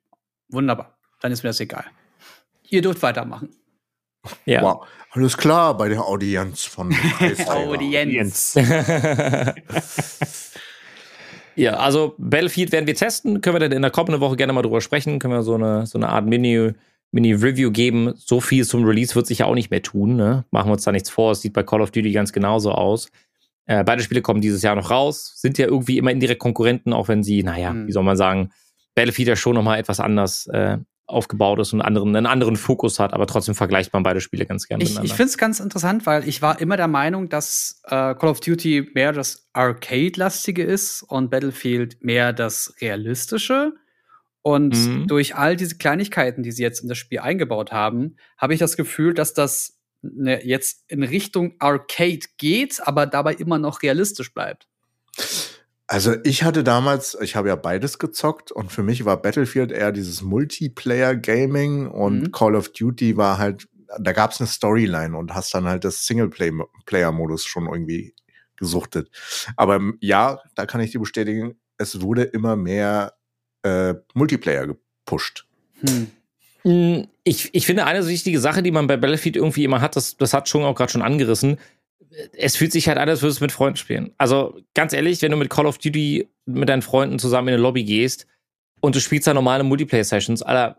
Wunderbar. 0.49 0.99
Dann 1.21 1.33
ist 1.33 1.43
mir 1.43 1.51
das 1.51 1.61
egal. 1.61 1.85
Ihr 2.69 2.83
dürft 2.83 3.03
weitermachen. 3.03 3.51
ja. 4.45 4.63
Wow. 4.63 4.87
Alles 5.11 5.37
klar 5.37 5.77
bei 5.77 5.89
der 5.89 6.05
Audienz 6.05 6.65
von. 6.65 6.93
Audienz. 7.47 8.55
ja, 11.57 11.75
also 11.75 12.15
Battlefield 12.19 12.73
werden 12.73 12.87
wir 12.87 12.95
testen. 12.95 13.41
Können 13.41 13.57
wir 13.57 13.61
dann 13.61 13.73
in 13.73 13.83
der 13.83 13.91
kommenden 13.91 14.21
Woche 14.21 14.37
gerne 14.37 14.53
mal 14.53 14.63
drüber 14.63 14.81
sprechen. 14.81 15.19
Können 15.19 15.35
wir 15.35 15.43
so 15.43 15.55
eine, 15.55 15.87
so 15.87 15.99
eine 15.99 16.09
Art 16.09 16.27
Mini, 16.27 16.73
Mini-Review 17.13 17.71
geben. 17.71 18.13
So 18.17 18.41
viel 18.41 18.65
zum 18.65 18.85
Release 18.85 19.15
wird 19.15 19.27
sich 19.27 19.39
ja 19.39 19.47
auch 19.47 19.55
nicht 19.55 19.71
mehr 19.71 19.83
tun. 19.83 20.17
Ne? 20.17 20.45
Machen 20.51 20.69
wir 20.69 20.73
uns 20.73 20.85
da 20.85 20.93
nichts 20.93 21.11
vor. 21.11 21.33
Es 21.33 21.41
sieht 21.43 21.53
bei 21.53 21.63
Call 21.63 21.81
of 21.81 21.91
Duty 21.91 22.13
ganz 22.13 22.33
genauso 22.33 22.73
aus. 22.73 23.11
Äh, 23.67 23.85
beide 23.85 24.03
Spiele 24.03 24.21
kommen 24.21 24.41
dieses 24.41 24.63
Jahr 24.63 24.77
noch 24.77 24.91
raus. 24.91 25.33
Sind 25.37 25.59
ja 25.59 25.67
irgendwie 25.67 25.99
immer 25.99 26.11
indirekt 26.11 26.41
Konkurrenten, 26.41 26.93
auch 26.93 27.09
wenn 27.09 27.23
sie, 27.23 27.43
naja, 27.43 27.71
Hm. 27.71 27.87
wie 27.87 27.93
soll 27.93 28.03
man 28.03 28.17
sagen, 28.17 28.51
Battlefield 28.95 29.29
ja 29.29 29.37
schon 29.37 29.55
nochmal 29.55 29.79
etwas 29.79 30.01
anders 30.01 30.47
äh, 30.49 30.79
aufgebaut 31.07 31.59
ist 31.59 31.73
und 31.73 31.81
einen 31.83 31.87
anderen, 31.97 32.17
einen 32.17 32.27
anderen 32.27 32.57
Fokus 32.57 32.99
hat. 32.99 33.13
Aber 33.13 33.27
trotzdem 33.27 33.55
vergleicht 33.55 33.93
man 33.93 34.03
beide 34.03 34.21
Spiele 34.21 34.47
ganz 34.47 34.67
gerne 34.67 34.83
Ich, 34.83 34.91
miteinander. 34.91 35.07
ich 35.13 35.17
finde 35.17 35.29
es 35.31 35.39
ganz 35.39 35.61
interessant, 35.61 36.07
weil 36.07 36.27
ich 36.29 36.41
war 36.43 36.61
immer 36.61 36.77
der 36.77 36.89
Meinung, 36.89 37.29
dass 37.29 37.81
äh, 37.85 38.15
Call 38.15 38.29
of 38.31 38.41
Duty 38.41 38.91
mehr 38.95 39.13
das 39.13 39.49
Arcade-lastige 39.53 40.63
ist 40.63 41.03
und 41.03 41.31
Battlefield 41.31 42.03
mehr 42.03 42.33
das 42.33 42.75
Realistische. 42.81 43.75
Und 44.43 44.75
Mhm. 44.75 45.07
durch 45.07 45.37
all 45.37 45.57
diese 45.57 45.77
Kleinigkeiten, 45.79 46.43
die 46.43 46.53
sie 46.53 46.63
jetzt 46.63 46.81
in 46.83 46.89
das 46.89 46.99
Spiel 46.99 47.21
eingebaut 47.21 47.73
haben, 47.73 48.17
habe 48.37 48.53
ich 48.55 48.61
das 48.61 48.77
Gefühl, 48.77 49.15
dass 49.15 49.33
das 49.35 49.79
ne, 50.03 50.45
jetzt 50.45 50.85
in 50.89 51.03
Richtung 51.03 51.55
Arcade 51.61 52.21
geht, 52.37 52.81
aber 52.87 53.07
dabei 53.07 53.35
immer 53.35 53.59
noch 53.59 53.83
realistisch 53.83 54.35
bleibt. 54.35 54.69
Also 55.87 56.15
ich 56.25 56.45
hatte 56.45 56.65
damals, 56.65 57.17
ich 57.21 57.37
habe 57.37 57.49
ja 57.49 57.57
beides 57.57 57.99
gezockt 57.99 58.51
und 58.51 58.73
für 58.73 58.83
mich 58.83 59.05
war 59.05 59.21
Battlefield 59.21 59.71
eher 59.71 59.93
dieses 59.93 60.23
Multiplayer-Gaming 60.23 61.89
und 61.89 62.21
Mhm. 62.23 62.33
Call 62.33 62.55
of 62.57 62.71
Duty 62.73 63.17
war 63.17 63.39
halt, 63.39 63.69
da 64.01 64.13
gab 64.13 64.33
es 64.33 64.41
eine 64.41 64.47
Storyline 64.47 65.17
und 65.17 65.35
hast 65.35 65.53
dann 65.55 65.67
halt 65.67 65.85
das 65.85 66.07
Singleplayer-Modus 66.07 67.45
schon 67.45 67.67
irgendwie 67.67 68.15
gesuchtet. 68.57 69.11
Aber 69.57 69.81
ja, 70.01 70.41
da 70.55 70.65
kann 70.67 70.81
ich 70.81 70.93
dir 70.93 71.01
bestätigen, 71.01 71.57
es 71.77 72.01
wurde 72.01 72.23
immer 72.23 72.57
mehr 72.57 73.15
äh, 73.63 73.95
Multiplayer 74.15 74.67
gepusht. 74.67 75.47
Hm. 75.81 76.07
Mm, 76.65 77.05
Ich, 77.25 77.55
ich 77.55 77.67
finde, 77.67 77.85
eine 77.85 78.07
wichtige 78.07 78.41
Sache, 78.41 78.63
die 78.63 78.71
man 78.71 78.87
bei 78.87 78.97
Battlefield 78.97 79.37
irgendwie 79.37 79.65
immer 79.65 79.81
hat, 79.81 79.97
das, 79.97 80.17
das 80.17 80.33
hat 80.33 80.49
schon 80.49 80.63
auch 80.63 80.75
gerade 80.75 80.93
schon 80.93 81.03
angerissen. 81.03 81.59
Es 82.33 82.57
fühlt 82.57 82.73
sich 82.73 82.89
halt 82.89 82.99
an, 82.99 83.09
als 83.09 83.23
würdest 83.23 83.41
du 83.41 83.45
mit 83.45 83.53
Freunden 83.53 83.77
spielen. 83.77 84.13
Also 84.19 84.59
ganz 84.75 84.93
ehrlich, 84.93 85.21
wenn 85.23 85.31
du 85.31 85.37
mit 85.37 85.51
Call 85.51 85.67
of 85.67 85.79
Duty 85.79 86.29
mit 86.47 86.69
deinen 86.69 86.83
Freunden 86.83 87.19
zusammen 87.19 87.49
in 87.49 87.55
eine 87.55 87.63
Lobby 87.63 87.85
gehst 87.85 88.27
und 88.81 88.95
du 88.95 89.01
spielst 89.01 89.27
da 89.27 89.35
normale 89.35 89.65
Multiplayer-Sessions, 89.65 90.43
Alter, 90.43 90.79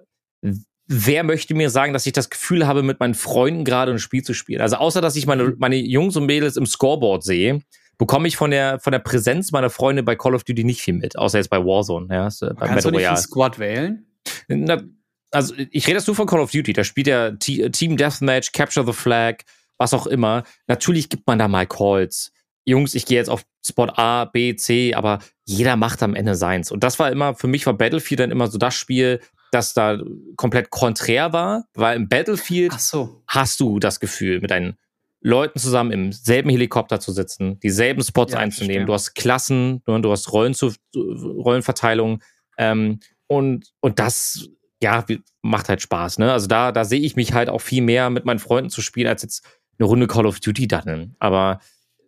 wer 0.88 1.24
möchte 1.24 1.56
mir 1.56 1.70
sagen, 1.70 1.94
dass 1.94 2.06
ich 2.06 2.14
das 2.14 2.30
Gefühl 2.30 2.68
habe, 2.68 2.84
mit 2.84 3.00
meinen 3.00 3.16
Freunden 3.16 3.66
gerade 3.66 3.92
ein 3.92 4.00
Spiel 4.00 4.24
zu 4.24 4.34
spielen? 4.34 4.62
Also 4.62 4.78
außer, 4.78 5.02
dass 5.02 5.16
ich 5.16 5.26
meine, 5.26 5.56
meine 5.58 5.76
Jungs 5.76 6.16
und 6.16 6.26
Mädels 6.26 6.58
im 6.58 6.66
Scoreboard 6.66 7.24
sehe, 7.24 7.62
bekomme 7.98 8.28
ich 8.28 8.38
von 8.38 8.52
der, 8.52 8.80
von 8.80 8.92
der 8.92 9.00
Präsenz 9.00 9.52
meiner 9.52 9.70
Freunde 9.70 10.04
bei 10.04 10.16
Call 10.16 10.36
of 10.36 10.44
Duty 10.44 10.64
nicht 10.64 10.82
viel 10.82 10.94
mit, 10.94 11.18
außer 11.18 11.38
jetzt 11.38 11.50
bei 11.50 11.58
Warzone, 11.58 12.14
ja, 12.14 12.30
so, 12.30 12.48
bei 12.54 12.68
Kannst 12.68 12.86
du 12.86 12.92
nicht 12.92 13.08
einen 13.08 13.18
Squad 13.18 13.58
wählen? 13.58 14.06
Na, 14.48 14.84
also 15.32 15.54
ich 15.58 15.88
rede 15.88 15.98
jetzt 15.98 16.08
nur 16.08 16.16
von 16.16 16.28
Call 16.28 16.40
of 16.40 16.52
Duty, 16.52 16.74
da 16.74 16.84
spielt 16.84 17.08
ja 17.08 17.32
T 17.32 17.70
Team 17.70 17.98
Deathmatch, 17.98 18.52
Capture 18.52 18.86
the 18.86 18.94
Flag, 18.94 19.44
was 19.78 19.94
auch 19.94 20.08
immer. 20.08 20.44
Natürlich 20.68 21.10
gibt 21.10 21.28
man 21.28 21.40
da 21.40 21.48
mal 21.48 21.68
Calls. 21.68 22.32
Jungs, 22.66 22.96
ich 22.96 23.06
gehe 23.06 23.18
jetzt 23.18 23.30
auf 23.30 23.44
Spot 23.66 23.90
A, 23.96 24.26
B, 24.26 24.56
C, 24.56 24.96
aber 24.96 25.20
jeder 25.46 25.76
macht 25.76 26.02
am 26.02 26.16
Ende 26.16 26.36
seins. 26.36 26.72
Und 26.72 26.84
das 26.84 26.98
war 26.98 27.12
immer, 27.12 27.36
für 27.36 27.48
mich 27.48 27.66
war 27.66 27.74
Battlefield 27.74 28.20
dann 28.20 28.32
immer 28.32 28.48
so 28.48 28.58
das 28.58 28.74
Spiel, 28.74 29.20
das 29.52 29.74
da 29.74 30.00
komplett 30.36 30.72
konträr 30.72 31.32
war, 31.32 31.66
weil 31.76 31.96
im 31.96 32.10
Battlefield 32.10 32.74
so. 32.80 33.24
hast 33.28 33.60
du 33.60 33.80
das 33.80 34.00
Gefühl, 34.00 34.42
mit 34.42 34.52
deinen 34.52 34.78
Leuten 35.22 35.60
zusammen 35.60 35.92
im 35.92 36.12
selben 36.12 36.50
Helikopter 36.50 37.00
zu 37.00 37.12
sitzen, 37.12 37.60
dieselben 37.60 38.04
Spots 38.04 38.34
Ja, 38.34 38.40
einzunehmen. 38.40 38.86
Du 38.86 38.94
hast 38.94 39.16
Klassen, 39.16 39.82
du 39.86 40.12
hast 40.12 40.32
Rollen 40.32 40.54
zu, 40.54 40.72
Rollenverteilung 40.96 42.22
ähm, 42.58 43.00
und 43.28 43.72
und 43.80 43.98
das 43.98 44.48
ja 44.84 45.04
macht 45.42 45.70
halt 45.70 45.82
Spaß. 45.82 46.20
Ne? 46.20 46.32
Also 46.32 46.46
da 46.48 46.72
da 46.72 46.86
sehe 46.86 47.00
ich 47.00 47.16
mich 47.16 47.34
halt 47.34 47.50
auch 47.50 47.62
viel 47.62 47.82
mehr 47.82 48.12
mit 48.12 48.26
meinen 48.26 48.40
Freunden 48.40 48.70
zu 48.70 48.82
spielen 48.82 49.08
als 49.08 49.24
jetzt 49.24 49.44
eine 49.78 49.88
Runde 49.88 50.08
Call 50.08 50.26
of 50.26 50.40
Duty 50.40 50.68
dann. 50.68 51.16
Aber 51.20 51.60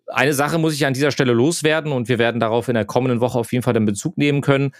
eine 0.07 0.34
Sache 0.34 0.57
muss 0.57 0.74
ich 0.74 0.86
an 0.86 0.93
dieser 0.93 1.11
Stelle 1.11 1.34
loswerden 1.34 1.91
und 1.91 2.07
wir 2.07 2.18
werden 2.18 2.39
darauf 2.39 2.68
in 2.68 2.76
der 2.76 2.86
kommenden 2.86 3.20
Woche 3.20 3.38
auf 3.38 3.51
jeden 3.51 3.63
Fall 3.63 3.74
dann 3.74 3.86
Bezug 3.86 4.18
nehmen 4.18 4.41
können. 4.41 4.72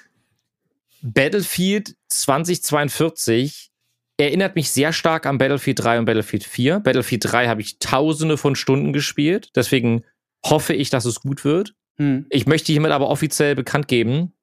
Battlefield 1.02 1.96
2042 2.10 3.72
erinnert 4.18 4.56
mich 4.56 4.72
sehr 4.72 4.94
stark 4.94 5.26
an 5.26 5.38
Battlefield 5.38 5.80
3 5.80 6.00
und 6.00 6.06
Battlefield 6.06 6.44
4. 6.44 6.80
Battlefield 6.80 7.32
3 7.32 7.48
habe 7.48 7.62
ich 7.62 7.78
tausende 7.80 8.38
von 8.38 8.56
Stunden 8.56 8.94
gespielt, 8.94 9.52
deswegen 9.56 10.04
hoffe 10.44 10.74
ich, 10.74 10.90
dass 10.90 11.06
es 11.06 11.20
gut 11.22 11.46
wird. 11.46 11.76
Hm. 11.98 12.26
Ich 12.30 12.48
möchte 12.48 12.72
hiermit 12.72 12.92
aber 12.92 13.10
offiziell 13.10 13.54
bekannt 13.56 13.88
geben, 13.88 14.34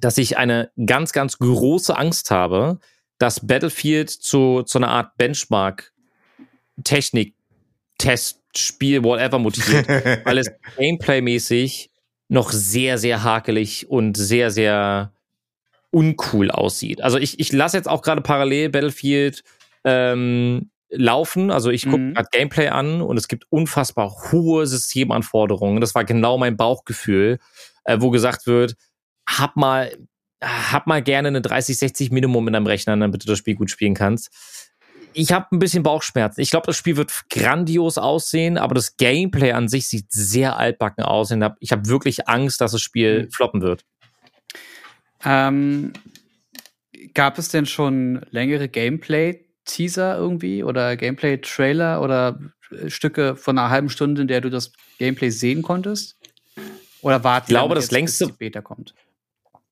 dass 0.00 0.18
ich 0.18 0.38
eine 0.38 0.70
ganz, 0.86 1.12
ganz 1.12 1.38
große 1.38 1.96
Angst 1.96 2.30
habe, 2.30 2.78
dass 3.18 3.46
Battlefield 3.46 4.10
zu, 4.10 4.62
zu 4.62 4.78
einer 4.78 4.90
Art 4.90 5.16
Benchmark, 5.16 5.92
Technik, 6.84 7.34
Test, 7.98 8.40
Spiel, 8.56 9.04
whatever 9.04 9.38
mutiert, 9.38 9.86
weil 10.24 10.38
es 10.38 10.50
gameplaymäßig 10.76 11.90
noch 12.28 12.50
sehr, 12.50 12.98
sehr 12.98 13.22
hakelig 13.22 13.88
und 13.90 14.16
sehr, 14.16 14.50
sehr 14.50 15.12
uncool 15.90 16.50
aussieht. 16.50 17.00
Also 17.00 17.18
ich, 17.18 17.40
ich 17.40 17.52
lasse 17.52 17.76
jetzt 17.76 17.88
auch 17.88 18.02
gerade 18.02 18.20
parallel 18.20 18.68
Battlefield 18.68 19.42
ähm, 19.84 20.70
laufen. 20.90 21.50
Also 21.50 21.70
ich 21.70 21.84
gucke 21.84 21.98
Mhm. 21.98 22.14
gerade 22.14 22.28
Gameplay 22.32 22.68
an 22.68 23.00
und 23.00 23.16
es 23.16 23.28
gibt 23.28 23.46
unfassbar 23.50 24.14
hohe 24.32 24.66
Systemanforderungen. 24.66 25.80
Das 25.80 25.94
war 25.94 26.04
genau 26.04 26.36
mein 26.38 26.56
Bauchgefühl, 26.56 27.38
äh, 27.84 27.98
wo 28.00 28.10
gesagt 28.10 28.46
wird, 28.46 28.74
hab 29.26 29.56
mal, 29.56 29.96
hab 30.42 30.86
mal 30.86 31.02
gerne 31.02 31.28
eine 31.28 31.40
3060 31.40 32.10
Minimum 32.10 32.46
in 32.48 32.52
deinem 32.54 32.66
Rechner, 32.66 32.96
damit 32.96 33.22
du 33.22 33.26
das 33.26 33.38
Spiel 33.38 33.54
gut 33.54 33.70
spielen 33.70 33.94
kannst. 33.94 34.30
Ich 35.14 35.32
habe 35.32 35.46
ein 35.52 35.58
bisschen 35.58 35.82
Bauchschmerzen. 35.82 36.40
Ich 36.40 36.50
glaube, 36.50 36.66
das 36.66 36.76
Spiel 36.76 36.96
wird 36.96 37.12
grandios 37.30 37.98
aussehen, 37.98 38.56
aber 38.58 38.74
das 38.74 38.96
Gameplay 38.96 39.52
an 39.52 39.68
sich 39.68 39.88
sieht 39.88 40.12
sehr 40.12 40.56
altbacken 40.56 41.04
aus. 41.04 41.30
Und 41.32 41.44
ich 41.60 41.72
habe 41.72 41.88
wirklich 41.88 42.28
Angst, 42.28 42.60
dass 42.60 42.72
das 42.72 42.80
Spiel 42.82 43.24
Mhm. 43.24 43.30
floppen 43.30 43.62
wird. 43.62 43.84
Ähm, 45.24 45.92
gab 47.14 47.38
es 47.38 47.48
denn 47.48 47.66
schon 47.66 48.24
längere 48.30 48.68
Gameplay-Teaser 48.68 50.16
irgendwie 50.16 50.62
oder 50.62 50.96
Gameplay-Trailer 50.96 52.00
oder 52.02 52.38
äh, 52.70 52.88
Stücke 52.90 53.34
von 53.34 53.58
einer 53.58 53.70
halben 53.70 53.88
Stunde, 53.90 54.22
in 54.22 54.28
der 54.28 54.40
du 54.40 54.50
das 54.50 54.72
Gameplay 54.98 55.30
sehen 55.30 55.62
konntest? 55.62 56.16
Oder 57.00 57.24
warten 57.24 57.46
Ich 57.46 57.48
glaube, 57.48 57.74
das 57.74 57.90
längste- 57.90 58.26
bis 58.26 58.34
die 58.34 58.38
Beta 58.38 58.60
kommt? 58.60 58.94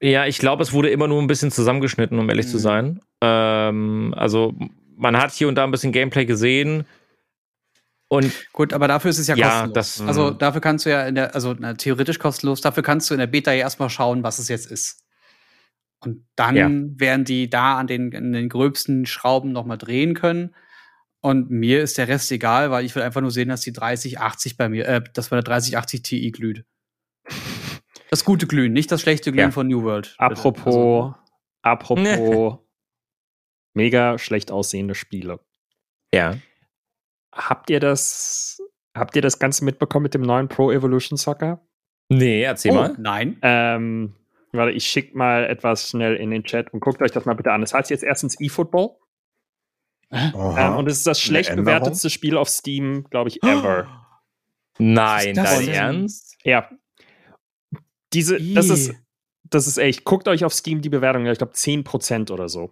Ja, 0.01 0.27
ich 0.27 0.39
glaube, 0.39 0.63
es 0.63 0.73
wurde 0.73 0.91
immer 0.91 1.09
nur 1.09 1.23
ein 1.23 1.27
bisschen 1.27 1.51
zusammengeschnitten, 1.51 2.19
um 2.19 2.29
ehrlich 2.29 2.49
zu 2.49 2.57
Mhm. 2.57 2.61
sein. 2.61 3.01
Ähm, 3.23 4.15
also 4.17 4.55
man 4.97 5.17
hat 5.17 5.33
hier 5.33 5.49
und 5.49 5.55
da 5.57 5.65
ein 5.65 5.71
bisschen 5.71 5.93
Gameplay 5.93 6.25
gesehen. 6.27 6.87
Und 8.09 8.33
Gut, 8.53 8.73
aber 8.73 8.87
dafür 8.89 9.11
ist 9.11 9.19
es 9.19 9.27
ja, 9.27 9.35
Ja, 9.37 9.49
kostenlos. 9.49 9.75
das- 9.75 10.01
also 10.07 10.31
Mhm. 10.31 10.39
dafür 10.39 10.61
kannst 10.61 10.87
du 10.87 10.91
ja 10.91 11.07
in 11.07 11.17
der, 11.17 11.35
also 11.35 11.55
na, 11.59 11.75
theoretisch 11.75 12.19
kostenlos, 12.19 12.61
dafür 12.61 12.83
kannst 12.83 13.11
du 13.11 13.15
in 13.15 13.21
der 13.21 13.27
Beta 13.27 13.53
ja 13.53 13.59
erstmal 13.61 13.91
schauen, 13.91 14.23
was 14.23 14.39
es 14.39 14.49
jetzt 14.49 14.71
ist. 14.71 15.03
Und 16.01 16.27
dann 16.37 16.57
Ja. 16.57 16.69
werden 16.71 17.25
die 17.25 17.51
da 17.51 17.79
an 17.79 17.87
den, 17.89 18.15
an 18.15 18.33
den 18.33 18.49
gröbsten 18.49 19.07
Schrauben 19.07 19.51
nochmal 19.53 19.79
drehen 19.79 20.15
können. 20.15 20.55
Und 21.21 21.51
mir 21.51 21.83
ist 21.83 21.99
der 21.99 22.07
Rest 22.07 22.31
egal, 22.31 22.71
weil 22.71 22.85
ich 22.85 22.95
will 22.95 23.03
einfach 23.03 23.21
nur 23.23 23.33
sehen, 23.33 23.49
dass 23.49 23.63
die 23.63 23.73
3080 23.73 24.57
bei 24.57 24.69
mir, 24.69 24.87
äh, 24.87 25.03
dass 25.15 25.31
meine 25.33 25.43
3080 25.43 26.03
Ti 26.03 26.31
glüht. 26.31 26.65
Das 28.11 28.25
gute 28.25 28.47
Glühen, 28.47 28.73
nicht 28.73 28.93
das 28.93 29.01
schlechte 29.01 29.33
Glühen 29.33 29.47
Ja. 29.47 29.51
von 29.51 29.67
New 29.67 29.83
World. 29.83 30.15
Apropos, 30.19 30.65
Also, 30.67 31.15
apropos 31.63 32.59
mega 33.77 34.19
schlecht 34.19 34.51
aussehende 34.51 34.95
Spiele. 34.95 35.41
ja. 36.13 36.37
Habt 37.33 37.69
ihr 37.69 37.81
das, 37.81 38.63
habt 38.97 39.15
ihr 39.15 39.21
das 39.21 39.39
Ganze 39.39 39.63
mitbekommen 39.63 40.05
mit 40.05 40.15
dem 40.15 40.23
neuen 40.23 40.49
Pro 40.49 40.73
Evolution 40.73 41.19
Soccer? 41.19 41.61
Nee, 42.09 42.41
erzähl 42.41 42.73
oh, 42.73 42.77
mal. 42.77 42.97
nein. 42.99 43.37
Ähm, 43.43 44.15
warte, 44.53 44.73
ich 44.73 44.87
schick 44.87 45.15
mal 45.15 45.45
etwas 45.45 45.91
schnell 45.91 46.17
in 46.17 46.31
den 46.31 46.45
Chat 46.45 46.73
und 46.73 46.81
guckt 46.81 47.03
euch 47.03 47.11
das 47.11 47.27
mal 47.27 47.35
bitte 47.35 47.53
an. 47.53 47.61
Das 47.61 47.75
heißt 47.75 47.91
jetzt 47.91 48.05
erstens 48.05 48.41
eFootball 48.41 48.97
ähm, 50.11 50.77
und 50.77 50.89
es 50.89 50.99
ist 50.99 51.07
das 51.07 51.21
schlecht 51.21 51.55
bewertetste 51.57 52.11
Spiel 52.11 52.37
auf 52.37 52.49
Steam, 52.49 53.05
glaube 53.11 53.29
ich, 53.29 53.43
ever. 53.43 54.07
Nein, 54.79 55.37
Was 55.37 55.51
ist 55.51 55.59
das 55.59 55.67
dein? 55.67 55.69
Ernst? 55.69 56.37
Ja. 56.45 56.71
Diese, 58.13 58.41
das 58.55 58.69
ist, 58.69 58.95
das 59.45 59.67
ist 59.67 59.79
echt, 59.79 60.05
guckt 60.05 60.29
euch 60.29 60.45
auf 60.45 60.55
Steam 60.55 60.81
die 60.81 60.89
Bewertung, 60.89 61.27
ich 61.27 61.39
glaube 61.39 61.55
10% 61.55 62.31
oder 62.31 62.49
so. 62.49 62.71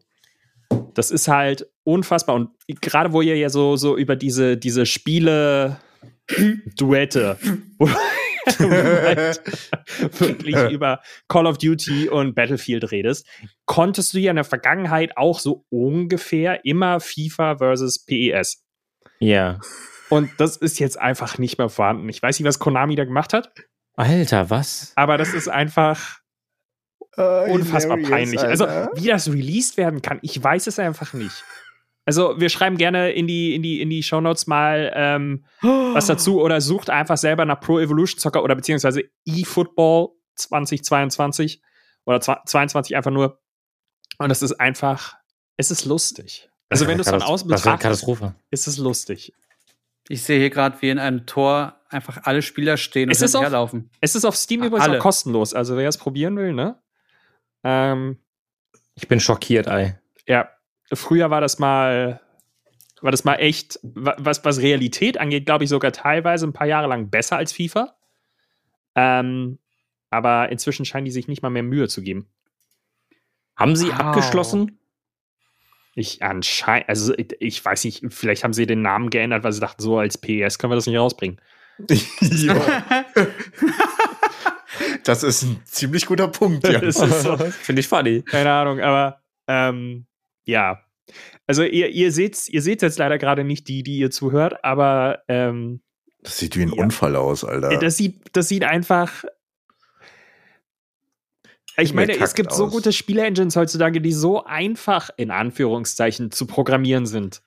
Das 0.94 1.10
ist 1.10 1.28
halt 1.28 1.66
unfassbar. 1.84 2.36
Und 2.36 2.50
gerade 2.80 3.12
wo 3.12 3.20
ihr 3.20 3.36
ja 3.36 3.48
so, 3.48 3.76
so 3.76 3.96
über 3.96 4.16
diese, 4.16 4.56
diese 4.56 4.86
Spiele 4.86 5.76
Duette, 6.76 7.38
wo 7.78 7.88
halt 8.58 9.40
wirklich 10.20 10.56
über 10.70 11.00
Call 11.28 11.46
of 11.46 11.58
Duty 11.58 12.08
und 12.08 12.34
Battlefield 12.34 12.90
redest, 12.90 13.26
konntest 13.66 14.14
du 14.14 14.18
ja 14.18 14.30
in 14.30 14.36
der 14.36 14.44
Vergangenheit 14.44 15.16
auch 15.16 15.38
so 15.38 15.64
ungefähr 15.70 16.64
immer 16.64 17.00
FIFA 17.00 17.58
versus 17.58 18.04
PES. 18.04 18.64
Ja. 19.18 19.58
Und 20.10 20.30
das 20.38 20.56
ist 20.56 20.78
jetzt 20.78 20.98
einfach 20.98 21.38
nicht 21.38 21.58
mehr 21.58 21.68
vorhanden. 21.68 22.08
Ich 22.08 22.22
weiß 22.22 22.38
nicht, 22.38 22.46
was 22.46 22.58
Konami 22.58 22.94
da 22.94 23.04
gemacht 23.04 23.32
hat, 23.32 23.52
Alter, 23.96 24.50
was? 24.50 24.92
aber 24.96 25.18
das 25.18 25.32
ist 25.34 25.48
einfach 25.48 26.18
Äh, 27.16 27.50
unfassbar 27.50 27.96
peinlich. 27.98 28.40
Also, 28.40 28.64
Alter. 28.66 28.90
wie 28.94 29.08
das 29.08 29.28
released 29.28 29.76
werden 29.76 30.02
kann, 30.02 30.18
ich 30.22 30.42
weiß 30.42 30.66
es 30.66 30.78
einfach 30.78 31.12
nicht. 31.12 31.44
Also, 32.06 32.38
wir 32.38 32.48
schreiben 32.50 32.76
gerne 32.76 33.12
in 33.12 33.26
die, 33.26 33.54
in 33.54 33.62
die, 33.62 33.80
in 33.80 33.88
die 33.88 34.02
Shownotes 34.02 34.46
mal 34.46 34.92
ähm, 34.94 35.44
was 35.62 36.06
dazu 36.06 36.42
oder 36.42 36.60
sucht 36.60 36.90
einfach 36.90 37.16
selber 37.16 37.44
nach 37.46 37.60
Pro 37.60 37.78
Evolution 37.78 38.20
Soccer 38.20 38.42
oder 38.42 38.54
beziehungsweise 38.54 39.04
eFootball 39.26 40.08
2022 40.34 41.62
oder 42.04 42.20
22 42.20 42.96
einfach 42.96 43.10
nur. 43.10 43.40
Und 44.18 44.30
es 44.30 44.42
ist 44.42 44.52
einfach, 44.60 45.16
es 45.56 45.70
ist 45.70 45.84
lustig. 45.86 46.50
Also, 46.68 46.86
wenn 46.86 46.98
du 46.98 47.02
es 47.02 47.08
von 47.10 47.22
außen 47.22 47.48
betrachtest, 47.48 47.82
Katastrophe. 47.82 48.34
ist 48.50 48.66
es 48.66 48.78
lustig. 48.78 49.32
Ich 50.08 50.22
sehe 50.22 50.38
hier 50.38 50.50
gerade, 50.50 50.76
wie 50.82 50.90
in 50.90 50.98
einem 50.98 51.24
Tor 51.24 51.80
einfach 51.88 52.18
alle 52.24 52.42
Spieler 52.42 52.76
stehen 52.76 53.08
und 53.08 53.12
Es 53.12 53.22
ist 53.22 53.34
auch- 53.34 53.40
hinterherlaufen. 53.40 53.90
Es 54.00 54.14
ist 54.14 54.24
auf 54.24 54.36
Steam 54.36 54.62
Ah, 54.62 54.66
übrigens 54.66 54.84
alle. 54.86 54.98
auch 54.98 55.02
kostenlos. 55.02 55.54
Also, 55.54 55.76
wer 55.76 55.88
es 55.88 55.96
probieren 55.96 56.36
will, 56.36 56.52
ne? 56.52 56.78
Ähm, 57.64 58.18
Ich 58.94 59.08
bin 59.08 59.20
schockiert, 59.20 59.66
ey. 59.66 59.94
Ja, 60.26 60.48
früher 60.92 61.30
war 61.30 61.40
das 61.40 61.58
mal, 61.58 62.20
war 63.00 63.10
das 63.10 63.24
mal 63.24 63.36
echt, 63.36 63.78
wa- 63.82 64.16
was, 64.18 64.44
was 64.44 64.60
Realität 64.60 65.18
angeht, 65.18 65.46
glaube 65.46 65.64
ich, 65.64 65.70
sogar 65.70 65.92
teilweise 65.92 66.46
ein 66.46 66.52
paar 66.52 66.66
Jahre 66.66 66.86
lang 66.88 67.10
besser 67.10 67.36
als 67.36 67.52
FIFA. 67.52 67.96
Ähm, 68.94 69.58
aber 70.10 70.50
inzwischen 70.52 70.84
scheinen 70.84 71.06
die 71.06 71.10
sich 71.10 71.26
nicht 71.26 71.42
mal 71.42 71.50
mehr 71.50 71.62
Mühe 71.64 71.88
zu 71.88 72.02
geben. 72.02 72.28
Haben 73.56 73.74
sie 73.76 73.88
Wow. 73.88 74.00
abgeschlossen? 74.00 74.78
Ich 75.96 76.22
anscheinend, 76.22 76.88
also 76.88 77.14
ich, 77.16 77.34
ich 77.40 77.64
weiß 77.64 77.84
nicht, 77.84 78.04
vielleicht 78.10 78.42
haben 78.44 78.52
sie 78.52 78.66
den 78.66 78.82
Namen 78.82 79.10
geändert, 79.10 79.42
weil 79.44 79.52
sie 79.52 79.60
dachten, 79.60 79.80
so 79.82 79.98
als 79.98 80.18
PES 80.18 80.58
können 80.58 80.72
wir 80.72 80.76
das 80.76 80.86
nicht 80.86 80.98
rausbringen. 80.98 81.40
das 85.04 85.22
ist 85.22 85.42
ein 85.42 85.60
ziemlich 85.64 86.06
guter 86.06 86.28
Punkt, 86.28 86.66
ja. 86.66 86.80
Das 86.80 86.98
ist 87.00 87.22
so, 87.22 87.36
Finde 87.36 87.80
ich 87.80 87.88
funny. 87.88 88.22
keine 88.22 88.50
Ahnung, 88.52 88.80
aber 88.80 89.20
ähm, 89.46 90.06
ja. 90.44 90.80
Also 91.46 91.62
ihr, 91.62 91.90
ihr 91.90 92.10
seht 92.12 92.48
ihr 92.48 92.62
seht 92.62 92.80
jetzt 92.82 92.98
leider 92.98 93.18
gerade 93.18 93.44
nicht 93.44 93.68
die, 93.68 93.82
die 93.82 93.98
ihr 93.98 94.10
zuhört, 94.10 94.64
aber 94.64 95.22
ähm, 95.28 95.82
Das 96.22 96.38
sieht 96.38 96.56
wie 96.56 96.62
ein 96.62 96.72
Ja. 96.72 96.82
Unfall 96.82 97.16
aus, 97.16 97.44
Alter. 97.44 97.78
das 97.78 97.96
sieht, 97.98 98.22
das 98.32 98.48
sieht 98.48 98.64
einfach 98.64 99.24
Ich 101.76 101.92
meine, 101.92 102.16
es 102.18 102.34
gibt 102.34 102.52
so 102.52 102.66
aus. 102.66 102.72
gute 102.72 102.92
Spiele-Engines 102.92 103.56
heutzutage, 103.56 104.00
die 104.00 104.12
so 104.12 104.44
einfach 104.44 105.10
in 105.16 105.30
Anführungszeichen 105.30 106.30
zu 106.30 106.46
programmieren 106.46 107.04
sind. 107.06 107.42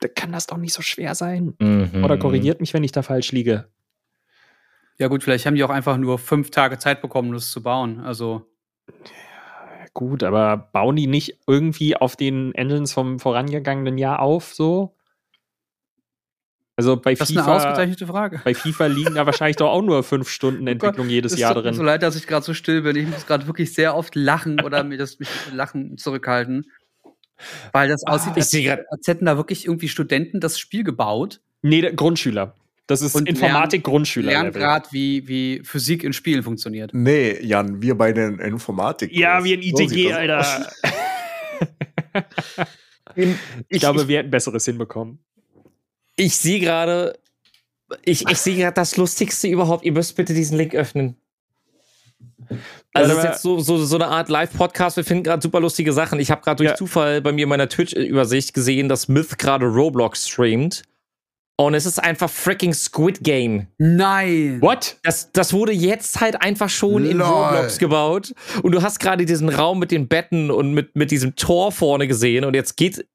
Da 0.00 0.08
kann 0.08 0.32
das 0.32 0.46
doch 0.46 0.56
nicht 0.58 0.74
so 0.74 0.82
schwer 0.82 1.14
sein. 1.14 1.54
Mhm. 1.58 2.04
Oder 2.04 2.18
korrigiert 2.18 2.60
mich, 2.60 2.74
wenn 2.74 2.84
ich 2.84 2.92
da 2.92 3.02
falsch 3.02 3.32
liege. 3.32 3.68
Ja, 5.02 5.08
gut, 5.08 5.24
vielleicht 5.24 5.46
haben 5.46 5.56
die 5.56 5.64
auch 5.64 5.70
einfach 5.70 5.96
nur 5.96 6.16
fünf 6.16 6.50
Tage 6.52 6.78
Zeit 6.78 7.02
bekommen, 7.02 7.30
um 7.30 7.34
das 7.34 7.50
zu 7.50 7.60
bauen. 7.60 7.98
Also, 7.98 8.46
Gut, 9.94 10.22
aber 10.22 10.56
bauen 10.56 10.94
die 10.94 11.08
nicht 11.08 11.40
irgendwie 11.48 11.96
auf 11.96 12.14
den 12.14 12.54
Engines 12.54 12.92
vom 12.92 13.18
vorangegangenen 13.18 13.98
Jahr 13.98 14.20
auf, 14.20 14.54
so? 14.54 14.94
Also 16.76 16.96
bei 16.96 17.14
das 17.14 17.30
ist 17.30 17.36
eine 17.36 17.44
FIFA, 17.44 17.56
ausgezeichnete 17.56 18.06
Frage. 18.06 18.40
bei 18.44 18.54
FIFA 18.54 18.86
liegen 18.86 19.16
da 19.16 19.26
wahrscheinlich 19.26 19.56
doch 19.56 19.70
auch 19.70 19.82
nur 19.82 20.04
fünf 20.04 20.28
Stunden 20.28 20.68
Entwicklung 20.68 21.08
jedes 21.08 21.32
Es 21.32 21.40
Jahr 21.40 21.52
tut 21.52 21.64
mir 21.64 21.70
drin. 21.70 21.74
so 21.78 21.82
leid, 21.82 22.04
dass 22.04 22.14
ich 22.14 22.28
gerade 22.28 22.44
so 22.46 22.54
still 22.54 22.82
bin. 22.82 22.94
Ich 22.94 23.08
muss 23.08 23.26
gerade 23.26 23.48
wirklich 23.48 23.74
sehr 23.74 23.96
oft 23.96 24.14
lachen 24.14 24.60
oder 24.60 24.84
mir 24.84 24.98
das 24.98 25.18
mich 25.18 25.28
Lachen 25.52 25.98
zurückhalten. 25.98 26.70
Weil 27.72 27.88
das 27.88 28.06
aussieht, 28.06 28.34
Ich 28.36 28.70
als, 28.70 28.84
als 28.88 29.08
hätten 29.08 29.24
da 29.24 29.36
wirklich 29.36 29.66
irgendwie 29.66 29.88
Studenten 29.88 30.38
das 30.38 30.60
Spiel 30.60 30.84
gebaut, 30.84 31.40
Nee, 31.64 31.92
Grundschüler. 31.92 32.54
Das 32.92 33.02
ist 33.02 33.14
Und 33.14 33.28
Informatik 33.28 33.84
lernen 33.86 33.92
Grundschüler. 33.94 34.50
gerade, 34.50 34.88
wie, 34.90 35.26
wie 35.26 35.62
Physik 35.64 36.04
in 36.04 36.12
Spielen 36.12 36.42
funktioniert. 36.42 36.92
Nee, 36.92 37.38
Jan, 37.42 37.80
wir 37.82 37.96
bei 37.96 38.12
den 38.12 38.38
Informatik. 38.38 39.10
Ja, 39.16 39.42
wie 39.44 39.54
ein 39.54 39.62
So 39.62 39.76
sieht 39.88 39.92
ITG, 39.92 40.08
das 40.10 40.16
Alter. 40.16 40.70
aus. 43.14 43.26
Ich 43.68 43.80
glaube, 43.80 44.08
wir 44.08 44.18
hätten 44.18 44.30
Besseres 44.30 44.64
hinbekommen. 44.64 45.18
ich 46.16 46.36
sehe 46.36 46.60
gerade, 46.60 47.18
ich, 48.04 48.28
ich 48.28 48.38
sehe 48.38 48.56
gerade 48.56 48.74
das 48.74 48.96
Lustigste 48.96 49.48
überhaupt. 49.48 49.84
Ihr 49.84 49.92
müsst 49.92 50.16
bitte 50.16 50.34
diesen 50.34 50.56
Link 50.56 50.74
öffnen. 50.74 51.16
Also, 52.92 53.12
es 53.12 53.18
ist 53.18 53.24
jetzt 53.24 53.42
so, 53.42 53.58
so, 53.60 53.78
so 53.84 53.96
eine 53.96 54.08
Art 54.08 54.28
Live-Podcast. 54.28 54.96
Wir 54.96 55.04
finden 55.04 55.24
gerade 55.24 55.42
super 55.42 55.60
lustige 55.60 55.92
Sachen. 55.92 56.20
Ich 56.20 56.30
habe 56.30 56.42
gerade 56.42 56.56
durch 56.56 56.70
Ja. 56.70 56.74
Zufall 56.76 57.22
bei 57.22 57.32
mir 57.32 57.44
in 57.44 57.48
meiner 57.48 57.68
Twitch-Übersicht 57.68 58.52
gesehen, 58.52 58.88
dass 58.88 59.08
Myth 59.08 59.38
gerade 59.38 59.66
Roblox 59.66 60.28
streamt. 60.28 60.82
Und 61.56 61.74
es 61.74 61.86
ist 61.86 61.98
einfach 62.02 62.30
freaking 62.30 62.72
Squid 62.72 63.22
Game. 63.22 63.66
Nein! 63.78 64.60
What? 64.62 64.96
Das, 65.02 65.30
das 65.32 65.52
wurde 65.52 65.72
jetzt 65.72 66.20
halt 66.20 66.40
einfach 66.42 66.68
schon 66.70 67.04
in 67.04 67.18
Lol. 67.18 67.28
Roblox 67.28 67.78
gebaut. 67.78 68.34
Und 68.62 68.72
du 68.72 68.82
hast 68.82 68.98
gerade 68.98 69.26
diesen 69.26 69.48
Raum 69.48 69.78
mit 69.78 69.90
den 69.90 70.08
Betten 70.08 70.50
und 70.50 70.72
mit, 70.72 70.96
mit 70.96 71.10
diesem 71.10 71.36
Tor 71.36 71.70
vorne 71.70 72.08
gesehen. 72.08 72.44
Und 72.44 72.54
jetzt 72.54 72.76
geht. 72.76 73.06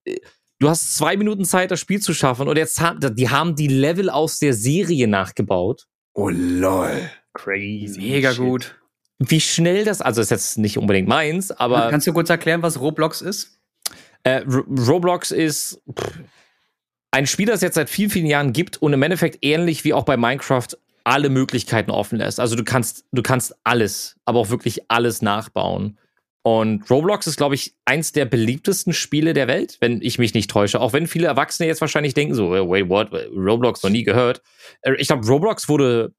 Du 0.59 0.69
hast 0.69 0.95
zwei 0.95 1.17
Minuten 1.17 1.45
Zeit, 1.45 1.71
das 1.71 1.79
Spiel 1.79 1.99
zu 2.01 2.13
schaffen. 2.13 2.47
Und 2.47 2.57
jetzt 2.57 2.79
haben 2.79 3.15
die 3.15 3.29
haben 3.29 3.55
die 3.55 3.67
Level 3.67 4.09
aus 4.09 4.39
der 4.39 4.53
Serie 4.53 5.07
nachgebaut. 5.07 5.87
Oh 6.13 6.29
lol. 6.29 7.09
Crazy. 7.33 7.99
Mega 8.01 8.31
shit. 8.31 8.39
gut. 8.39 8.75
Wie 9.19 9.41
schnell 9.41 9.83
das, 9.83 10.01
also 10.01 10.21
ist 10.21 10.29
jetzt 10.31 10.57
nicht 10.59 10.77
unbedingt 10.77 11.07
meins, 11.07 11.49
aber 11.51 11.89
Kannst 11.89 12.05
du 12.07 12.13
kurz 12.13 12.29
erklären, 12.29 12.61
was 12.61 12.79
Roblox 12.79 13.21
ist? 13.21 13.59
äh, 14.23 14.43
Ro- 14.47 14.63
Roblox 14.87 15.31
ist 15.31 15.81
pff, 15.91 16.19
ein 17.11 17.27
Spiel, 17.27 17.45
das 17.45 17.57
es 17.57 17.61
jetzt 17.61 17.75
seit 17.75 17.89
vielen, 17.89 18.09
vielen 18.09 18.25
Jahren 18.25 18.53
gibt 18.53 18.81
und 18.81 18.93
im 18.93 19.01
Endeffekt 19.03 19.39
ähnlich 19.41 19.83
wie 19.83 19.93
auch 19.93 20.03
bei 20.03 20.17
Minecraft 20.17 20.67
alle 21.03 21.29
Möglichkeiten 21.29 21.89
offen 21.89 22.17
lässt. 22.17 22.39
Also 22.39 22.55
du 22.55 22.63
kannst, 22.63 23.05
du 23.11 23.21
kannst 23.21 23.55
alles, 23.63 24.17
aber 24.25 24.39
auch 24.39 24.49
wirklich 24.49 24.89
alles 24.89 25.21
nachbauen. 25.21 25.97
Und 26.43 26.89
Roblox 26.89 27.27
ist, 27.27 27.37
glaube 27.37 27.55
ich, 27.55 27.75
eins 27.85 28.13
der 28.13 28.25
beliebtesten 28.25 28.93
Spiele 28.93 29.33
der 29.33 29.47
Welt, 29.47 29.77
wenn 29.81 30.01
ich 30.01 30.17
mich 30.17 30.33
nicht 30.33 30.49
täusche. 30.49 30.79
Auch 30.79 30.93
wenn 30.93 31.07
viele 31.07 31.27
Erwachsene 31.27 31.67
jetzt 31.67 31.81
wahrscheinlich 31.81 32.13
denken 32.13 32.35
so, 32.35 32.51
wait, 32.51 32.89
what, 32.89 33.11
Roblox 33.35 33.83
noch 33.83 33.89
nie 33.89 34.03
gehört. 34.03 34.41
Äh, 34.81 34.95
Ich 34.97 35.07
glaube, 35.07 35.27
Roblox 35.27 35.67
wurde 35.67 36.13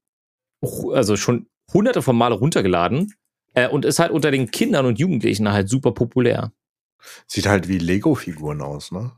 also 0.92 1.16
schon 1.16 1.48
hunderte 1.72 2.02
von 2.02 2.16
Male 2.16 2.34
runtergeladen 2.34 3.14
äh, 3.54 3.68
und 3.68 3.84
ist 3.84 3.98
halt 3.98 4.10
unter 4.10 4.30
den 4.30 4.50
Kindern 4.50 4.86
und 4.86 4.98
Jugendlichen 4.98 5.50
halt 5.50 5.68
super 5.68 5.92
populär. 5.92 6.52
Sieht 7.26 7.46
halt 7.46 7.68
wie 7.68 7.78
Lego-Figuren 7.78 8.60
aus, 8.60 8.90
ne? 8.92 9.12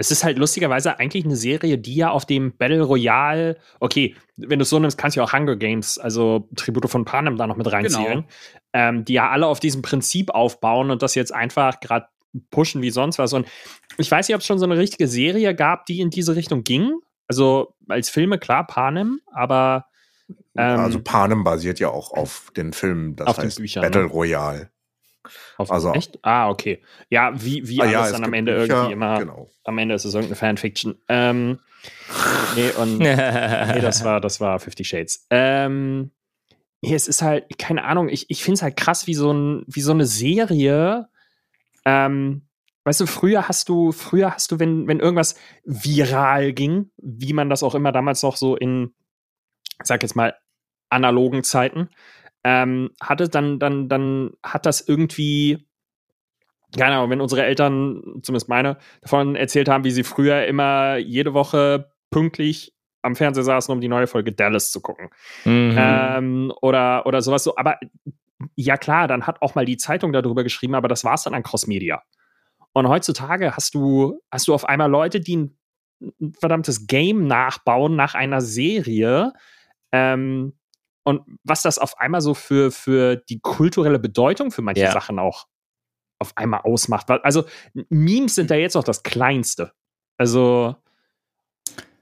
Es 0.00 0.12
ist 0.12 0.22
halt 0.22 0.38
lustigerweise 0.38 1.00
eigentlich 1.00 1.24
eine 1.24 1.34
Serie, 1.34 1.76
die 1.76 1.96
ja 1.96 2.10
auf 2.10 2.24
dem 2.24 2.56
Battle 2.56 2.82
Royale, 2.82 3.56
okay, 3.80 4.14
wenn 4.36 4.60
du 4.60 4.62
es 4.62 4.70
so 4.70 4.78
nimmst, 4.78 4.96
kannst 4.96 5.16
du 5.16 5.20
ja 5.20 5.26
auch 5.26 5.32
Hunger 5.32 5.56
Games, 5.56 5.98
also 5.98 6.48
Tribute 6.54 6.88
von 6.88 7.04
Panem 7.04 7.36
da 7.36 7.48
noch 7.48 7.56
mit 7.56 7.70
reinzählen, 7.70 8.24
ähm, 8.72 9.04
die 9.04 9.14
ja 9.14 9.28
alle 9.28 9.48
auf 9.48 9.58
diesem 9.58 9.82
Prinzip 9.82 10.30
aufbauen 10.30 10.92
und 10.92 11.02
das 11.02 11.16
jetzt 11.16 11.34
einfach 11.34 11.80
gerade 11.80 12.06
pushen 12.50 12.80
wie 12.80 12.90
sonst 12.90 13.18
was. 13.18 13.32
Und 13.32 13.48
ich 13.96 14.08
weiß 14.08 14.28
nicht, 14.28 14.36
ob 14.36 14.40
es 14.40 14.46
schon 14.46 14.60
so 14.60 14.66
eine 14.66 14.78
richtige 14.78 15.08
Serie 15.08 15.52
gab, 15.54 15.86
die 15.86 16.00
in 16.00 16.10
diese 16.10 16.36
Richtung 16.36 16.62
ging. 16.62 16.92
Also 17.26 17.74
als 17.88 18.08
Filme, 18.08 18.38
klar, 18.38 18.66
Panem, 18.66 19.20
aber 19.32 19.86
ähm, 20.58 20.80
also 20.80 21.00
Panem 21.00 21.44
basiert 21.44 21.78
ja 21.78 21.88
auch 21.90 22.10
auf 22.12 22.50
den 22.56 22.72
Filmen, 22.72 23.14
das 23.14 23.28
Auf 23.28 23.38
heißt 23.38 23.58
Büchern, 23.58 23.82
Battle 23.82 24.02
ne? 24.02 24.08
Royale. 24.08 24.70
auf, 25.56 25.70
also- 25.70 25.92
echt? 25.92 26.18
Ah, 26.22 26.50
okay. 26.50 26.82
Ja, 27.10 27.32
wie, 27.40 27.68
wie 27.68 27.80
Ah 27.80 27.84
alles 27.84 27.92
ja, 27.92 28.12
dann 28.12 28.24
am 28.24 28.32
Ende 28.32 28.56
Bücher, 28.58 28.74
irgendwie 28.74 28.92
immer. 28.92 29.18
Genau. 29.20 29.48
Am 29.64 29.78
Ende 29.78 29.94
ist 29.94 30.04
es 30.04 30.14
irgendeine 30.14 30.36
Fanfiction. 30.36 30.98
Ähm, 31.08 31.60
nee, 32.56 32.70
und 32.72 32.98
nee, 32.98 33.14
das 33.80 34.02
war, 34.04 34.20
das 34.20 34.40
war 34.40 34.58
Fifty 34.58 34.84
Shades. 34.84 35.26
Ähm, 35.30 36.10
nee, 36.80 36.94
es 36.94 37.06
ist 37.06 37.22
halt, 37.22 37.56
keine 37.58 37.84
Ahnung, 37.84 38.08
ich, 38.08 38.28
ich 38.28 38.42
finde 38.42 38.54
es 38.56 38.62
halt 38.62 38.76
krass, 38.76 39.06
wie 39.06 39.14
so, 39.14 39.32
ein, 39.32 39.64
wie 39.68 39.80
so 39.80 39.92
eine 39.92 40.06
Serie. 40.06 41.08
Ähm, 41.84 42.42
weißt 42.82 43.00
du, 43.00 43.06
früher 43.06 43.46
hast 43.46 43.68
du, 43.68 43.92
früher 43.92 44.34
hast 44.34 44.50
du, 44.50 44.58
wenn, 44.58 44.88
wenn 44.88 44.98
irgendwas 44.98 45.36
viral 45.64 46.52
ging, 46.52 46.90
wie 46.96 47.32
man 47.32 47.48
das 47.48 47.62
auch 47.62 47.76
immer 47.76 47.92
damals 47.92 48.22
noch 48.22 48.36
so 48.36 48.56
in, 48.56 48.92
ich 49.80 49.86
sag 49.86 50.02
jetzt 50.02 50.16
mal, 50.16 50.34
analogen 50.90 51.44
Zeiten, 51.44 51.88
ähm, 52.44 52.90
hatte, 53.00 53.28
dann, 53.28 53.58
dann, 53.58 53.88
dann 53.88 54.32
hat 54.42 54.66
das 54.66 54.80
irgendwie, 54.80 55.66
keine 56.76 56.96
Ahnung, 56.96 57.10
wenn 57.10 57.20
unsere 57.20 57.44
Eltern, 57.44 58.20
zumindest 58.22 58.48
meine, 58.48 58.78
davon 59.00 59.36
erzählt 59.36 59.68
haben, 59.68 59.84
wie 59.84 59.90
sie 59.90 60.04
früher 60.04 60.46
immer 60.46 60.96
jede 60.96 61.34
Woche 61.34 61.90
pünktlich 62.10 62.74
am 63.02 63.16
Fernseher 63.16 63.44
saßen, 63.44 63.72
um 63.72 63.80
die 63.80 63.88
neue 63.88 64.06
Folge 64.06 64.32
Dallas 64.32 64.70
zu 64.70 64.80
gucken. 64.80 65.10
Mhm. 65.44 65.76
Ähm, 65.78 66.52
oder, 66.60 67.06
oder 67.06 67.22
sowas 67.22 67.44
so. 67.44 67.56
Aber 67.56 67.78
ja, 68.54 68.76
klar, 68.76 69.08
dann 69.08 69.26
hat 69.26 69.42
auch 69.42 69.54
mal 69.54 69.64
die 69.64 69.76
Zeitung 69.76 70.12
darüber 70.12 70.44
geschrieben, 70.44 70.74
aber 70.74 70.88
das 70.88 71.04
war 71.04 71.14
es 71.14 71.22
dann 71.24 71.34
an 71.34 71.42
Crossmedia. 71.42 72.02
Und 72.72 72.88
heutzutage 72.88 73.56
hast 73.56 73.74
du, 73.74 74.20
hast 74.30 74.48
du 74.48 74.54
auf 74.54 74.68
einmal 74.68 74.90
Leute, 74.90 75.20
die 75.20 75.36
ein, 75.36 75.58
ein 76.20 76.32
verdammtes 76.38 76.86
Game 76.86 77.26
nachbauen 77.26 77.96
nach 77.96 78.14
einer 78.14 78.40
Serie. 78.40 79.32
Ähm, 79.90 80.57
und 81.08 81.22
was 81.42 81.62
das 81.62 81.78
auf 81.78 81.98
einmal 81.98 82.20
so 82.20 82.34
für, 82.34 82.70
für 82.70 83.16
die 83.16 83.40
kulturelle 83.40 83.98
Bedeutung 83.98 84.50
für 84.50 84.60
manche 84.60 84.82
Ja. 84.82 84.92
Sachen 84.92 85.18
auch 85.18 85.46
auf 86.18 86.36
einmal 86.36 86.60
ausmacht. 86.64 87.08
Also, 87.10 87.44
Memes 87.88 88.34
sind 88.34 88.50
da 88.50 88.56
jetzt 88.56 88.74
noch 88.74 88.84
das 88.84 89.02
Kleinste. 89.02 89.72
Also, 90.18 90.76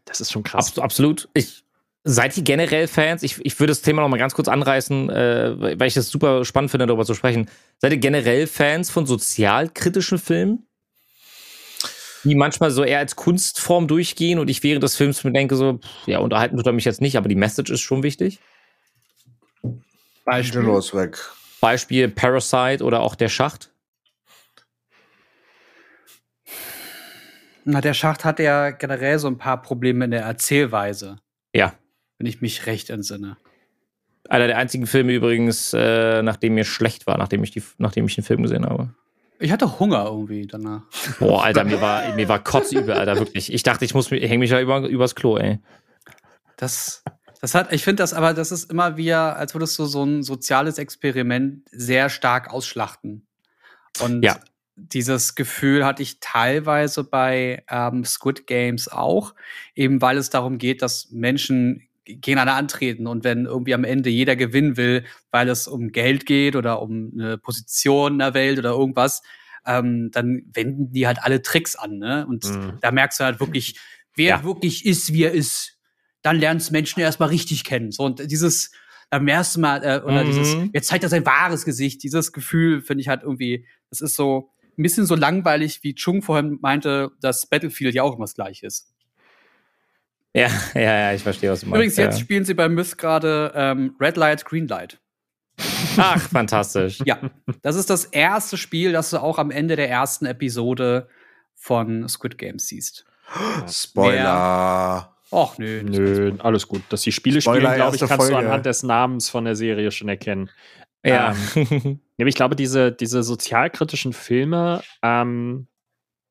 das 0.06 0.20
ist 0.20 0.32
schon 0.32 0.42
krass. 0.42 0.68
Abs 0.68 0.78
absolut. 0.80 1.28
Ich, 1.34 1.64
seid 2.02 2.36
ihr 2.36 2.42
generell 2.42 2.88
Fans? 2.88 3.22
Ich, 3.22 3.44
ich 3.44 3.60
würde 3.60 3.70
das 3.70 3.82
Thema 3.82 4.02
noch 4.02 4.08
mal 4.08 4.16
ganz 4.16 4.34
kurz 4.34 4.48
anreißen, 4.48 5.08
äh, 5.10 5.78
weil 5.78 5.86
ich 5.86 5.96
es 5.96 6.08
super 6.08 6.44
spannend 6.44 6.72
finde, 6.72 6.86
darüber 6.86 7.04
zu 7.04 7.14
sprechen. 7.14 7.48
Seid 7.78 7.92
ihr 7.92 7.98
generell 7.98 8.48
Fans 8.48 8.90
von 8.90 9.06
sozialkritischen 9.06 10.18
Filmen? 10.18 10.66
Die 12.24 12.34
manchmal 12.34 12.72
so 12.72 12.82
eher 12.82 12.98
als 12.98 13.14
Kunstform 13.14 13.86
durchgehen 13.86 14.40
und 14.40 14.50
ich 14.50 14.64
während 14.64 14.82
des 14.82 14.96
Films 14.96 15.22
mir 15.22 15.30
denke 15.30 15.54
so, 15.54 15.74
pff, 15.74 16.08
ja, 16.08 16.18
unterhalten 16.18 16.56
tut 16.56 16.66
er 16.66 16.72
mich 16.72 16.84
jetzt 16.84 17.00
nicht, 17.00 17.16
aber 17.16 17.28
die 17.28 17.36
Message 17.36 17.70
ist 17.70 17.82
schon 17.82 18.02
wichtig. 18.02 18.40
Angelo 20.26 20.78
ist 20.78 20.94
weg. 20.94 21.18
Beispiel 21.60 22.08
Parasite 22.08 22.84
oder 22.84 23.00
auch 23.00 23.14
Der 23.14 23.28
Schacht. 23.28 23.70
Na, 27.64 27.80
der 27.80 27.94
Schacht 27.94 28.24
hat 28.24 28.38
ja 28.38 28.70
generell 28.70 29.18
so 29.18 29.26
ein 29.26 29.38
paar 29.38 29.60
Probleme 29.60 30.04
in 30.04 30.10
der 30.12 30.22
Erzählweise, 30.22 31.18
Ja. 31.52 31.74
wenn 32.18 32.26
ich 32.26 32.40
mich 32.40 32.66
recht 32.66 32.90
entsinne. 32.90 33.36
Einer 34.28 34.46
der 34.46 34.58
einzigen 34.58 34.86
Filme 34.86 35.12
übrigens, 35.12 35.72
äh, 35.72 36.22
nachdem 36.22 36.54
mir 36.54 36.64
schlecht 36.64 37.06
war, 37.06 37.16
nachdem 37.18 37.42
ich, 37.42 37.50
die, 37.50 37.62
nachdem 37.78 38.06
ich 38.06 38.14
den 38.14 38.24
Film 38.24 38.42
gesehen 38.42 38.64
habe. 38.66 38.94
Ich 39.38 39.52
hatte 39.52 39.78
Hunger 39.78 40.04
irgendwie 40.06 40.46
danach. 40.46 40.82
Boah, 41.18 41.44
Alter, 41.44 41.64
mir 41.64 41.80
war, 41.80 42.14
mir 42.14 42.28
war 42.28 42.42
kotzübel, 42.42 42.92
Alter, 42.94 43.18
wirklich. 43.18 43.52
Ich 43.52 43.62
dachte, 43.62 43.84
ich 43.84 43.94
muss, 43.94 44.10
mich- 44.10 44.22
häng 44.28 44.38
mich 44.40 44.50
ja 44.50 44.60
über, 44.60 44.80
übers 44.88 45.14
Klo, 45.14 45.36
ey. 45.36 45.58
Das, 46.56 47.02
das 47.46 47.54
hat, 47.54 47.72
ich 47.72 47.84
finde 47.84 48.02
das 48.02 48.12
aber, 48.12 48.34
das 48.34 48.50
ist 48.50 48.72
immer 48.72 48.96
wieder, 48.96 49.36
als 49.36 49.54
würdest 49.54 49.78
du 49.78 49.84
so 49.84 50.02
ein 50.02 50.24
soziales 50.24 50.78
Experiment 50.78 51.62
sehr 51.70 52.10
stark 52.10 52.52
ausschlachten. 52.52 53.24
Und 54.00 54.24
Ja. 54.24 54.40
dieses 54.74 55.36
Gefühl 55.36 55.84
hatte 55.86 56.02
ich 56.02 56.18
teilweise 56.18 57.04
bei 57.04 57.62
ähm, 57.70 58.04
Squid 58.04 58.48
Games 58.48 58.88
auch, 58.88 59.32
eben 59.76 60.02
weil 60.02 60.16
es 60.18 60.28
darum 60.28 60.58
geht, 60.58 60.82
dass 60.82 61.12
Menschen 61.12 61.84
gegeneinander 62.04 62.54
antreten 62.56 63.06
und 63.06 63.22
wenn 63.22 63.46
irgendwie 63.46 63.74
am 63.74 63.84
Ende 63.84 64.10
jeder 64.10 64.34
gewinnen 64.34 64.76
will, 64.76 65.04
weil 65.30 65.48
es 65.48 65.68
um 65.68 65.92
Geld 65.92 66.26
geht 66.26 66.56
oder 66.56 66.82
um 66.82 67.12
eine 67.14 67.38
Position 67.38 68.14
in 68.14 68.18
der 68.18 68.34
Welt 68.34 68.58
oder 68.58 68.70
irgendwas, 68.70 69.22
ähm, 69.64 70.10
dann 70.10 70.42
wenden 70.52 70.90
die 70.90 71.06
halt 71.06 71.22
alle 71.22 71.42
Tricks 71.42 71.76
an, 71.76 71.98
ne? 71.98 72.26
Und 72.28 72.44
Mhm. 72.44 72.78
da 72.80 72.90
merkst 72.90 73.20
du 73.20 73.24
halt 73.24 73.38
wirklich, 73.38 73.78
wer 74.16 74.38
Ja. 74.38 74.44
wirklich 74.44 74.84
ist, 74.84 75.12
wie 75.12 75.22
er 75.22 75.32
ist. 75.32 75.75
Dann 76.26 76.40
lernst 76.40 76.70
du 76.70 76.72
Menschen 76.72 76.98
erstmal 76.98 77.28
richtig 77.28 77.62
kennen. 77.62 77.92
So, 77.92 78.02
und 78.04 78.30
dieses 78.32 78.72
beim 79.10 79.28
ersten 79.28 79.60
Mal, 79.60 79.84
äh, 79.84 80.02
oder 80.04 80.24
Mhm. 80.24 80.26
dieses, 80.26 80.56
jetzt 80.72 80.88
zeigt 80.88 81.04
er 81.04 81.08
sein 81.08 81.24
wahres 81.24 81.64
Gesicht, 81.64 82.02
dieses 82.02 82.32
Gefühl 82.32 82.82
finde 82.82 83.02
ich 83.02 83.08
halt 83.08 83.22
irgendwie, 83.22 83.64
das 83.90 84.00
ist 84.00 84.16
so 84.16 84.50
ein 84.76 84.82
bisschen 84.82 85.06
so 85.06 85.14
langweilig, 85.14 85.84
wie 85.84 85.94
Chung 85.94 86.22
vorhin 86.22 86.58
meinte, 86.60 87.12
dass 87.20 87.46
Battlefield 87.46 87.94
ja 87.94 88.02
auch 88.02 88.16
immer 88.16 88.24
das 88.24 88.34
gleiche 88.34 88.66
ist. 88.66 88.92
Ja, 90.34 90.48
ja, 90.74 90.80
ja, 90.80 91.12
ich 91.14 91.22
verstehe, 91.22 91.52
was 91.52 91.60
du 91.60 91.66
meinst. 91.66 91.76
Übrigens, 91.76 91.96
jetzt 91.96 92.18
ja. 92.18 92.24
spielen 92.24 92.44
sie 92.44 92.54
bei 92.54 92.68
Myth 92.68 92.98
gerade 92.98 93.52
ähm, 93.54 93.94
Red 94.00 94.16
Light, 94.16 94.44
Green 94.44 94.66
Light. 94.66 94.98
Ach, 95.96 96.20
fantastisch. 96.20 96.98
Ja, 97.06 97.20
das 97.62 97.76
ist 97.76 97.88
das 97.88 98.04
erste 98.06 98.56
Spiel, 98.56 98.90
das 98.90 99.10
du 99.10 99.22
auch 99.22 99.38
am 99.38 99.52
Ende 99.52 99.76
der 99.76 99.88
ersten 99.88 100.26
Episode 100.26 101.08
von 101.54 102.08
Squid 102.08 102.36
Games 102.36 102.66
siehst. 102.66 103.06
Spoiler. 103.68 105.15
Och, 105.30 105.58
nö. 105.58 105.82
Nö, 105.82 106.32
alles 106.38 106.68
gut. 106.68 106.82
Dass 106.90 107.02
die 107.02 107.12
Spiele 107.12 107.40
Spoiler, 107.40 107.60
spielen, 107.60 107.74
glaube 107.76 107.96
ich, 107.96 108.00
kannst 108.00 108.12
du 108.12 108.32
Folge. 108.32 108.38
anhand 108.38 108.66
des 108.66 108.82
Namens 108.82 109.28
von 109.28 109.44
der 109.44 109.56
Serie 109.56 109.90
schon 109.90 110.08
erkennen. 110.08 110.50
Ja. 111.04 111.34
Aber 112.18 112.28
ich 112.28 112.34
glaube, 112.34 112.56
diese, 112.56 112.92
diese 112.92 113.22
sozialkritischen 113.22 114.12
Filme, 114.12 114.82
ähm, 115.02 115.68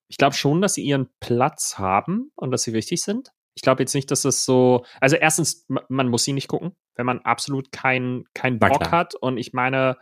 ich 0.08 0.18
glaube 0.18 0.36
schon, 0.36 0.62
dass 0.62 0.74
sie 0.76 0.84
ihren 0.84 1.10
Platz 1.20 1.78
haben 1.78 2.32
und 2.36 2.52
dass 2.52 2.64
sie 2.64 2.74
wichtig 2.74 3.02
sind. 3.02 3.32
Ich 3.54 3.62
glaube 3.62 3.84
jetzt 3.84 3.96
nicht, 3.96 4.12
dass 4.12 4.26
es 4.26 4.43
so. 4.46 4.86
Also, 5.00 5.16
erstens, 5.16 5.66
ma- 5.68 5.84
man 5.88 6.10
muss 6.10 6.24
sie 6.26 6.34
nicht 6.34 6.48
gucken, 6.48 6.76
wenn 6.96 7.06
man 7.06 7.20
absolut 7.22 7.72
keinen 7.72 8.26
Na 8.43 8.68
Bock 8.68 8.91
hat. 8.91 9.16
Und 9.16 9.38
ich 9.38 9.54
meine, 9.54 9.98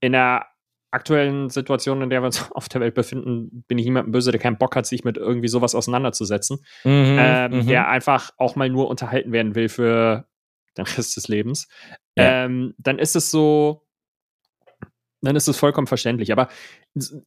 in 0.00 0.12
der 0.12 0.46
aktuellen 0.92 1.50
Situation, 1.50 2.02
in 2.02 2.10
der 2.10 2.20
wir 2.22 2.26
uns 2.26 2.50
auf 2.52 2.68
der 2.68 2.80
Welt 2.80 2.94
befinden, 2.94 3.64
bin 3.68 3.78
ich 3.78 3.84
niemandem 3.84 4.12
böse, 4.12 4.30
der 4.32 4.40
keinen 4.40 4.58
Bock 4.58 4.74
hat, 4.76 4.86
sich 4.86 5.04
mit 5.04 5.16
irgendwie 5.16 5.48
sowas 5.48 5.74
auseinanderzusetzen 5.74 6.64
Mhm, 6.84 7.16
ähm, 7.18 7.52
mhm. 7.52 7.66
der 7.66 7.88
einfach 7.88 8.30
auch 8.38 8.56
mal 8.56 8.68
nur 8.68 8.88
unterhalten 8.88 9.32
werden 9.32 9.54
will 9.54 9.68
für 9.68 10.26
den 10.76 10.84
Rest 10.86 11.16
des 11.16 11.28
Lebens, 11.28 11.68
Ja. 12.16 12.44
ähm, 12.44 12.74
dann 12.78 12.98
ist 12.98 13.16
es 13.16 13.30
so, 13.30 13.86
dann 15.22 15.36
ist 15.36 15.48
es 15.48 15.58
vollkommen 15.58 15.86
verständlich. 15.86 16.32
Aber 16.32 16.48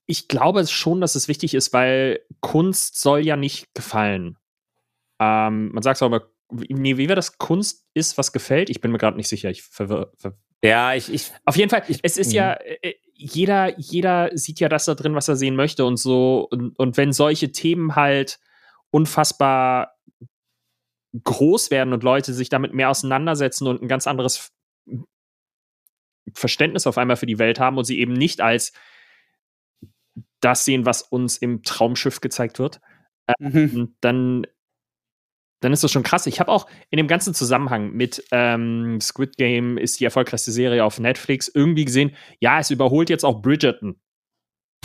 ich 0.05 0.27
glaube 0.27 0.65
schon, 0.67 0.99
dass 1.01 1.15
es 1.15 1.27
wichtig 1.27 1.53
ist, 1.53 1.73
weil 1.73 2.21
Kunst 2.41 2.99
soll 2.99 3.19
ja 3.25 3.35
nicht 3.35 3.73
gefallen. 3.75 4.37
Ähm, 5.19 5.71
man 5.73 5.83
sagt 5.83 5.97
es 5.97 6.01
aber, 6.03 6.29
wie- 6.51 6.73
nee, 6.73 6.97
wie 6.97 7.07
wäre 7.07 7.15
das? 7.15 7.37
Kunst 7.37 7.85
ist, 7.93 8.17
was 8.17 8.31
gefällt? 8.33 8.69
Ich 8.69 8.81
bin 8.81 8.91
mir 8.91 8.97
gerade 8.97 9.15
nicht 9.17 9.27
sicher. 9.29 9.49
Ich 9.51 9.61
verwirr, 9.63 10.11
ver 10.17 10.33
ja, 10.63 10.93
ich, 10.95 11.13
ich, 11.13 11.31
auf 11.45 11.55
jeden 11.55 11.69
Fall, 11.69 11.83
es 12.01 12.17
ist 12.17 12.29
mhm. 12.29 12.35
ja, 12.35 12.53
äh, 12.53 12.95
jeder, 13.13 13.77
jeder 13.79 14.29
sieht 14.35 14.59
ja 14.59 14.69
das 14.69 14.85
da 14.85 14.95
drin, 14.95 15.15
was 15.15 15.27
er 15.27 15.35
sehen 15.35 15.55
möchte 15.55 15.85
und 15.85 15.97
so. 15.97 16.47
Und, 16.49 16.77
und 16.79 16.97
wenn 16.97 17.13
solche 17.13 17.51
Themen 17.51 17.95
halt 17.95 18.39
unfassbar 18.91 19.95
groß 21.23 21.69
werden 21.71 21.93
und 21.93 22.03
Leute 22.03 22.33
sich 22.33 22.49
damit 22.49 22.73
mehr 22.73 22.89
auseinandersetzen 22.89 23.67
und 23.67 23.81
ein 23.81 23.87
ganz 23.87 24.07
anderes 24.07 24.51
Verständnis 26.33 26.87
auf 26.87 26.97
einmal 26.97 27.17
für 27.17 27.25
die 27.25 27.39
Welt 27.39 27.59
haben 27.59 27.77
und 27.77 27.85
sie 27.85 27.99
eben 27.99 28.13
nicht 28.13 28.41
als 28.41 28.73
das 30.41 30.65
sehen, 30.65 30.85
was 30.85 31.01
uns 31.03 31.37
im 31.37 31.63
Traumschiff 31.63 32.19
gezeigt 32.19 32.59
wird, 32.59 32.81
Mhm. 33.39 33.71
und 33.75 33.95
dann, 34.01 34.47
dann 35.63 35.73
ist 35.73 35.83
das 35.83 35.91
schon 35.91 36.03
krass. 36.03 36.27
Ich 36.27 36.39
habe 36.39 36.51
auch 36.51 36.67
in 36.89 36.97
dem 36.97 37.07
ganzen 37.07 37.33
Zusammenhang 37.33 37.91
mit 37.91 38.23
ähm, 38.31 38.99
Squid 39.01 39.37
Game 39.37 39.77
ist 39.77 39.99
die 39.99 40.05
erfolgreichste 40.05 40.51
Serie 40.51 40.83
auf 40.83 40.99
Netflix 40.99 41.47
irgendwie 41.47 41.85
gesehen, 41.85 42.15
ja, 42.39 42.59
es 42.59 42.71
überholt 42.71 43.09
jetzt 43.09 43.23
auch 43.23 43.41
Bridgerton. 43.41 43.99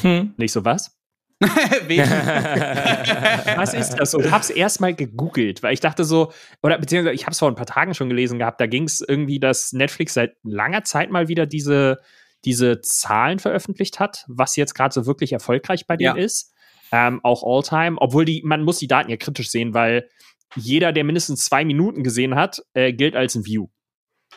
hm. 0.01 0.35
Nicht 0.37 0.53
so 0.53 0.64
was? 0.64 0.95
Was 3.57 3.74
ist 3.74 3.95
das? 3.95 4.14
Und 4.14 4.31
hab's 4.31 4.51
erstmal 4.51 4.95
gegoogelt, 4.95 5.62
weil 5.62 5.72
ich 5.72 5.81
dachte 5.81 6.05
so, 6.05 6.33
oder 6.62 6.79
beziehungsweise 6.79 7.14
ich 7.14 7.22
habe 7.22 7.33
es 7.33 7.39
vor 7.39 7.49
ein 7.49 7.55
paar 7.55 7.66
Tagen 7.66 7.95
schon 7.95 8.09
gelesen 8.09 8.39
gehabt, 8.39 8.61
da 8.61 8.66
ging 8.66 8.85
es 8.85 9.01
irgendwie, 9.01 9.41
dass 9.41 9.72
Netflix 9.72 10.14
seit 10.14 10.37
langer 10.43 10.85
Zeit 10.85 11.11
mal 11.11 11.29
wieder 11.29 11.47
diese, 11.47 11.99
diese 12.45 12.81
Zahlen 12.81 13.39
veröffentlicht 13.39 14.01
hat, 14.01 14.24
was 14.29 14.57
jetzt 14.57 14.74
gerade 14.74 14.93
so 14.93 15.07
wirklich 15.07 15.33
erfolgreich 15.33 15.87
bei 15.87 15.97
denen 15.97 16.16
Ja. 16.16 16.22
ist. 16.22 16.53
Ähm, 16.91 17.20
auch 17.22 17.43
Alltime, 17.45 17.99
obwohl 18.01 18.24
die, 18.24 18.43
man 18.45 18.62
muss 18.62 18.79
die 18.79 18.89
Daten 18.89 19.11
ja 19.11 19.18
kritisch 19.18 19.51
sehen, 19.51 19.74
weil 19.74 20.09
jeder, 20.57 20.92
der 20.92 21.05
mindestens 21.05 21.44
zwei 21.44 21.64
Minuten 21.64 22.03
gesehen 22.03 22.34
hat, 22.34 22.62
äh, 22.74 22.92
gilt 22.92 23.16
als 23.16 23.34
ein 23.34 23.44
View. 23.44 23.68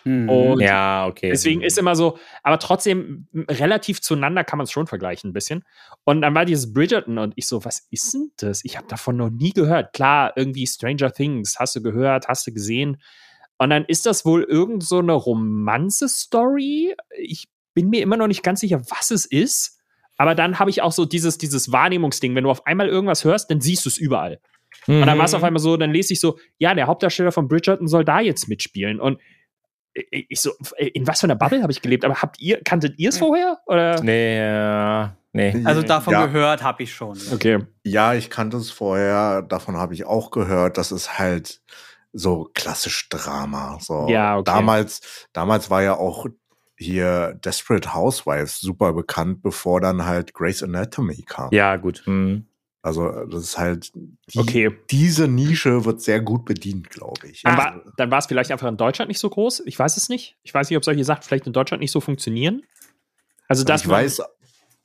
Mhm. 0.03 0.29
Und 0.29 0.61
Ja, 0.61 1.05
okay. 1.07 1.29
Deswegen 1.29 1.61
ist 1.61 1.77
immer 1.77 1.95
so, 1.95 2.17
aber 2.43 2.59
trotzdem 2.59 3.27
relativ 3.33 4.01
zueinander 4.01 4.43
kann 4.43 4.57
man 4.57 4.65
es 4.65 4.71
schon 4.71 4.87
vergleichen 4.87 5.29
ein 5.29 5.33
bisschen. 5.33 5.63
Und 6.03 6.21
dann 6.21 6.33
war 6.33 6.45
dieses 6.45 6.73
Bridgerton 6.73 7.17
und 7.17 7.33
ich 7.35 7.47
so, 7.47 7.63
was 7.65 7.87
ist 7.91 8.13
denn 8.13 8.31
das? 8.37 8.63
Ich 8.63 8.77
habe 8.77 8.87
davon 8.87 9.17
noch 9.17 9.29
nie 9.29 9.51
gehört. 9.51 9.93
Klar, 9.93 10.33
irgendwie 10.35 10.65
Stranger 10.65 11.11
Things, 11.11 11.59
hast 11.59 11.75
du 11.75 11.81
gehört, 11.81 12.27
hast 12.27 12.47
du 12.47 12.53
gesehen. 12.53 13.01
Und 13.57 13.69
dann 13.69 13.85
ist 13.85 14.05
das 14.05 14.25
wohl 14.25 14.43
irgend 14.43 14.83
so 14.83 14.99
eine 14.99 15.13
Romanze-Story. 15.13 16.95
Ich 17.19 17.47
bin 17.73 17.89
mir 17.89 18.01
immer 18.01 18.17
noch 18.17 18.27
nicht 18.27 18.43
ganz 18.43 18.61
sicher, 18.61 18.81
was 18.89 19.11
es 19.11 19.25
ist. 19.25 19.77
Aber 20.17 20.35
dann 20.35 20.59
habe 20.59 20.69
ich 20.69 20.81
auch 20.81 20.91
so 20.91 21.05
dieses, 21.05 21.37
dieses 21.37 21.71
Wahrnehmungsding. 21.71 22.33
Wenn 22.35 22.43
du 22.43 22.49
auf 22.49 22.65
einmal 22.65 22.87
irgendwas 22.87 23.23
hörst, 23.23 23.51
dann 23.51 23.61
siehst 23.61 23.85
du 23.85 23.89
es 23.89 23.97
überall. 23.97 24.39
Und 24.87 25.05
dann 25.05 25.17
war 25.17 25.25
es 25.25 25.33
auf 25.33 25.43
einmal 25.43 25.61
so, 25.61 25.77
dann 25.77 25.91
lese 25.91 26.13
ich 26.13 26.19
so, 26.19 26.39
ja, 26.57 26.73
der 26.73 26.87
Hauptdarsteller 26.87 27.31
von 27.31 27.47
Bridgerton 27.47 27.87
soll 27.87 28.03
da 28.05 28.19
jetzt 28.19 28.47
mitspielen. 28.47 28.99
Und 28.99 29.19
ich 29.93 30.41
so, 30.41 30.51
in 30.77 31.05
was 31.07 31.19
für 31.19 31.25
einer 31.27 31.35
Bubble 31.35 31.61
habe 31.61 31.71
ich 31.71 31.81
gelebt? 31.81 32.05
Aber 32.05 32.15
habt 32.21 32.39
ihr, 32.39 32.61
kanntet 32.63 32.97
ihr 32.97 33.09
es 33.09 33.17
vorher? 33.17 33.59
Oder? 33.65 34.01
Nee, 34.01 34.37
äh, 34.39 35.07
nee. 35.33 35.61
Also 35.65 35.81
davon 35.81 36.13
Ja. 36.13 36.25
gehört 36.25 36.63
habe 36.63 36.83
ich 36.83 36.93
schon. 36.93 37.17
Okay. 37.33 37.59
Ja, 37.83 38.13
ich 38.13 38.29
kannte 38.29 38.57
es 38.57 38.71
vorher, 38.71 39.41
davon 39.41 39.77
habe 39.77 39.93
ich 39.93 40.05
auch 40.05 40.31
gehört. 40.31 40.77
Das 40.77 40.91
ist 40.91 41.19
halt 41.19 41.61
so 42.13 42.49
klassisch 42.53 43.09
Drama. 43.09 43.77
So. 43.81 44.07
Ja, 44.09 44.37
okay. 44.37 44.43
Damals, 44.45 45.27
damals 45.33 45.69
war 45.69 45.83
ja 45.83 45.97
auch 45.97 46.25
hier 46.77 47.37
Desperate 47.45 47.93
Housewives 47.93 48.59
super 48.59 48.93
bekannt, 48.93 49.41
bevor 49.43 49.81
dann 49.81 50.05
halt 50.05 50.33
Grey's 50.33 50.63
Anatomy 50.63 51.23
kam. 51.27 51.49
Ja, 51.51 51.75
gut. 51.75 52.01
Hm. 52.05 52.47
Also 52.83 53.25
das 53.25 53.43
ist 53.43 53.57
halt 53.59 53.91
die, 53.93 54.39
Okay. 54.39 54.71
diese 54.89 55.27
Nische 55.27 55.85
wird 55.85 56.01
sehr 56.01 56.19
gut 56.19 56.45
bedient, 56.45 56.89
glaube 56.89 57.27
ich. 57.27 57.43
Dann 57.43 57.53
Also, 57.59 57.63
war, 57.63 57.93
dann 57.97 58.09
war 58.11 58.17
es 58.19 58.25
vielleicht 58.25 58.51
einfach 58.51 58.67
in 58.67 58.77
Deutschland 58.77 59.09
nicht 59.09 59.19
so 59.19 59.29
groß. 59.29 59.61
Ich 59.65 59.77
weiß 59.77 59.97
es 59.97 60.09
nicht. 60.09 60.37
Ich 60.41 60.53
weiß 60.53 60.69
nicht, 60.69 60.77
ob 60.77 60.83
solche 60.85 61.03
Sachen 61.03 61.21
vielleicht 61.23 61.45
in 61.45 61.53
Deutschland 61.53 61.81
nicht 61.81 61.91
so 61.91 62.01
funktionieren. 62.01 62.63
Also, 63.47 63.63
das 63.63 63.83
ich 63.83 63.87
weiß, 63.89 64.21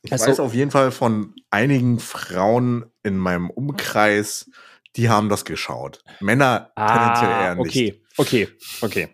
ich 0.02 0.12
Also- 0.12 0.26
weiß 0.26 0.40
auf 0.40 0.52
jeden 0.54 0.70
Fall 0.70 0.90
von 0.90 1.34
einigen 1.50 1.98
Frauen 1.98 2.84
in 3.02 3.16
meinem 3.16 3.48
Umkreis, 3.48 4.50
die 4.96 5.08
haben 5.08 5.28
das 5.30 5.44
geschaut. 5.44 6.00
Männer 6.20 6.72
tendenziell 6.76 7.30
eher 7.30 7.50
Ah, 7.50 7.54
nicht. 7.54 7.66
okay, 7.68 8.02
okay, 8.18 8.48
okay. 8.82 9.08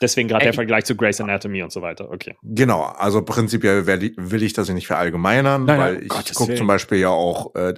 Deswegen 0.00 0.28
gerade 0.28 0.44
der 0.44 0.52
Vergleich 0.52 0.84
zu 0.84 0.94
Grey's 0.94 1.22
Anatomy 1.22 1.62
und 1.62 1.72
so 1.72 1.80
weiter. 1.80 2.10
Okay. 2.10 2.36
Genau, 2.42 2.82
also 2.82 3.22
prinzipiell 3.22 3.86
will 3.86 4.02
ich- 4.02 4.14
will 4.18 4.42
ich 4.42 4.52
das 4.52 4.68
nicht 4.68 4.86
verallgemeinern, 4.86 5.64
Nein, 5.64 5.78
nein, 5.78 5.94
weil 5.96 6.02
ich 6.02 6.34
gucke 6.34 6.54
zum 6.54 6.66
Beispiel 6.66 6.98
ja 6.98 7.08
auch 7.08 7.54
äh, 7.54 7.74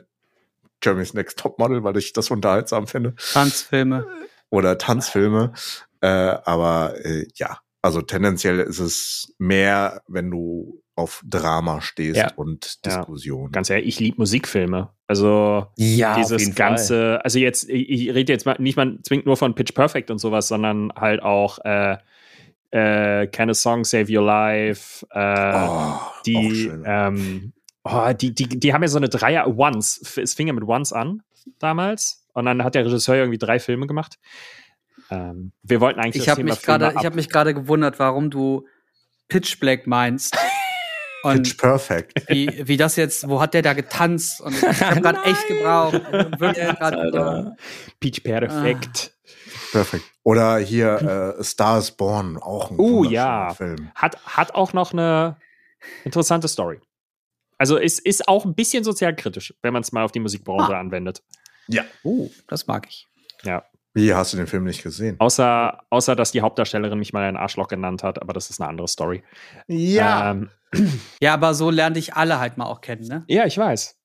Jeremy's 0.83 1.15
Next 1.15 1.39
Topmodel, 1.39 1.83
weil 1.85 1.97
ich 1.97 2.13
das 2.13 2.31
unterhaltsam 2.31 2.87
finde. 2.87 3.15
Tanzfilme. 3.33 4.07
Oder 4.51 4.79
Tanzfilme. 4.79 5.53
Äh, 6.01 6.07
aber 6.09 6.95
äh, 7.05 7.27
ja, 7.35 7.59
also 7.83 8.03
tendenziell 8.03 8.61
ist 8.61 8.79
es 8.79 9.35
mehr, 9.39 10.03
wenn 10.09 10.31
du 10.31 10.83
auf 10.95 11.23
Drama 11.25 11.81
stehst 11.81 12.17
Ja. 12.17 12.33
und 12.35 12.79
Ja. 12.85 12.97
Diskussion. 12.99 13.53
Ganz 13.53 13.71
ehrlich, 13.71 13.87
ich 13.87 14.01
liebe 14.01 14.17
Musikfilme. 14.19 14.91
Also 15.07 15.67
Ja, 15.77 16.17
dieses 16.17 16.55
ganze, 16.57 17.21
also 17.25 17.39
jetzt, 17.39 17.69
ich, 17.69 17.89
ich 17.89 18.15
rede 18.15 18.33
jetzt 18.33 18.47
mal 18.47 18.57
nicht 18.59 18.77
mal 18.77 18.99
zwingend 19.03 19.27
nur 19.27 19.37
von 19.37 19.55
Pitch 19.55 19.75
Perfect 19.75 20.11
und 20.11 20.19
sowas, 20.19 20.49
sondern 20.49 20.93
halt 20.97 21.23
auch 21.23 21.59
äh, 21.65 21.99
äh, 22.71 23.27
Can 23.29 23.51
a 23.51 23.55
Song 23.55 23.85
Save 23.85 24.13
Your 24.13 24.25
Life, 24.25 25.07
äh, 25.11 25.19
oh, 25.19 25.59
auch 25.59 26.23
die, 26.23 26.55
schön. 26.55 26.83
ähm, 26.85 27.53
oh, 27.91 28.13
die, 28.13 28.35
die, 28.35 28.49
die 28.49 28.73
haben 28.73 28.83
ja 28.83 28.89
so 28.89 28.99
eine 28.99 29.09
Dreier, 29.09 29.47
Once, 29.47 30.01
es 30.17 30.35
fing 30.35 30.47
ja 30.47 30.53
mit 30.53 30.65
Once 30.65 30.93
an 30.93 31.23
damals 31.59 32.25
und 32.33 32.45
dann 32.45 32.63
hat 32.65 32.75
der 32.75 32.85
Regisseur 32.85 33.17
irgendwie 33.17 33.39
drei 33.39 33.59
Filme 33.59 33.87
gemacht. 33.87 34.19
Ähm, 35.11 35.53
wir 35.63 35.81
wollten 35.81 36.01
eigentlich 36.01 36.17
Ich 36.17 36.25
das 36.25 36.33
habe 36.33 36.43
Thema 36.43 36.55
mich 36.55 36.63
gerade, 36.63 36.95
ich 36.99 37.05
habe 37.05 37.17
mich 37.17 37.29
gerade 37.29 37.55
gewundert, 37.55 37.99
warum 37.99 38.31
du 38.31 38.67
Pitch 39.29 39.59
Black 39.61 39.87
meinst. 39.87 40.37
Und 41.25 41.43
Pitch 41.43 41.59
Perfect. 41.59 42.29
wie, 42.29 42.63
wie 42.69 42.77
das 42.77 42.95
jetzt, 42.95 43.29
wo 43.29 43.41
hat 43.41 43.53
der 43.53 43.63
da 43.63 43.73
getanzt? 43.73 44.41
Und 44.41 44.55
ich 44.55 44.83
habe 44.83 45.01
gerade 45.01 45.19
echt 45.25 45.49
gebraucht. 45.49 45.95
Wirklich 46.39 46.69
grad 46.77 46.95
gebraucht. 46.95 47.15
Alter. 47.15 47.57
Peach 47.99 48.23
Perfect. 48.23 49.19
Perfekt. 49.73 50.05
Oder 50.23 50.59
hier 50.59 51.37
äh, 51.39 51.43
Star 51.43 51.79
is 51.79 51.91
Born, 51.91 52.37
auch 52.37 52.71
ein 52.71 52.79
Oh, 52.79 52.99
wunderschöner 52.99 53.13
ja. 53.13 53.55
Film. 53.55 53.91
Hat, 53.97 54.25
hat 54.27 54.55
auch 54.55 54.73
noch 54.73 54.93
eine 54.93 55.37
interessante 56.05 56.47
Story. 56.47 56.81
Also 57.59 57.77
es 57.79 57.99
ist 57.99 58.29
auch 58.29 58.45
ein 58.45 58.55
bisschen 58.55 58.85
sozialkritisch, 58.85 59.53
wenn 59.63 59.73
man 59.73 59.83
es 59.83 59.93
mal 59.93 60.05
auf 60.05 60.13
die 60.13 60.21
Musikbranche 60.21 60.75
Ah. 60.77 60.81
anwendet. 60.81 61.23
Oh, 62.05 62.31
das 62.47 62.67
mag 62.67 62.87
ich. 62.89 63.07
Ja. 63.43 63.65
Wie 63.95 64.15
hast 64.15 64.33
du 64.33 64.37
den 64.37 64.47
Film 64.47 64.65
nicht 64.65 64.83
gesehen? 64.83 65.17
Außer, 65.19 65.81
außer, 65.91 66.15
dass 66.15 66.31
die 66.31 66.41
Hauptdarstellerin 66.41 66.99
mich 66.99 67.13
mal 67.13 67.25
ein 67.25 67.37
Arschloch 67.37 67.69
genannt 67.69 68.03
hat, 68.05 68.23
aber 68.23 68.33
das 68.33 68.49
ist 68.49 68.61
eine 68.61 68.69
andere 68.71 68.87
Story. 68.89 69.23
Ähm, 69.69 70.49
Ja, 71.21 71.35
aber 71.35 71.55
so 71.55 71.71
lernte 71.71 71.99
ich 71.99 72.15
alle 72.15 72.39
halt 72.39 72.59
mal 72.59 72.67
auch 72.67 72.81
kennen, 72.81 73.07
ne? 73.09 73.25
ja, 73.27 73.45
ich 73.47 73.59
weiß. 73.59 73.97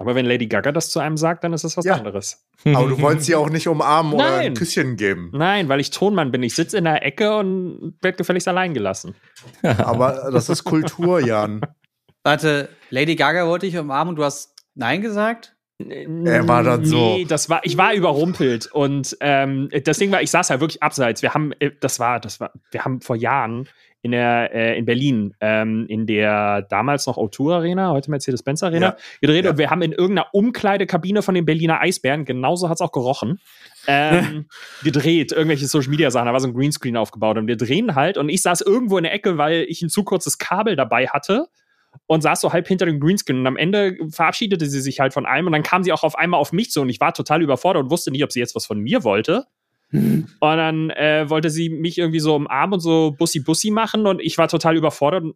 Aber 0.00 0.14
wenn 0.14 0.26
Lady 0.26 0.46
Gaga 0.46 0.70
das 0.70 0.90
zu 0.90 1.00
einem 1.00 1.16
sagt, 1.16 1.42
dann 1.42 1.52
ist 1.52 1.64
das 1.64 1.76
was 1.76 1.84
Ja. 1.84 1.94
anderes. 1.94 2.46
Aber 2.64 2.88
du 2.88 3.00
wolltest 3.00 3.26
sie 3.26 3.34
auch 3.34 3.50
nicht 3.50 3.66
umarmen 3.66 4.12
oder 4.12 4.30
Nein. 4.30 4.46
ein 4.46 4.54
Küsschen 4.54 4.96
geben. 4.96 5.30
Nein, 5.32 5.68
weil 5.68 5.80
ich 5.80 5.90
Tonmann 5.90 6.30
bin. 6.30 6.42
Ich 6.44 6.54
sitze 6.54 6.78
in 6.78 6.84
der 6.84 7.04
Ecke 7.04 7.36
und 7.36 7.96
werde 8.00 8.16
gefälligst 8.16 8.46
allein 8.46 8.74
gelassen. 8.74 9.16
Aber 9.62 10.30
das 10.32 10.48
ist 10.48 10.62
Kultur, 10.64 11.18
Jan. 11.20 11.60
Warte, 12.24 12.68
Lady 12.90 13.16
Gaga 13.16 13.46
wollte 13.46 13.66
ich 13.66 13.76
umarmen 13.78 14.10
und 14.10 14.16
du 14.16 14.24
hast 14.24 14.54
Nein 14.74 15.00
gesagt? 15.02 15.54
Er 15.78 16.48
war 16.48 16.64
dann 16.64 16.84
so- 16.84 16.96
Nee, 17.16 17.24
das 17.24 17.48
war, 17.48 17.60
ich 17.62 17.76
war 17.78 17.94
überrumpelt 17.94 18.66
und 18.72 19.16
ähm, 19.20 19.68
das 19.84 19.98
Ding 19.98 20.10
war, 20.10 20.20
ich 20.22 20.30
saß 20.30 20.48
ja 20.48 20.60
wirklich 20.60 20.82
abseits. 20.82 21.22
Wir 21.22 21.34
haben, 21.34 21.52
äh, 21.60 21.70
das 21.80 22.00
war, 22.00 22.18
das 22.18 22.40
war, 22.40 22.52
wir 22.72 22.84
haben 22.84 23.00
vor 23.00 23.14
Jahren 23.14 23.68
in 24.02 24.10
der 24.12 24.52
äh, 24.54 24.76
in 24.78 24.84
Berlin 24.84 25.34
ähm, 25.40 25.86
in 25.88 26.06
der 26.06 26.62
damals 26.62 27.06
noch 27.06 27.16
O2 27.16 27.52
Arena, 27.54 27.90
heute 27.90 28.10
Mercedes-Benz 28.10 28.62
Arena 28.64 28.86
Ja. 28.90 28.96
gedreht 29.20 29.44
Ja. 29.44 29.52
und 29.52 29.58
wir 29.58 29.70
haben 29.70 29.82
in 29.82 29.92
irgendeiner 29.92 30.28
Umkleidekabine 30.34 31.22
von 31.22 31.34
den 31.36 31.44
Berliner 31.44 31.80
Eisbären, 31.80 32.24
genauso 32.24 32.68
hat 32.68 32.76
es 32.76 32.80
auch 32.80 32.92
gerochen, 32.92 33.40
ähm, 33.86 34.46
gedreht, 34.82 35.30
irgendwelche 35.30 35.66
Social 35.66 35.90
Media 35.90 36.10
Sachen, 36.10 36.26
da 36.26 36.32
war 36.32 36.40
so 36.40 36.48
ein 36.48 36.54
Greenscreen 36.54 36.96
aufgebaut 36.96 37.38
und 37.38 37.46
wir 37.46 37.56
drehen 37.56 37.94
halt 37.94 38.18
und 38.18 38.28
ich 38.30 38.42
saß 38.42 38.60
irgendwo 38.62 38.98
in 38.98 39.04
der 39.04 39.12
Ecke, 39.14 39.38
weil 39.38 39.64
ich 39.68 39.82
ein 39.82 39.88
zu 39.90 40.02
kurzes 40.02 40.38
Kabel 40.38 40.74
dabei 40.74 41.06
hatte 41.06 41.46
und 42.06 42.22
saß 42.22 42.40
so 42.40 42.52
halb 42.52 42.66
hinter 42.66 42.86
dem 42.86 43.00
Greenscreen 43.00 43.40
und 43.40 43.46
am 43.46 43.56
Ende 43.56 43.96
verabschiedete 44.10 44.66
sie 44.66 44.80
sich 44.80 45.00
halt 45.00 45.12
von 45.12 45.26
allem 45.26 45.46
und 45.46 45.52
dann 45.52 45.62
kam 45.62 45.82
sie 45.82 45.92
auch 45.92 46.04
auf 46.04 46.16
einmal 46.16 46.40
auf 46.40 46.52
mich 46.52 46.70
zu 46.70 46.80
und 46.80 46.88
ich 46.88 47.00
war 47.00 47.12
total 47.12 47.42
überfordert 47.42 47.84
und 47.84 47.90
wusste 47.90 48.10
nicht, 48.10 48.24
ob 48.24 48.32
sie 48.32 48.40
jetzt 48.40 48.54
was 48.54 48.66
von 48.66 48.78
mir 48.78 49.04
wollte. 49.04 49.46
Und 49.90 50.28
dann 50.40 50.90
äh, 50.90 51.30
wollte 51.30 51.48
sie 51.48 51.70
mich 51.70 51.96
irgendwie 51.96 52.20
so 52.20 52.36
umarmen 52.36 52.74
und 52.74 52.80
so 52.80 53.14
Bussi-Bussi 53.18 53.70
machen 53.70 54.06
und 54.06 54.20
ich 54.20 54.36
war 54.36 54.46
total 54.48 54.76
überfordert 54.76 55.24
und 55.24 55.34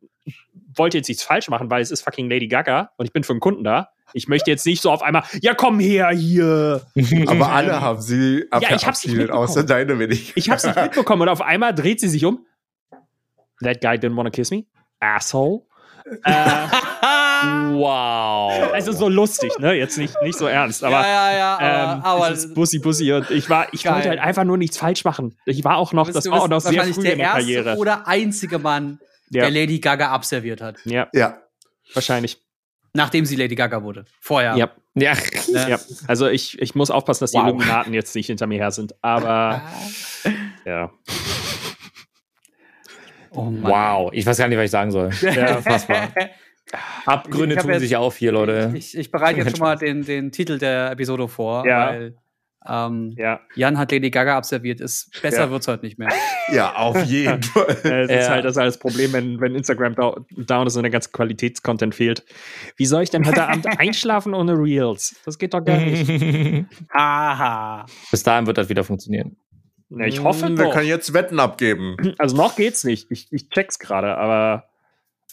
wollte 0.76 0.98
jetzt 0.98 1.08
nichts 1.08 1.22
falsch 1.22 1.48
machen, 1.48 1.70
weil 1.70 1.80
es 1.80 1.90
ist 1.90 2.02
fucking 2.02 2.28
Lady 2.28 2.48
Gaga 2.48 2.90
und 2.98 3.06
ich 3.06 3.12
bin 3.12 3.24
für 3.24 3.32
einen 3.32 3.40
Kunden 3.40 3.64
da. 3.64 3.88
Ich 4.12 4.28
möchte 4.28 4.50
jetzt 4.50 4.66
nicht 4.66 4.82
so 4.82 4.90
auf 4.90 5.02
einmal, 5.02 5.22
ja 5.40 5.54
komm 5.54 5.80
her 5.80 6.10
hier. 6.10 6.82
Aber 7.28 7.50
alle 7.50 7.80
haben 7.80 8.02
sie 8.02 8.44
Ja, 8.52 8.58
ich 8.58 8.86
hab's 8.86 9.04
nicht 9.04 9.14
verabschiedet, 9.14 9.30
außer 9.30 9.64
deine 9.64 9.98
wenig. 9.98 10.32
Ich 10.36 10.50
hab's 10.50 10.64
nicht 10.64 10.76
mitbekommen 10.76 11.22
und 11.22 11.28
auf 11.30 11.40
einmal 11.40 11.74
dreht 11.74 12.00
sie 12.00 12.08
sich 12.08 12.24
um. 12.26 12.44
That 13.62 13.80
guy 13.80 13.96
didn't 13.96 14.16
wanna 14.16 14.30
kiss 14.30 14.50
me. 14.50 14.66
Asshole. 15.00 15.62
Äh, 16.24 16.32
wow. 17.72 18.72
also 18.72 18.92
so 18.92 19.08
lustig, 19.08 19.52
ne? 19.58 19.72
Jetzt 19.74 19.98
nicht, 19.98 20.14
nicht 20.22 20.38
so 20.38 20.46
ernst, 20.46 20.84
aber 20.84 21.00
ja, 21.00 21.32
ja, 21.32 21.36
ja, 21.38 21.54
aber, 21.58 21.92
ähm, 21.94 22.02
aber 22.04 22.28
dieses 22.30 22.54
Bussi 22.54 22.78
Bussi 22.78 23.12
und 23.12 23.30
ich 23.30 23.48
war, 23.50 23.66
ich 23.72 23.84
Geil. 23.84 23.94
wollte 23.94 24.08
halt 24.10 24.20
einfach 24.20 24.44
nur 24.44 24.56
nichts 24.58 24.76
falsch 24.78 25.04
machen. 25.04 25.36
Ich 25.46 25.64
war 25.64 25.76
auch 25.76 25.92
noch, 25.92 26.06
du 26.06 26.12
das 26.12 26.24
bist- 26.24 26.32
war 26.32 26.42
auch 26.42 26.48
noch 26.48 26.56
bist 26.62 26.68
sehr 26.68 26.84
früh 26.84 27.02
der 27.02 27.12
in 27.12 27.18
der 27.18 27.26
erste 27.28 27.40
Karriere. 27.40 27.76
oder 27.76 28.06
einzige 28.06 28.58
Mann, 28.58 28.98
Ja, 29.30 29.42
der 29.42 29.50
Lady 29.50 29.78
Gaga 29.78 30.10
abserviert 30.10 30.60
hat, 30.60 30.76
ja, 30.84 31.08
Ja. 31.12 31.38
wahrscheinlich. 31.94 32.38
nachdem 32.94 33.24
sie 33.24 33.36
Lady 33.36 33.54
Gaga 33.54 33.82
wurde. 33.82 34.04
Vorher. 34.20 34.54
Ja. 34.56 34.70
Ja. 34.94 35.14
Ne? 35.48 35.70
ja. 35.70 35.78
Also 36.06 36.28
ich, 36.28 36.60
ich 36.60 36.74
muss 36.74 36.90
aufpassen, 36.90 37.24
dass 37.24 37.30
die 37.30 37.38
Wow. 37.38 37.46
Illuminaten 37.46 37.94
jetzt 37.94 38.14
nicht 38.14 38.26
hinter 38.26 38.46
mir 38.46 38.58
her 38.58 38.70
sind. 38.70 38.94
Aber 39.00 39.62
ja. 40.66 40.90
Oh. 43.34 43.50
Wow. 43.62 44.10
Ich 44.12 44.24
weiß 44.26 44.36
gar 44.38 44.48
nicht, 44.48 44.58
was 44.58 44.64
ich 44.66 44.70
sagen 44.70 44.90
soll. 44.90 45.10
ja. 45.22 45.56
Unfassbar. 45.56 46.08
Abgründe 47.06 47.56
tun 47.56 47.70
jetzt- 47.70 47.80
sich 47.80 47.96
auf 47.96 48.16
hier, 48.16 48.32
Leute. 48.32 48.72
Ich, 48.74 48.96
ich 48.96 49.10
bereite 49.10 49.40
jetzt 49.40 49.50
schon 49.56 49.60
mal 49.66 49.76
den, 49.76 50.04
den 50.04 50.32
Titel 50.32 50.58
der 50.58 50.92
Episode 50.92 51.28
vor, 51.28 51.66
Ja. 51.66 51.88
weil 51.88 52.16
ähm, 52.64 53.12
ja. 53.16 53.40
Jan 53.56 53.76
hat 53.76 53.90
Lady 53.90 54.08
Gaga 54.10 54.36
abserviert. 54.36 54.80
Ist, 54.80 55.20
besser 55.20 55.40
Ja. 55.46 55.50
wird's 55.50 55.66
heute 55.66 55.84
nicht 55.84 55.98
mehr. 55.98 56.08
Ja, 56.52 56.74
auf 56.74 57.02
jeden 57.04 57.42
Fall. 57.42 57.66
Das 57.66 58.10
ist 58.10 58.10
Ja. 58.10 58.28
halt 58.30 58.44
das, 58.44 58.52
ist 58.52 58.56
halt 58.58 58.68
das 58.68 58.78
Problem, 58.78 59.12
wenn, 59.12 59.40
wenn 59.40 59.54
Instagram 59.54 59.94
da, 59.94 60.14
down 60.36 60.66
ist 60.66 60.76
und 60.76 60.82
der 60.82 60.90
ganze 60.90 61.10
Qualitätscontent 61.10 61.94
fehlt. 61.94 62.24
Wie 62.76 62.84
soll 62.84 63.04
ich 63.04 63.10
denn 63.10 63.24
heute 63.26 63.48
Abend 63.48 63.66
einschlafen 63.78 64.34
ohne 64.34 64.52
Reels? 64.58 65.16
Das 65.24 65.38
geht 65.38 65.54
doch 65.54 65.64
gar 65.64 65.78
nicht. 65.78 66.66
Haha. 66.92 67.86
Bis 68.10 68.22
dahin 68.24 68.46
wird 68.46 68.58
das 68.58 68.68
wieder 68.68 68.84
funktionieren. 68.84 69.36
Na, 69.94 70.06
ich 70.06 70.22
hoffe 70.22 70.46
Hm, 70.46 70.56
Wir 70.58 70.64
doch. 70.66 70.72
können 70.72 70.88
jetzt 70.88 71.12
Wetten 71.12 71.38
abgeben. 71.40 71.96
Also 72.18 72.36
noch 72.36 72.56
geht's 72.56 72.84
nicht. 72.84 73.10
Ich, 73.10 73.28
ich 73.32 73.48
check's 73.50 73.78
gerade, 73.78 74.16
aber. 74.16 74.68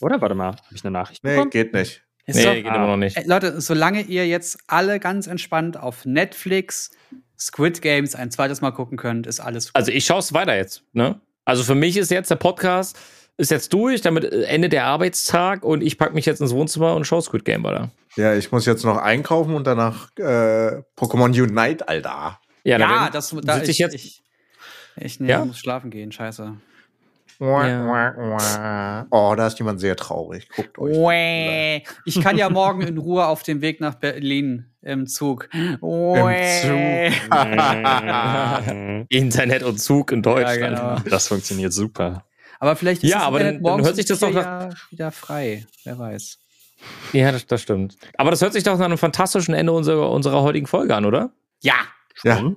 Oder 0.01 0.21
warte 0.21 0.35
mal, 0.35 0.47
habe 0.47 0.57
ich 0.73 0.83
eine 0.83 0.91
Nachricht 0.91 1.23
Nee, 1.23 1.31
bekommen? 1.35 1.49
geht 1.51 1.73
nicht. 1.73 2.03
Ist 2.25 2.35
Nee, 2.37 2.43
doch- 2.45 2.53
geht 2.53 2.65
immer 2.67 2.87
noch 2.87 2.97
nicht. 2.97 3.17
Ey, 3.17 3.25
Leute, 3.27 3.59
solange 3.61 4.01
ihr 4.01 4.27
jetzt 4.27 4.59
alle 4.67 4.99
ganz 4.99 5.27
entspannt 5.27 5.77
auf 5.77 6.05
Netflix 6.05 6.91
Squid 7.37 7.81
Games 7.81 8.15
ein 8.15 8.31
zweites 8.31 8.61
Mal 8.61 8.71
gucken 8.71 8.97
könnt, 8.97 9.25
ist 9.27 9.39
alles 9.39 9.67
gut. 9.67 9.75
Also 9.75 9.91
ich 9.91 10.05
schaue 10.05 10.19
es 10.19 10.33
weiter 10.33 10.55
jetzt. 10.55 10.83
Ne? 10.93 11.19
Also 11.45 11.63
für 11.63 11.75
mich 11.75 11.97
ist 11.97 12.11
jetzt 12.11 12.29
der 12.29 12.35
Podcast 12.35 12.97
ist 13.37 13.51
jetzt 13.51 13.71
durch, 13.73 14.01
damit 14.01 14.25
äh, 14.25 14.43
endet 14.43 14.73
der 14.73 14.85
Arbeitstag 14.85 15.63
und 15.63 15.81
ich 15.81 15.97
packe 15.97 16.13
mich 16.13 16.25
jetzt 16.25 16.41
ins 16.41 16.53
Wohnzimmer 16.53 16.95
und 16.95 17.05
schaue 17.05 17.21
Squid 17.21 17.45
Game 17.45 17.63
weiter. 17.63 17.89
Ja, 18.17 18.33
ich 18.35 18.51
muss 18.51 18.65
jetzt 18.65 18.83
noch 18.83 18.97
einkaufen 18.97 19.53
und 19.55 19.65
danach 19.65 20.09
äh, 20.17 20.81
Pokémon 20.97 21.29
Unite, 21.41 21.87
Alter. 21.87 22.39
Ja, 22.65 22.77
ja, 22.77 23.09
das 23.09 23.33
da, 23.43 23.55
sitz 23.59 23.69
ich 23.69 23.77
jetzt. 23.77 23.95
Ich, 23.95 24.21
ich 25.01 25.19
nee, 25.19 25.29
Ja? 25.29 25.43
muss 25.45 25.57
schlafen 25.59 25.89
gehen, 25.91 26.11
scheiße. 26.11 26.53
Oh, 27.41 27.63
da 29.37 29.47
ist 29.47 29.57
jemand 29.59 29.79
sehr 29.79 29.95
traurig. 29.95 30.49
Guckt 30.49 30.77
euch. 30.77 31.83
Ich 32.05 32.19
kann 32.21 32.37
ja 32.37 32.49
morgen 32.49 32.81
in 32.81 32.97
Ruhe 32.97 33.25
auf 33.27 33.43
dem 33.43 33.61
Weg 33.61 33.79
nach 33.79 33.95
Berlin 33.95 34.65
im 34.81 35.07
Zug. 35.07 35.47
Uäh. 35.81 37.11
Internet 39.09 39.63
und 39.63 39.79
Zug 39.79 40.11
in 40.11 40.21
Deutschland. 40.21 40.59
Ja, 40.77 40.95
genau. 40.95 41.09
Das 41.09 41.27
funktioniert 41.29 41.71
super. 41.73 42.25
Aber 42.59 42.75
vielleicht 42.75 43.03
ist 43.03 43.09
Ja, 43.11 43.19
das 43.19 43.27
aber 43.27 43.39
Internet 43.39 43.65
dann- 43.65 43.77
dann 43.77 43.85
hört 43.85 43.95
sich 43.95 44.05
das 44.05 44.19
doch 44.19 44.31
ja 44.31 44.69
wieder 44.91 45.11
frei. 45.11 45.65
Wer 45.85 45.97
weiß. 45.97 46.39
Ja, 47.13 47.31
das, 47.31 47.45
das 47.45 47.61
stimmt. 47.61 47.97
Aber 48.17 48.31
das 48.31 48.41
hört 48.41 48.51
sich 48.53 48.63
doch 48.63 48.77
nach 48.77 48.85
einem 48.85 48.97
fantastischen 48.97 49.53
Ende 49.53 49.71
unserer, 49.71 50.11
unserer 50.11 50.41
heutigen 50.41 50.67
Folge 50.67 50.95
an, 50.95 51.05
oder? 51.05 51.31
Ja. 51.61 51.75
Ja, 52.23 52.51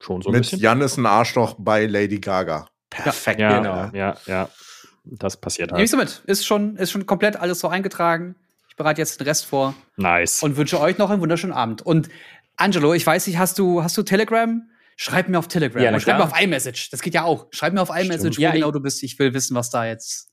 Schon, 0.00 0.22
so 0.22 0.28
ein 0.28 0.32
mit 0.32 0.42
bisschen. 0.42 0.60
Jan 0.60 0.80
ist 0.80 0.96
ein 0.96 1.06
Arschloch 1.06 1.56
bei 1.58 1.86
Lady 1.86 2.18
Gaga. 2.20 2.66
Perfekt. 2.90 3.40
Ja, 3.40 3.58
Genau. 3.58 3.90
ja, 3.96 4.16
ja. 4.26 4.48
Das 5.04 5.36
passiert 5.36 5.70
Nehme 5.70 5.84
ich 5.84 5.92
halt. 5.92 6.08
so 6.10 6.18
mit. 6.20 6.28
Ist 6.28 6.46
schon, 6.46 6.76
ist 6.76 6.90
schon 6.90 7.06
komplett 7.06 7.36
alles 7.36 7.60
so 7.60 7.68
eingetragen. 7.68 8.34
Ich 8.68 8.76
bereite 8.76 9.00
jetzt 9.00 9.20
den 9.20 9.26
Rest 9.26 9.44
vor 9.46 9.74
Nice. 9.96 10.42
und 10.42 10.56
wünsche 10.56 10.80
euch 10.80 10.98
noch 10.98 11.10
einen 11.10 11.20
wunderschönen 11.22 11.52
Abend. 11.52 11.82
Und 11.82 12.08
Angelo, 12.56 12.92
ich 12.94 13.06
weiß 13.06 13.26
nicht, 13.26 13.38
hast 13.38 13.58
du, 13.58 13.82
hast 13.82 13.96
du 13.96 14.02
Telegram? 14.02 14.62
Schreib 14.96 15.28
mir 15.28 15.38
auf 15.38 15.46
Telegram. 15.48 15.82
Ja, 15.82 15.98
schreib 16.00 16.18
mir 16.18 16.24
auf 16.24 16.40
iMessage. 16.40 16.90
Das 16.90 17.02
geht 17.02 17.14
ja 17.14 17.24
auch. 17.24 17.46
Schreib 17.50 17.72
mir 17.74 17.82
auf 17.82 17.90
iMessage, 17.90 18.38
wo 18.38 18.42
Ja, 18.42 18.50
genau 18.52 18.70
du 18.70 18.80
bist. 18.80 19.02
Ich 19.02 19.18
will 19.18 19.32
wissen, 19.34 19.54
was 19.54 19.70
da 19.70 19.84
jetzt. 19.86 20.30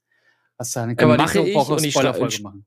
Was 0.58 0.72
da. 0.72 0.82
Dann 0.82 0.92
Äh, 0.92 0.96
können 0.96 1.12
wir 1.12 1.18
mache 1.18 1.38
nächste 1.40 1.50
ich 1.50 1.56
Woche 1.56 1.74
und 1.74 1.84
ich 1.84 1.92
Spoilerfolge 1.94 2.42
machen. 2.42 2.66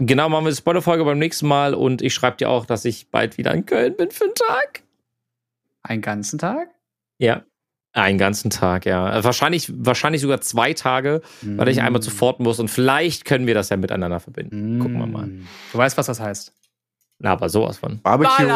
Genau, 0.00 0.28
machen 0.28 0.44
wir 0.44 0.50
die 0.50 0.56
Spoilerfolge 0.56 1.04
beim 1.04 1.18
nächsten 1.18 1.48
Mal 1.48 1.74
und 1.74 2.02
ich 2.02 2.14
schreibe 2.14 2.36
dir 2.36 2.50
auch, 2.50 2.66
dass 2.66 2.84
ich 2.84 3.10
bald 3.10 3.36
wieder 3.36 3.52
in 3.52 3.66
Köln 3.66 3.96
bin 3.96 4.10
für 4.10 4.24
einen 4.24 4.34
Tag. 4.34 4.82
Einen 5.82 6.02
ganzen 6.02 6.38
Tag? 6.38 6.68
Ja. 7.18 7.44
Einen 7.94 8.18
ganzen 8.18 8.50
Tag, 8.50 8.84
ja. 8.84 9.18
Äh, 9.18 9.24
Wahrscheinlich, 9.24 9.72
wahrscheinlich 9.74 10.20
sogar 10.20 10.40
zwei 10.42 10.74
Tage, 10.74 11.22
weil 11.42 11.68
ich 11.68 11.78
Mm. 11.78 11.80
einmal 11.80 12.02
zu 12.02 12.10
Ford 12.10 12.38
muss 12.38 12.60
und 12.60 12.68
vielleicht 12.68 13.24
können 13.24 13.46
wir 13.46 13.54
das 13.54 13.70
ja 13.70 13.76
miteinander 13.78 14.20
verbinden. 14.20 14.78
Gucken 14.78 14.98
wir 14.98 15.06
mal. 15.06 15.26
Mm. 15.26 15.46
Du 15.72 15.78
weißt, 15.78 15.96
was 15.96 16.06
das 16.06 16.20
heißt. 16.20 16.52
Na, 17.20 17.32
aber 17.32 17.48
sowas 17.48 17.78
von. 17.78 18.00
Barbecue. 18.00 18.46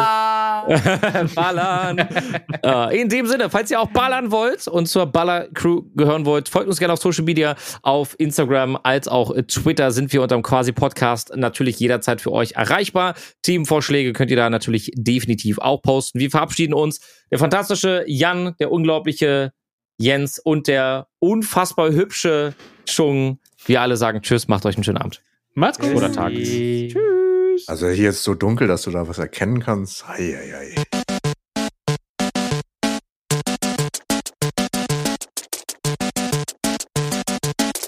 ballern. 1.35 1.97
äh, 2.63 3.01
in 3.01 3.09
dem 3.09 3.27
Sinne, 3.27 3.49
falls 3.49 3.69
ihr 3.71 3.81
auch 3.81 3.89
ballern 3.89 4.31
wollt 4.31 4.69
und 4.69 4.85
zur 4.85 5.05
Baller-Crew 5.05 5.83
gehören 5.95 6.25
wollt, 6.25 6.47
folgt 6.47 6.69
uns 6.69 6.79
gerne 6.79 6.93
auf 6.93 7.01
Social 7.01 7.25
Media, 7.25 7.55
auf 7.81 8.15
Instagram 8.19 8.79
als 8.81 9.09
auch 9.09 9.35
Twitter 9.47 9.91
sind 9.91 10.13
wir 10.13 10.21
unterm 10.21 10.43
quasi 10.43 10.71
Podcast 10.71 11.33
natürlich 11.35 11.77
jederzeit 11.79 12.21
für 12.21 12.31
euch 12.31 12.53
erreichbar. 12.53 13.15
Teamvorschläge 13.41 14.13
könnt 14.13 14.31
ihr 14.31 14.37
da 14.37 14.49
natürlich 14.49 14.91
definitiv 14.95 15.59
auch 15.59 15.81
posten. 15.81 16.19
Wir 16.19 16.31
verabschieden 16.31 16.73
uns. 16.73 17.01
Der 17.31 17.39
fantastische 17.39 18.05
Jan, 18.07 18.55
der 18.59 18.71
unglaubliche 18.71 19.51
Jens 19.97 20.39
und 20.39 20.67
der 20.67 21.07
unfassbar 21.19 21.91
hübsche 21.91 22.53
Chung. 22.85 23.39
Wir 23.65 23.81
alle 23.81 23.97
sagen 23.97 24.21
Tschüss, 24.21 24.47
macht 24.47 24.65
euch 24.65 24.75
einen 24.75 24.85
schönen 24.85 24.99
Abend. 24.99 25.21
Macht's 25.53 25.79
gut. 25.79 25.95
Oder 25.95 26.11
Tag. 26.11 26.31
Tschüss. 27.53 27.67
Also 27.67 27.89
hier 27.89 28.09
ist 28.09 28.23
so 28.23 28.33
dunkel, 28.33 28.67
dass 28.67 28.83
du 28.83 28.91
da 28.91 29.07
was 29.07 29.17
erkennen 29.17 29.59
kannst. 29.59 30.05
Ei, 30.07 30.35
ei, 30.35 30.55
ei. 30.55 30.83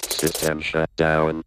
System 0.09 0.61
shut 0.61 0.89
down. 0.97 1.43